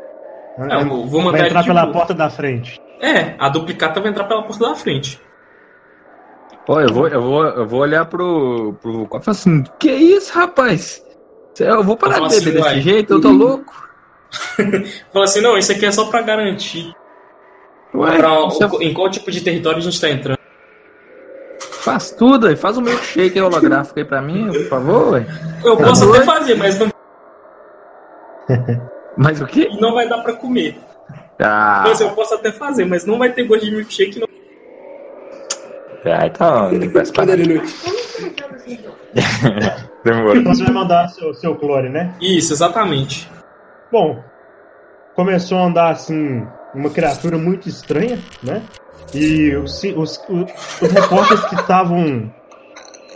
É, 0.59 0.85
vou- 0.85 1.07
mandar 1.23 1.39
vai 1.39 1.47
entrar 1.49 1.65
pela 1.65 1.83
boa. 1.83 1.93
porta 1.93 2.15
da 2.15 2.31
frente. 2.31 2.81
É, 3.01 3.35
a 3.39 3.49
duplicata 3.49 4.01
vai 4.01 4.11
entrar 4.11 4.25
pela 4.25 4.43
porta 4.43 4.69
da 4.69 4.75
frente. 4.75 5.21
Pô, 6.69 6.79
eu 6.83 6.93
vou, 6.93 7.09
eu 7.09 7.23
vou, 7.23 7.45
eu 7.47 7.67
vou 7.67 7.81
olhar 7.81 8.05
pro, 8.05 8.75
pro 8.83 9.07
copo 9.07 9.23
e 9.23 9.25
falar 9.25 9.35
assim, 9.39 9.65
que 9.81 9.91
isso, 9.91 10.31
rapaz? 10.35 11.03
Eu 11.59 11.83
vou 11.83 11.97
parar 11.97 12.13
de 12.13 12.19
falar 12.19 12.29
beber 12.29 12.61
assim, 12.61 12.75
desse 12.75 12.81
jeito, 12.83 13.15
eu 13.15 13.21
tô 13.23 13.31
louco. 13.33 13.89
Fala 15.11 15.25
assim, 15.25 15.41
não, 15.41 15.57
isso 15.57 15.73
aqui 15.73 15.87
é 15.87 15.91
só 15.91 16.05
pra 16.11 16.21
garantir 16.21 16.93
Ué, 17.95 18.19
pra, 18.19 18.45
o- 18.45 18.83
em 18.83 18.93
qual 18.93 19.11
tipo 19.11 19.31
de 19.31 19.41
território 19.41 19.79
a 19.79 19.83
gente 19.83 19.99
tá 19.99 20.11
entrando. 20.11 20.37
faz 21.81 22.11
tudo 22.11 22.49
aí, 22.49 22.55
faz 22.55 22.77
um 22.77 22.83
milkshake 22.83 23.41
holográfico 23.41 23.99
aí 23.99 24.05
pra 24.05 24.21
mim, 24.21 24.49
por 24.53 24.69
favor, 24.69 25.13
ué. 25.15 25.27
Eu 25.65 25.75
posso 25.75 26.03
Tá 26.03 26.09
até 26.11 26.19
doido? 26.19 26.25
fazer, 26.27 26.55
mas 26.55 26.79
não, 26.79 26.89
Mas 29.17 29.41
o 29.41 29.47
quê? 29.47 29.71
não 29.81 29.95
vai 29.95 30.07
dar 30.07 30.19
pra 30.19 30.35
comer. 30.35 30.79
Ah, 31.41 31.85
Mas 31.87 31.99
eu 32.03 32.11
posso 32.11 32.35
até 32.35 32.53
fazer, 32.53 32.85
mas 32.85 33.07
não 33.07 33.17
vai 33.19 33.33
ter 33.33 33.45
gosto 33.45 33.65
de 33.65 33.71
milkshake, 33.73 34.21
não. 34.21 34.29
Pra 36.31 36.71
Quando 37.15 37.31
ele 37.31 37.55
não... 37.55 37.65
Demorou. 40.05 40.37
Então 40.37 40.55
você 40.55 40.65
vai 40.65 40.73
mandar 40.73 41.09
seu, 41.09 41.35
seu 41.35 41.55
clone, 41.57 41.89
né? 41.89 42.15
Isso, 42.21 42.53
exatamente. 42.53 43.31
Bom, 43.91 44.23
começou 45.15 45.59
a 45.59 45.65
andar 45.65 45.91
assim, 45.91 46.47
uma 46.75 46.91
criatura 46.91 47.39
muito 47.39 47.69
estranha, 47.69 48.19
né? 48.43 48.63
E 49.15 49.55
os, 49.57 49.83
os, 49.83 50.23
os, 50.29 50.83
os 50.83 50.93
repórteres 50.93 51.45
que 51.47 51.55
estavam. 51.55 52.33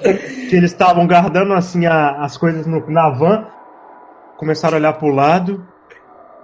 que 0.02 0.56
eles 0.56 0.72
estavam 0.72 1.06
guardando 1.06 1.52
assim 1.52 1.86
a- 1.86 2.22
as 2.22 2.36
coisas 2.36 2.66
no- 2.66 2.88
na 2.90 3.10
van 3.10 3.46
começaram 4.38 4.76
a 4.76 4.80
olhar 4.80 4.92
pro 4.94 5.08
lado 5.08 5.66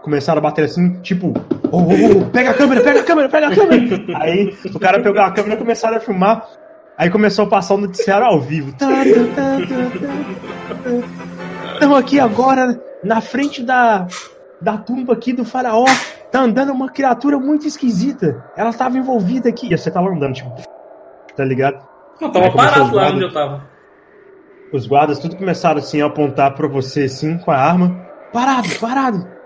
começaram 0.03 0.39
a 0.39 0.43
bater 0.43 0.65
assim, 0.65 1.01
tipo, 1.01 1.33
ô, 1.71 1.77
ô, 1.79 2.21
ô, 2.21 2.25
pega 2.31 2.51
a 2.51 2.55
câmera, 2.55 2.81
pega 2.83 3.01
a 3.01 3.05
câmera, 3.05 3.29
pega 3.29 3.49
a 3.49 3.55
câmera. 3.55 4.19
Aí 4.23 4.57
o 4.75 4.79
cara 4.79 5.01
pegou 5.01 5.21
a 5.21 5.31
câmera 5.31 5.55
e 5.55 5.59
começaram 5.59 5.97
a 5.97 6.01
filmar. 6.01 6.49
Aí 6.97 7.11
começou 7.11 7.45
a 7.45 7.49
passar 7.49 7.75
o 7.75 7.79
noticiário 7.79 8.27
ao 8.27 8.41
vivo. 8.41 8.75
Estamos 11.75 11.99
aqui 11.99 12.19
agora 12.19 12.83
na 13.05 13.21
frente 13.21 13.63
da, 13.63 14.09
da 14.61 14.77
tumba 14.77 15.13
aqui 15.13 15.33
do 15.33 15.45
faraó. 15.45 15.85
Tá 16.33 16.41
andando 16.41 16.73
uma 16.73 16.91
criatura 16.91 17.39
muito 17.39 17.67
esquisita. 17.67 18.45
Ela 18.57 18.71
estava 18.71 18.99
envolvida 18.99 19.49
aqui. 19.49 19.73
E 19.73 19.79
você 19.79 19.91
tava 19.91 20.09
andando, 20.09 20.35
tipo, 20.35 20.51
tá 21.37 21.45
ligado? 21.45 21.87
Eu 22.21 22.33
tava 22.33 22.51
parado 22.51 22.95
lá 22.95 23.11
onde 23.11 23.23
eu 23.23 23.33
tava. 23.33 23.63
Os 24.73 24.87
guardas 24.87 25.19
tudo 25.19 25.37
começaram 25.37 25.79
assim 25.79 26.03
a 26.03 26.07
apontar 26.07 26.55
pra 26.55 26.67
você 26.67 27.05
assim 27.05 27.39
com 27.39 27.51
a 27.51 27.57
arma. 27.57 27.97
Parado, 28.33 28.69
parado. 28.81 29.38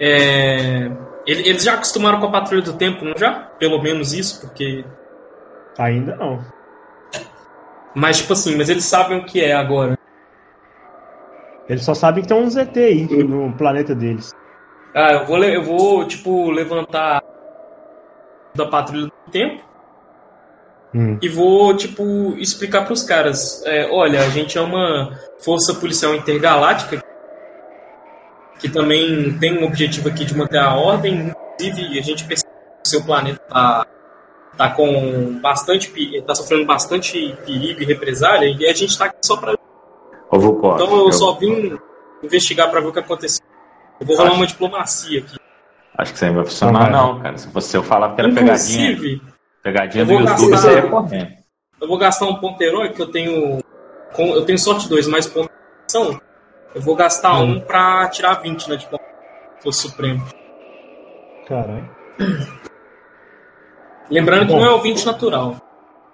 É, 0.00 0.90
ele- 1.26 1.48
Eles 1.48 1.62
já 1.62 1.74
acostumaram 1.74 2.18
com 2.18 2.26
a 2.26 2.30
patrulha 2.30 2.62
do 2.62 2.72
tempo, 2.72 3.04
não 3.04 3.12
já? 3.16 3.32
Pelo 3.58 3.80
menos 3.82 4.12
isso, 4.14 4.40
porque. 4.40 4.84
Ainda 5.78 6.16
não. 6.16 6.42
Mas, 7.94 8.18
tipo 8.18 8.32
assim, 8.32 8.56
mas 8.56 8.68
eles 8.68 8.84
sabem 8.84 9.18
o 9.18 9.24
que 9.24 9.42
é 9.44 9.52
agora. 9.52 9.98
Eles 11.68 11.84
só 11.84 11.94
sabem 11.94 12.22
que 12.22 12.28
tem 12.28 12.36
um 12.36 12.48
ZT 12.50 12.78
aí 12.80 13.24
no 13.24 13.52
planeta 13.52 13.94
deles. 13.94 14.32
Ah, 14.94 15.12
eu 15.12 15.26
vou, 15.26 15.44
eu 15.44 15.62
vou 15.62 16.04
tipo, 16.06 16.50
levantar 16.50 17.22
da 18.54 18.66
patrulha 18.66 19.06
do 19.06 19.30
tempo 19.30 19.62
Hum. 20.92 21.16
e 21.22 21.28
vou, 21.28 21.76
tipo, 21.76 22.34
explicar 22.38 22.84
pros 22.84 23.02
caras. 23.04 23.62
é, 23.64 23.88
olha, 23.92 24.20
a 24.20 24.28
gente 24.30 24.58
é 24.58 24.60
uma 24.60 25.16
força 25.38 25.74
policial 25.74 26.12
intergaláctica 26.14 26.99
que 28.60 28.68
também 28.68 29.36
tem 29.38 29.58
um 29.58 29.64
objetivo 29.66 30.08
aqui 30.08 30.24
de 30.24 30.36
manter 30.36 30.58
a 30.58 30.74
ordem. 30.74 31.32
Inclusive, 31.60 31.98
a 31.98 32.02
gente 32.02 32.24
percebe 32.24 32.52
que 32.52 32.86
o 32.86 32.88
seu 32.88 33.02
planeta 33.04 33.40
tá, 33.48 33.86
tá 34.56 34.70
com 34.70 35.38
bastante, 35.40 35.90
pe- 35.90 36.22
tá 36.22 36.34
sofrendo 36.34 36.66
bastante 36.66 37.36
perigo 37.46 37.82
e 37.82 37.84
represália 37.84 38.46
e 38.48 38.66
a 38.66 38.72
gente 38.74 38.96
tá 38.96 39.06
aqui 39.06 39.16
só 39.24 39.36
Vucó, 40.32 40.74
Então 40.76 40.96
eu 41.06 41.12
só 41.12 41.32
vim 41.34 41.76
investigar 42.22 42.70
pra 42.70 42.80
ver 42.80 42.86
o 42.88 42.92
que 42.92 42.98
aconteceu. 43.00 43.44
Eu 44.00 44.06
vou 44.06 44.16
rolar 44.16 44.32
uma 44.32 44.46
diplomacia 44.46 45.20
aqui. 45.20 45.36
Acho 45.98 46.12
que 46.12 46.16
isso 46.16 46.24
aí 46.24 46.30
não 46.30 46.36
vai 46.36 46.46
funcionar, 46.46 46.90
Não 46.90 47.14
não, 47.14 47.20
cara. 47.22 47.36
Se 47.36 47.48
você 47.48 47.76
eu 47.76 47.82
falar 47.82 48.14
que 48.14 48.20
era 48.20 48.32
pegadinha, 48.32 48.90
Inclusive, 48.92 49.22
pegadinha 49.62 50.02
eu 50.02 50.06
do 50.06 50.12
YouTube, 50.12 50.50
gastar- 50.50 50.68
você 50.68 50.74
ia 50.74 50.82
correndo. 50.88 51.30
eu 51.82 51.88
vou 51.88 51.98
gastar 51.98 52.26
um 52.26 52.36
ponto 52.36 52.62
herói 52.62 52.90
que 52.90 53.02
eu 53.02 53.10
tenho. 53.10 53.58
com- 54.14 54.34
eu 54.34 54.44
tenho 54.44 54.58
sorte 54.58 54.88
2, 54.88 55.06
mais 55.08 55.26
ponto 55.26 55.48
de 55.48 55.96
ação. 55.98 56.20
Eu 56.74 56.80
vou 56.80 56.94
gastar 56.94 57.34
Hum. 57.40 57.56
um 57.56 57.60
pra 57.60 58.08
tirar 58.08 58.34
20 58.34 58.68
na 58.68 58.76
diplomacia. 58.76 59.10
do 59.64 59.72
Supremo. 59.72 60.24
Caralho. 61.46 61.90
Lembrando 64.10 64.46
que 64.46 64.52
Bom. 64.52 64.60
não 64.60 64.66
é 64.66 64.70
o 64.74 64.80
20 64.80 65.04
natural. 65.04 65.56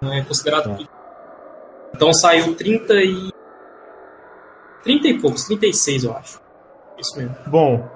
Não 0.01 0.13
é 0.13 0.21
considerado. 0.23 0.77
Tá. 0.77 0.83
Então 1.95 2.13
saiu 2.13 2.53
30 2.55 2.93
e. 2.95 3.31
30 4.83 5.07
e 5.07 5.19
poucos, 5.21 5.45
36 5.45 6.03
eu 6.03 6.15
acho. 6.15 6.39
Isso 6.97 7.17
mesmo. 7.17 7.35
Bom, 7.47 7.89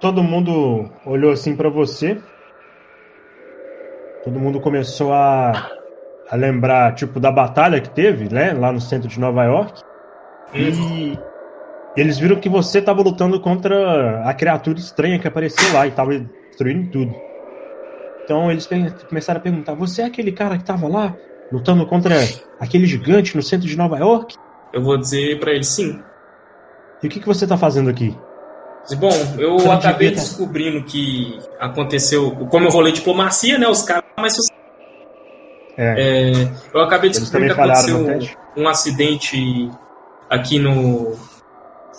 todo 0.00 0.22
mundo 0.22 0.90
olhou 1.06 1.30
assim 1.32 1.54
pra 1.56 1.68
você. 1.70 2.20
Todo 4.24 4.38
mundo 4.40 4.60
começou 4.60 5.12
a, 5.12 5.52
a 6.30 6.36
lembrar, 6.36 6.94
tipo, 6.94 7.18
da 7.20 7.30
batalha 7.30 7.80
que 7.80 7.90
teve, 7.90 8.32
né? 8.32 8.52
Lá 8.52 8.72
no 8.72 8.80
centro 8.80 9.08
de 9.08 9.18
Nova 9.18 9.44
York. 9.44 9.80
E 10.54 11.18
eles 11.96 12.18
viram 12.18 12.36
que 12.36 12.48
você 12.48 12.80
tava 12.80 13.02
lutando 13.02 13.40
contra 13.40 14.22
a 14.28 14.32
criatura 14.34 14.78
estranha 14.78 15.18
que 15.18 15.26
apareceu 15.28 15.72
lá 15.72 15.86
e 15.86 15.90
tava 15.90 16.18
destruindo 16.48 16.90
tudo. 16.90 17.14
Então 18.24 18.50
eles 18.50 18.68
começaram 19.08 19.40
a 19.40 19.42
perguntar: 19.42 19.74
Você 19.74 20.02
é 20.02 20.04
aquele 20.06 20.32
cara 20.32 20.56
que 20.58 20.64
tava 20.64 20.86
lá 20.88 21.14
lutando 21.50 21.86
contra 21.86 22.14
aquele 22.60 22.86
gigante 22.86 23.34
no 23.36 23.42
centro 23.42 23.66
de 23.66 23.76
Nova 23.76 23.98
York? 23.98 24.36
Eu 24.72 24.82
vou 24.82 24.96
dizer 24.98 25.38
pra 25.40 25.52
ele 25.52 25.64
sim. 25.64 26.00
E 27.02 27.06
o 27.06 27.10
que, 27.10 27.20
que 27.20 27.26
você 27.26 27.46
tá 27.46 27.56
fazendo 27.56 27.88
aqui? 27.90 28.16
Bom, 28.98 29.10
eu 29.38 29.58
Você 29.58 29.68
acabei 29.68 30.08
devia- 30.08 30.22
descobrindo 30.22 30.82
que 30.84 31.38
aconteceu. 31.60 32.30
Como 32.50 32.66
eu 32.66 32.70
rolei 32.70 32.92
diplomacia, 32.92 33.58
né? 33.58 33.66
Os 33.68 33.82
caras. 33.82 34.04
Mas 34.16 34.34
É, 35.76 36.32
é, 36.32 36.32
eu 36.74 36.80
acabei 36.80 37.08
eles 37.10 37.20
descobrindo 37.20 37.54
que 37.54 37.60
aconteceu 37.60 38.18
um 38.56 38.66
acidente 38.68 39.70
aqui 40.30 40.58
no. 40.58 41.16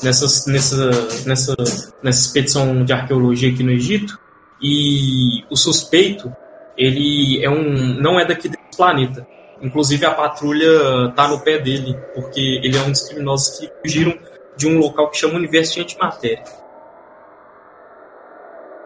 Nessa, 0.02 0.50
nessa, 0.50 0.90
nessa, 1.26 1.56
nessa 2.02 2.20
expedição 2.26 2.86
de 2.86 2.94
arqueologia 2.94 3.52
aqui 3.52 3.64
no 3.64 3.72
Egito. 3.72 4.18
E 4.62 5.44
o 5.50 5.56
suspeito, 5.56 6.34
ele 6.78 7.44
é 7.44 7.50
um. 7.50 7.96
não 8.00 8.20
é 8.20 8.26
daqui 8.26 8.48
desse 8.50 8.78
planeta. 8.78 9.26
Inclusive 9.62 10.06
a 10.06 10.12
patrulha 10.12 11.12
tá 11.16 11.28
no 11.28 11.40
pé 11.42 11.58
dele, 11.60 11.98
porque 12.16 12.62
ele 12.64 12.78
é 12.78 12.82
um 12.82 12.92
dos 12.92 13.02
criminosos 13.02 13.58
que 13.60 13.70
fugiram 13.82 14.18
de 14.56 14.68
um 14.68 14.78
local 14.80 15.10
que 15.10 15.18
chama 15.18 15.36
Universo 15.36 15.74
de 15.76 15.82
Antimatéria. 15.82 16.44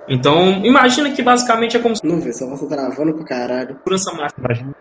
Então, 0.08 0.66
imagina 0.66 1.12
que 1.12 1.22
basicamente 1.22 1.78
é 1.78 1.80
como 1.80 1.96
Não 2.04 2.20
vê, 2.20 2.34
só 2.34 2.46
você 2.48 2.68
travando 2.68 3.14
pra 3.14 3.24
caralho. 3.24 3.76
segurança 3.78 4.12
máxima. 4.14 4.46
imagina. 4.46 4.76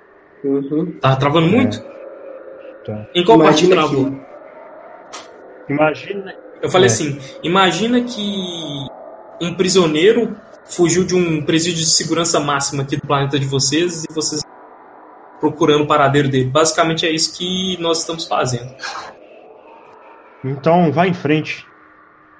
Uhum. 0.44 0.98
Tá 1.00 1.14
travando 1.14 1.46
muito? 1.46 1.80
Tá. 2.84 3.06
Em 3.14 3.24
qual 3.24 3.38
parte 3.38 3.64
Imagina 3.64 3.88
travou? 3.88 4.10
que- 4.10 4.31
Imagina. 5.68 6.34
Eu 6.60 6.70
falei 6.70 6.88
É. 6.88 6.92
assim: 6.92 7.18
imagina 7.42 8.00
que 8.02 8.86
um 9.40 9.54
prisioneiro 9.54 10.36
fugiu 10.64 11.04
de 11.04 11.14
um 11.14 11.42
presídio 11.44 11.80
de 11.80 11.90
segurança 11.90 12.38
máxima 12.40 12.82
aqui 12.82 12.96
do 12.96 13.06
planeta 13.06 13.38
de 13.38 13.46
vocês 13.46 14.04
e 14.04 14.12
vocês 14.12 14.42
procurando 15.40 15.82
o 15.84 15.86
paradeiro 15.86 16.28
dele. 16.28 16.44
Basicamente 16.48 17.04
é 17.06 17.10
isso 17.10 17.36
que 17.36 17.76
nós 17.80 18.00
estamos 18.00 18.26
fazendo. 18.26 18.72
Então 20.44 20.90
vá 20.92 21.06
em 21.06 21.14
frente. 21.14 21.66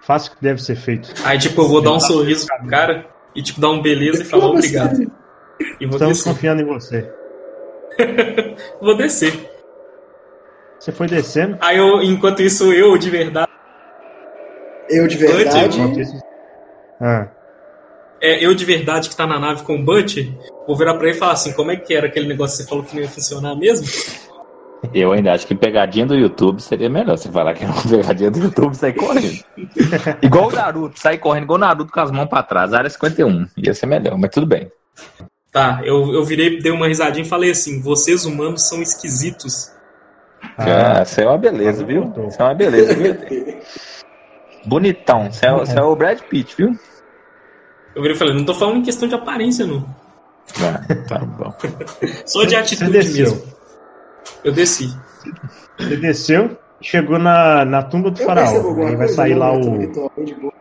Faça 0.03 0.31
o 0.33 0.37
que 0.37 0.43
deve 0.43 0.61
ser 0.61 0.75
feito. 0.77 1.13
Aí, 1.25 1.39
tipo, 1.39 1.61
eu 1.63 1.69
vou 1.69 1.81
dar 1.81 1.93
um 1.93 2.01
sorriso 2.01 2.47
pro 2.47 2.67
cara 2.67 3.07
e, 3.37 3.43
tipo, 3.43 3.61
dar 3.61 3.71
um 3.71 3.81
beleza 3.81 4.23
e 4.23 4.25
falar 4.25 4.47
Como 4.49 4.59
assim? 4.59 4.77
obrigado. 4.77 5.13
E 5.81 5.87
vou 5.87 5.95
Estamos 5.95 6.19
descer. 6.19 6.33
confiando 6.33 6.63
em 6.63 6.65
você. 6.67 7.09
Vou 8.81 8.97
descer. 8.97 9.33
Você 10.83 10.91
foi 10.91 11.07
descendo. 11.07 11.57
Aí, 11.61 11.79
eu, 11.79 12.03
enquanto 12.03 12.43
isso, 12.43 12.73
eu, 12.73 12.99
de 12.99 13.09
verdade, 13.09 13.49
Eu 14.91 15.07
de 15.07 15.17
verdade. 15.17 16.01
isso- 16.01 16.21
Ah, 17.01 17.29
é, 18.21 18.45
eu 18.45 18.53
de 18.53 18.65
verdade 18.65 19.09
que 19.09 19.15
tá 19.17 19.25
na 19.27 19.39
nave 19.39 19.63
com 19.63 19.77
o 19.77 19.85
Butch, 19.85 20.19
vou 20.67 20.77
virar 20.77 20.95
pra 20.95 21.07
ele 21.07 21.17
e 21.17 21.19
falar 21.19 21.33
assim: 21.35 21.53
como 21.53 21.71
é 21.71 21.77
que 21.77 21.95
era 21.95 22.09
aquele 22.09 22.27
negócio 22.27 22.57
que 22.59 22.65
você 22.65 22.69
falou 22.69 22.85
que 22.85 22.97
não 22.97 23.03
ia 23.03 23.09
funcionar 23.09 23.55
mesmo? 23.55 23.87
Eu 24.93 25.13
ainda 25.13 25.33
acho 25.33 25.47
que 25.47 25.55
pegadinha 25.55 26.05
do 26.05 26.17
YouTube 26.17 26.61
seria 26.61 26.91
melhor. 26.91 27.17
Você 27.17 27.31
falar 27.31 27.55
que 27.55 27.63
é 27.65 27.69
uma 27.69 27.81
pegadinha 27.89 28.31
do 28.33 28.41
YouTube 28.41 28.75
sai 28.77 28.93
correndo. 28.93 29.45
igual 30.21 30.49
o 30.49 30.53
Naruto, 30.53 30.99
sai 30.99 31.17
correndo 31.17 31.45
igual 31.45 31.59
o 31.59 31.61
Naruto 31.61 31.93
com 31.93 32.01
as 32.01 32.11
mãos 32.11 32.27
pra 32.29 32.43
trás. 32.43 32.75
Área 32.75 32.91
51. 32.91 33.47
Ia 33.57 33.73
ser 33.73 33.87
melhor, 33.87 34.19
mas 34.19 34.31
tudo 34.33 34.47
bem. 34.47 34.69
Tá, 35.53 35.81
eu, 35.85 36.13
eu 36.13 36.25
virei, 36.25 36.59
dei 36.61 36.73
uma 36.73 36.89
risadinha 36.89 37.25
e 37.25 37.29
falei 37.29 37.53
assim: 37.53 37.81
vocês 37.81 38.25
humanos 38.25 38.69
são 38.69 38.83
esquisitos. 38.83 39.71
Ah, 40.57 40.99
ah, 40.99 41.03
isso 41.03 41.21
é 41.21 41.27
uma 41.27 41.39
beleza, 41.39 41.85
viu? 41.85 42.13
Isso 42.29 42.41
é 42.41 42.45
uma 42.45 42.55
beleza, 42.55 42.95
viu? 42.95 43.17
Bonitão. 44.67 45.29
Isso 45.29 45.45
é, 45.45 45.63
isso 45.63 45.79
é 45.79 45.83
o 45.83 45.97
Brad 45.97 46.21
Pitt, 46.21 46.57
viu? 46.57 46.77
Eu 47.95 48.03
virei 48.03 48.17
e 48.17 48.19
falei: 48.19 48.35
não 48.35 48.45
tô 48.45 48.55
falando 48.55 48.79
em 48.79 48.83
questão 48.83 49.09
de 49.09 49.15
aparência, 49.15 49.67
não. 49.67 49.85
Ah, 50.61 50.95
tá 51.09 51.19
bom. 51.19 51.55
Só 52.27 52.43
de 52.45 52.51
você 52.51 52.57
atitude 52.57 52.91
mesmo. 52.91 53.43
Eu 54.45 54.53
desci. 54.53 54.89
Você 55.79 55.97
desceu, 55.97 56.59
chegou 56.81 57.19
na, 57.19 57.65
na 57.65 57.83
tumba 57.83 58.11
do 58.11 58.21
Eu 58.21 58.27
faraó. 58.27 58.87
Aí 58.87 58.97
vai 58.97 59.09
sair 59.09 59.35
não, 59.35 59.39
lá 59.39 59.53
o. 59.53 60.53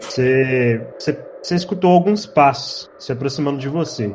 Você, 0.00 0.86
você, 0.98 1.24
você 1.42 1.54
escutou 1.54 1.92
alguns 1.92 2.26
passos 2.26 2.90
se 2.98 3.12
aproximando 3.12 3.58
de 3.58 3.68
você. 3.68 4.14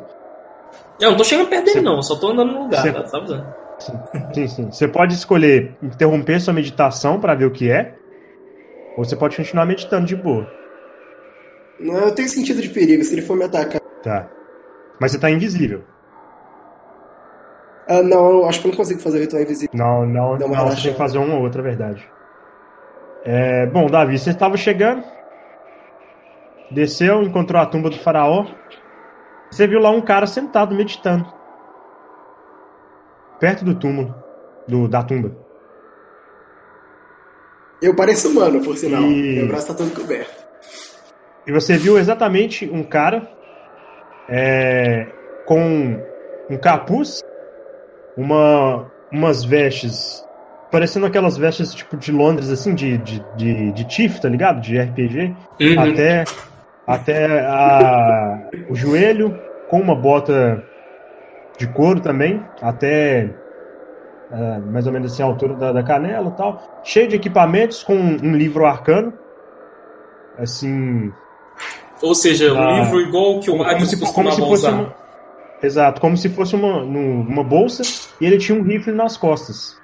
Eu 1.00 1.10
não 1.10 1.16
tô 1.18 1.24
chegando 1.24 1.48
perto 1.48 1.64
dele, 1.64 1.78
Você- 1.78 1.84
não. 1.84 1.96
Eu 1.96 2.02
só 2.02 2.16
tô 2.16 2.28
andando 2.30 2.52
no 2.52 2.62
lugar, 2.64 2.82
você- 2.82 2.92
tá? 2.92 3.02
Tá? 3.02 3.56
Sim, 4.32 4.48
sim. 4.48 4.70
Você 4.70 4.88
pode 4.88 5.14
escolher 5.14 5.76
interromper 5.82 6.40
sua 6.40 6.54
meditação 6.54 7.20
para 7.20 7.34
ver 7.34 7.44
o 7.44 7.50
que 7.50 7.70
é, 7.70 7.94
ou 8.96 9.04
você 9.04 9.14
pode 9.14 9.36
continuar 9.36 9.66
meditando 9.66 10.06
de 10.06 10.16
boa. 10.16 10.50
Não, 11.78 11.94
eu 11.98 12.14
tenho 12.14 12.28
sentido 12.28 12.62
de 12.62 12.70
perigo. 12.70 13.04
Se 13.04 13.14
ele 13.14 13.20
for 13.22 13.36
me 13.36 13.44
atacar. 13.44 13.80
Tá. 14.02 14.28
Mas 14.98 15.12
você 15.12 15.18
tá 15.18 15.30
invisível. 15.30 15.84
Ah, 17.86 18.02
não, 18.02 18.30
eu 18.30 18.46
acho 18.48 18.60
que 18.62 18.66
eu 18.66 18.70
não 18.70 18.76
consigo 18.76 19.00
fazer 19.00 19.18
o 19.18 19.20
ritual 19.20 19.42
invisível. 19.42 19.70
Não, 19.74 20.06
não, 20.06 20.30
não, 20.30 20.38
você 20.38 20.44
tem 20.44 20.54
relaxada. 20.54 20.88
que 20.90 20.94
fazer 20.98 21.18
uma 21.18 21.34
ou 21.36 21.42
outra, 21.42 21.60
é 21.60 21.64
verdade. 21.64 22.10
É, 23.24 23.66
bom, 23.66 23.86
Davi, 23.86 24.18
você 24.18 24.30
estava 24.30 24.56
chegando, 24.56 25.04
desceu, 26.70 27.22
encontrou 27.22 27.60
a 27.60 27.66
tumba 27.66 27.90
do 27.90 27.98
faraó. 27.98 28.46
Você 29.50 29.66
viu 29.66 29.80
lá 29.80 29.90
um 29.90 30.00
cara 30.00 30.26
sentado 30.26 30.74
meditando. 30.74 31.26
Perto 33.38 33.64
do 33.64 33.74
túmulo, 33.74 34.14
do, 34.66 34.88
da 34.88 35.02
tumba. 35.02 35.32
Eu 37.80 37.94
pareço 37.94 38.30
humano, 38.30 38.62
por 38.62 38.76
sinal. 38.76 39.02
E- 39.02 39.36
Meu 39.36 39.48
braço 39.48 39.68
tá 39.68 39.74
todo 39.74 39.94
coberto. 39.94 40.46
E 41.46 41.52
você 41.52 41.76
viu 41.76 41.98
exatamente 41.98 42.68
um 42.68 42.82
cara 42.82 43.30
é, 44.28 45.06
com 45.44 46.00
um 46.50 46.56
capuz, 46.56 47.20
uma, 48.16 48.90
umas 49.12 49.44
vestes, 49.44 50.24
parecendo 50.72 51.06
aquelas 51.06 51.36
vestes 51.36 51.72
tipo 51.74 51.96
de 51.96 52.10
Londres, 52.10 52.50
assim, 52.50 52.74
de, 52.74 52.98
de, 52.98 53.24
de, 53.36 53.72
de 53.72 53.84
Tiff, 53.84 54.20
tá 54.20 54.28
ligado? 54.28 54.60
De 54.60 54.76
RPG. 54.78 55.36
Uhum. 55.60 55.80
até, 55.92 56.24
até 56.86 57.40
a- 57.46 58.48
o 58.68 58.74
joelho, 58.74 59.38
com 59.68 59.80
uma 59.80 59.94
bota 59.94 60.62
de 61.58 61.66
couro 61.68 62.00
também, 62.00 62.42
até 62.62 63.30
ah, 64.30 64.60
mais 64.72 64.86
ou 64.86 64.92
menos 64.92 65.12
assim 65.12 65.22
a 65.22 65.26
altura 65.26 65.54
da, 65.54 65.72
da 65.72 65.82
canela 65.82 66.28
e 66.28 66.36
tal. 66.36 66.80
Cheio 66.84 67.08
de 67.08 67.16
equipamentos, 67.16 67.82
com 67.82 67.94
um 67.94 68.34
livro 68.36 68.66
arcano. 68.66 69.12
Assim. 70.38 71.12
Ou 72.02 72.14
seja, 72.14 72.52
um 72.52 72.58
Ah. 72.58 72.80
livro 72.80 73.00
igual 73.00 73.40
que 73.40 73.50
o 73.50 73.56
Como, 73.56 73.64
como 73.64 73.86
se, 73.86 74.12
como 74.12 74.30
se 74.32 74.40
fosse 74.40 74.52
usar. 74.66 74.72
uma. 74.72 74.94
Exato, 75.62 76.00
como 76.00 76.16
se 76.16 76.28
fosse 76.28 76.54
uma, 76.54 76.84
num- 76.84 77.22
uma 77.22 77.42
bolsa 77.42 77.82
e 78.20 78.26
ele 78.26 78.36
tinha 78.36 78.58
um 78.58 78.62
rifle 78.62 78.92
nas 78.92 79.16
costas. 79.16 79.80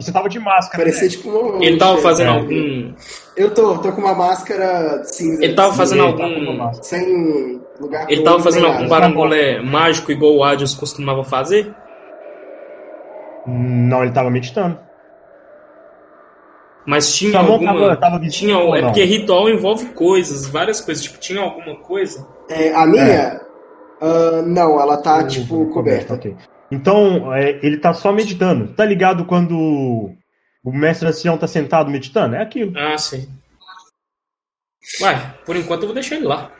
Você 0.00 0.12
tava 0.12 0.28
de 0.28 0.38
máscara. 0.38 0.84
Parecia 0.84 1.02
né? 1.04 1.08
tipo 1.08 1.28
um. 1.30 1.62
Ele 1.62 1.76
tava 1.76 1.98
fazendo 1.98 2.30
É. 2.30 2.34
algum. 2.38 2.92
Eu 3.36 3.52
tô, 3.52 3.78
tô 3.78 3.92
com 3.92 4.00
uma 4.00 4.14
máscara 4.14 5.02
cinza. 5.04 5.44
Ele 5.44 5.54
tava 5.54 5.74
fazendo 5.74 6.16
tá 6.16 6.26
uma 6.26 6.34
algum. 6.36 6.56
máscara. 6.56 6.82
Sem 6.84 7.60
lugar 7.80 8.06
Ele 8.10 8.22
tava 8.22 8.40
fazendo 8.40 8.66
algum 8.66 8.78
nada. 8.80 8.88
barangolé 8.90 9.60
mágico 9.60 10.12
igual 10.12 10.36
o 10.36 10.44
Adios 10.44 10.74
costumava 10.74 11.24
fazer? 11.24 11.74
Não, 13.46 14.02
ele 14.02 14.12
tava 14.12 14.30
meditando. 14.30 14.78
Mas 16.86 17.14
tinha 17.14 17.32
Sua 17.32 17.40
alguma. 17.52 17.72
tava, 17.72 17.96
tava 17.96 18.20
Tinha, 18.28 18.54
é 18.56 18.80
não? 18.80 18.88
porque 18.88 19.04
ritual 19.04 19.48
envolve 19.48 19.86
coisas, 19.90 20.46
várias 20.46 20.80
coisas. 20.80 21.04
Tipo, 21.04 21.18
tinha 21.18 21.40
alguma 21.42 21.76
coisa? 21.76 22.26
É, 22.48 22.72
a 22.72 22.86
minha. 22.86 23.40
ah, 24.00 24.42
não, 24.46 24.80
ela 24.80 24.96
tá, 24.96 25.22
tipo, 25.26 25.62
o 25.62 25.70
coberta. 25.70 26.14
ok. 26.14 26.34
Então, 26.70 27.34
é, 27.34 27.58
ele 27.62 27.78
tá 27.78 27.92
só 27.94 28.12
meditando. 28.12 28.68
Tá 28.74 28.84
ligado 28.84 29.24
quando 29.24 29.54
o 30.64 30.72
mestre 30.72 31.08
ancião 31.08 31.38
tá 31.38 31.46
sentado 31.46 31.90
meditando? 31.90 32.36
É 32.36 32.42
aquilo. 32.42 32.72
Ah, 32.76 32.96
sim. 32.98 33.26
Ué, 35.02 35.34
por 35.44 35.56
enquanto 35.56 35.82
eu 35.82 35.88
vou 35.88 35.94
deixar 35.94 36.16
ele 36.16 36.26
lá. 36.26 36.50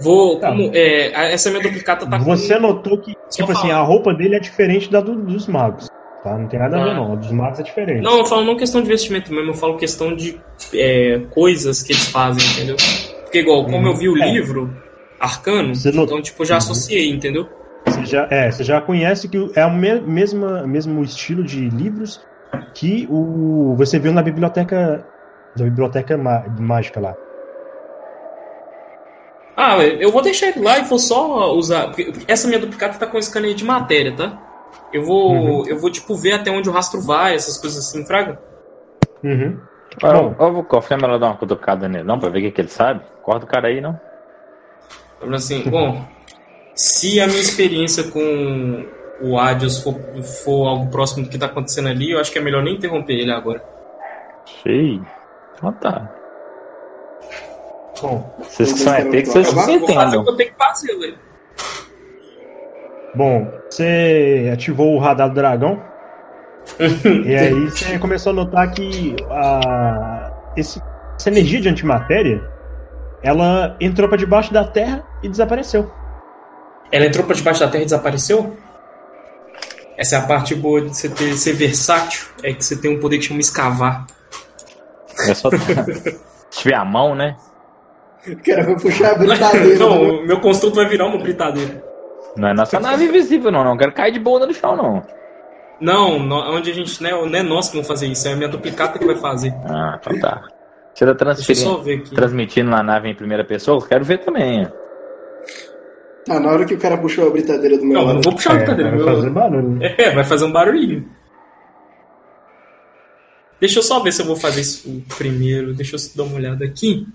Vou. 0.00 0.38
Tá. 0.40 0.48
Como, 0.50 0.70
é, 0.74 1.32
essa 1.32 1.50
minha 1.50 1.62
duplicata 1.62 2.06
tá 2.08 2.18
com- 2.18 2.24
Você 2.24 2.58
notou 2.58 2.98
que, 2.98 3.12
tipo 3.30 3.46
falar. 3.46 3.58
assim, 3.58 3.70
a 3.70 3.80
roupa 3.80 4.12
dele 4.12 4.36
é 4.36 4.40
diferente 4.40 4.90
da 4.90 5.00
do- 5.00 5.14
dos 5.24 5.46
magos. 5.46 5.88
Tá? 6.22 6.36
Não 6.38 6.48
tem 6.48 6.58
nada 6.58 6.80
a 6.80 6.84
ver, 6.84 6.90
Ah. 6.90 6.94
não. 6.94 7.12
A 7.12 7.16
dos 7.16 7.30
magos 7.30 7.60
é 7.60 7.62
diferente. 7.62 8.02
Não, 8.02 8.18
eu 8.18 8.26
falo 8.26 8.44
não 8.44 8.56
questão 8.56 8.80
de 8.82 8.88
vestimento 8.88 9.32
mesmo, 9.32 9.50
eu 9.50 9.54
falo 9.54 9.76
questão 9.76 10.14
de 10.16 10.40
é, 10.72 11.18
coisas 11.30 11.82
que 11.82 11.92
eles 11.92 12.08
fazem, 12.08 12.44
entendeu? 12.52 12.76
Porque 13.22 13.38
igual, 13.40 13.64
como 13.64 13.76
Uhum. 13.78 13.86
eu 13.88 13.94
vi 13.96 14.08
o 14.08 14.20
É. 14.22 14.32
livro 14.32 14.74
arcano, 15.20 15.74
Você 15.74 15.90
então 15.90 16.20
tipo, 16.22 16.42
eu 16.42 16.46
já 16.46 16.56
associei, 16.56 17.10
entendeu? 17.10 17.48
Você 17.86 18.04
já, 18.06 18.26
é, 18.30 18.50
você 18.50 18.64
já 18.64 18.80
conhece 18.80 19.28
que 19.28 19.36
é 19.54 19.64
o 19.64 19.72
me- 19.72 20.00
mesma, 20.00 20.66
mesmo 20.66 21.02
estilo 21.02 21.44
de 21.44 21.68
livros 21.68 22.20
que 22.74 23.06
o 23.10 23.74
você 23.76 23.98
viu 23.98 24.12
na 24.12 24.22
biblioteca 24.22 25.04
da 25.56 25.64
biblioteca 25.64 26.16
má- 26.16 26.44
mágica 26.58 27.00
lá. 27.00 27.14
Ah, 29.56 29.78
eu 29.84 30.10
vou 30.10 30.20
deixar 30.20 30.48
ele 30.48 30.60
lá 30.60 30.78
e 30.78 30.84
vou 30.84 30.98
só 30.98 31.52
usar. 31.52 31.92
essa 32.26 32.48
minha 32.48 32.58
duplicata 32.58 32.98
tá 32.98 33.06
com 33.06 33.20
scanner 33.22 33.54
de 33.54 33.64
matéria, 33.64 34.14
tá? 34.16 34.36
Eu 34.92 35.04
vou, 35.04 35.28
Uhum. 35.28 35.66
eu 35.66 35.78
vou 35.78 35.90
tipo 35.90 36.16
ver 36.16 36.32
até 36.32 36.50
onde 36.50 36.68
o 36.68 36.72
rastro 36.72 37.00
vai, 37.00 37.34
essas 37.34 37.58
coisas 37.58 37.86
assim, 37.86 38.04
fraga. 38.04 38.38
Uhum. 39.22 39.60
Ó, 40.02 40.34
Ó, 40.38 40.60
o 40.60 40.64
cofre 40.64 40.94
é 40.94 40.96
melhor 40.96 41.18
dar 41.18 41.26
uma 41.28 41.36
cutucada 41.36 41.88
nele, 41.88 42.04
não, 42.04 42.18
pra 42.18 42.28
ver 42.28 42.38
o 42.38 42.42
que, 42.42 42.50
que 42.52 42.60
ele 42.60 42.68
sabe. 42.68 43.04
Corta 43.22 43.44
o 43.46 43.48
cara 43.48 43.68
aí, 43.68 43.80
não. 43.80 43.98
Assim, 45.32 45.62
bom, 45.70 46.04
se 46.74 47.20
a 47.20 47.26
minha 47.26 47.40
experiência 47.40 48.04
com 48.04 48.84
o 49.20 49.38
Adios 49.38 49.80
for, 49.82 49.94
for 50.44 50.66
algo 50.66 50.90
próximo 50.90 51.24
do 51.24 51.30
que 51.30 51.38
tá 51.38 51.46
acontecendo 51.46 51.88
ali, 51.88 52.10
eu 52.10 52.20
acho 52.20 52.32
que 52.32 52.38
é 52.38 52.42
melhor 52.42 52.62
nem 52.62 52.74
interromper 52.74 53.14
ele 53.14 53.30
agora. 53.32 53.62
Sei. 54.62 55.00
Então 55.56 55.72
tá. 55.72 56.10
Bom, 58.02 58.34
Vocês 58.40 58.72
que 58.72 58.78
são 58.80 58.94
ET, 58.94 59.10
que 59.10 59.24
vocês 59.26 59.48
Acabar? 59.48 59.64
se 59.66 59.78
Vou 59.78 59.88
fazer 59.88 59.98
o 59.98 60.20
entendam. 60.20 60.24
que 60.24 60.30
eu 60.30 60.36
tenho 60.36 60.50
que 60.50 60.56
fazer, 60.58 60.98
velho. 60.98 61.18
Bom, 63.14 63.48
você 63.70 64.50
ativou 64.52 64.94
o 64.94 64.98
radar 64.98 65.28
do 65.28 65.34
dragão. 65.36 65.80
e 67.24 67.34
aí 67.36 67.70
você 67.70 67.98
começou 67.98 68.30
a 68.32 68.34
notar 68.34 68.72
que 68.72 69.14
a, 69.30 70.32
esse- 70.56 70.82
essa 71.16 71.28
energia 71.30 71.60
de 71.60 71.68
antimatéria 71.68 72.42
ela 73.22 73.76
entrou 73.80 74.08
pra 74.08 74.18
debaixo 74.18 74.52
da 74.52 74.64
terra 74.64 75.04
e 75.22 75.28
desapareceu. 75.28 75.90
Ela 76.92 77.06
entrou 77.06 77.24
pra 77.26 77.34
debaixo 77.34 77.60
da 77.60 77.68
terra 77.68 77.82
e 77.82 77.86
desapareceu? 77.86 78.56
Essa 79.96 80.16
é 80.16 80.18
a 80.18 80.22
parte 80.22 80.54
boa 80.54 80.80
de 80.80 80.88
você 80.96 81.08
ter, 81.08 81.32
ser 81.34 81.52
versátil, 81.52 82.26
é 82.42 82.52
que 82.52 82.64
você 82.64 82.76
tem 82.76 82.96
um 82.96 83.00
poder 83.00 83.18
que 83.18 83.24
chama 83.24 83.40
escavar. 83.40 84.06
É 85.28 85.34
só. 85.34 85.48
Se 86.50 86.60
tiver 86.62 86.74
a 86.76 86.84
mão, 86.84 87.14
né? 87.14 87.36
O 88.26 88.36
cara 88.44 88.62
vai 88.64 88.74
puxar 88.78 89.12
a 89.12 89.14
britadeira. 89.18 89.78
não, 89.78 90.20
né? 90.20 90.26
meu 90.26 90.40
construto 90.40 90.76
vai 90.76 90.88
virar 90.88 91.06
uma 91.06 91.18
britadeira. 91.18 91.82
Não 92.36 92.48
é 92.48 92.54
nossa 92.54 92.80
nave 92.80 93.04
invisível, 93.04 93.50
não. 93.52 93.62
Não 93.64 93.76
quero 93.76 93.92
cair 93.92 94.12
de 94.12 94.18
bunda 94.18 94.46
no 94.46 94.54
chão, 94.54 94.76
não. 94.76 95.02
Não, 95.80 96.18
no- 96.18 96.54
onde 96.56 96.70
a 96.70 96.74
gente 96.74 97.02
né, 97.02 97.10
não 97.10 97.26
é 97.38 97.42
nós 97.42 97.68
que 97.68 97.74
vamos 97.74 97.86
fazer 97.88 98.06
isso, 98.06 98.26
é 98.26 98.32
a 98.32 98.36
minha 98.36 98.48
duplicata 98.48 98.98
que 98.98 99.04
vai 99.04 99.16
fazer. 99.16 99.52
Ah, 99.68 99.98
então 100.00 100.18
tá. 100.20 100.42
Você 100.94 101.04
tá 101.04 101.06
Deixa 101.06 101.10
eu 101.12 101.16
transferindo, 101.16 101.64
só 101.66 101.76
ver 101.78 101.98
aqui. 101.98 102.14
transmitindo 102.14 102.70
na 102.70 102.82
nave 102.82 103.08
em 103.08 103.14
primeira 103.14 103.44
pessoa? 103.44 103.78
Eu 103.78 103.86
quero 103.86 104.04
ver 104.04 104.18
também. 104.18 104.66
Tá, 106.26 106.40
na 106.40 106.48
hora 106.50 106.64
que 106.64 106.74
o 106.74 106.78
cara 106.78 106.96
puxou 106.96 107.26
a 107.26 107.30
britadeira 107.30 107.76
do 107.76 107.84
meu 107.84 107.94
Não, 107.94 108.00
eu 108.00 108.06
lado. 108.06 108.14
não 108.16 108.22
vou 108.22 108.32
puxar 108.34 108.52
a 108.52 108.56
britadeira. 108.56 108.90
vai 108.90 108.98
meu- 108.98 109.14
fazer 109.14 109.30
barulho. 109.30 109.78
É, 109.98 110.10
vai 110.14 110.24
fazer 110.24 110.44
um 110.46 110.52
barulhinho. 110.52 111.08
Deixa 113.60 113.78
eu 113.78 113.82
só 113.82 114.00
ver 114.00 114.12
se 114.12 114.22
eu 114.22 114.26
vou 114.26 114.36
fazer 114.36 114.60
isso 114.60 115.02
primeiro. 115.16 115.74
Deixa 115.74 115.96
eu 115.96 116.00
dar 116.16 116.22
uma 116.24 116.36
olhada 116.36 116.64
aqui. 116.64 117.06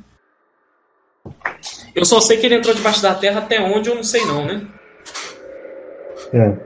Eu 1.95 2.05
só 2.05 2.19
sei 2.19 2.37
que 2.37 2.45
ele 2.45 2.55
entrou 2.55 2.73
debaixo 2.73 3.01
da 3.01 3.13
terra 3.13 3.39
até 3.39 3.59
onde 3.59 3.89
eu 3.89 3.95
não 3.95 4.03
sei 4.03 4.25
não, 4.25 4.45
né? 4.45 4.65
É. 6.33 6.57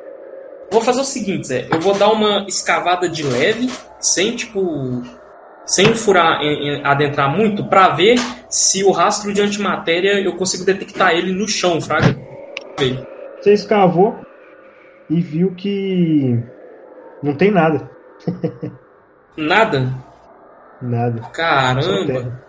Vou 0.71 0.81
fazer 0.81 1.01
o 1.01 1.05
seguinte, 1.05 1.47
Zé. 1.47 1.67
Eu 1.71 1.79
vou 1.79 1.93
dar 1.93 2.09
uma 2.11 2.45
escavada 2.47 3.07
de 3.09 3.23
leve, 3.23 3.69
sem 3.99 4.35
tipo. 4.35 5.01
Sem 5.65 5.95
furar, 5.95 6.41
em- 6.41 6.67
em- 6.79 6.85
adentrar 6.85 7.29
muito, 7.33 7.63
pra 7.65 7.87
ver 7.89 8.17
se 8.49 8.83
o 8.83 8.91
rastro 8.91 9.33
de 9.33 9.41
antimatéria 9.41 10.19
eu 10.19 10.35
consigo 10.35 10.65
detectar 10.65 11.11
ele 11.13 11.31
no 11.31 11.47
chão, 11.47 11.79
Fraga. 11.79 12.17
Você 13.39 13.53
escavou 13.53 14.15
e 15.09 15.21
viu 15.21 15.53
que 15.55 16.39
não 17.21 17.35
tem 17.35 17.51
nada. 17.51 17.89
Nada? 19.35 19.91
Nada. 20.81 21.21
Caramba. 21.33 22.41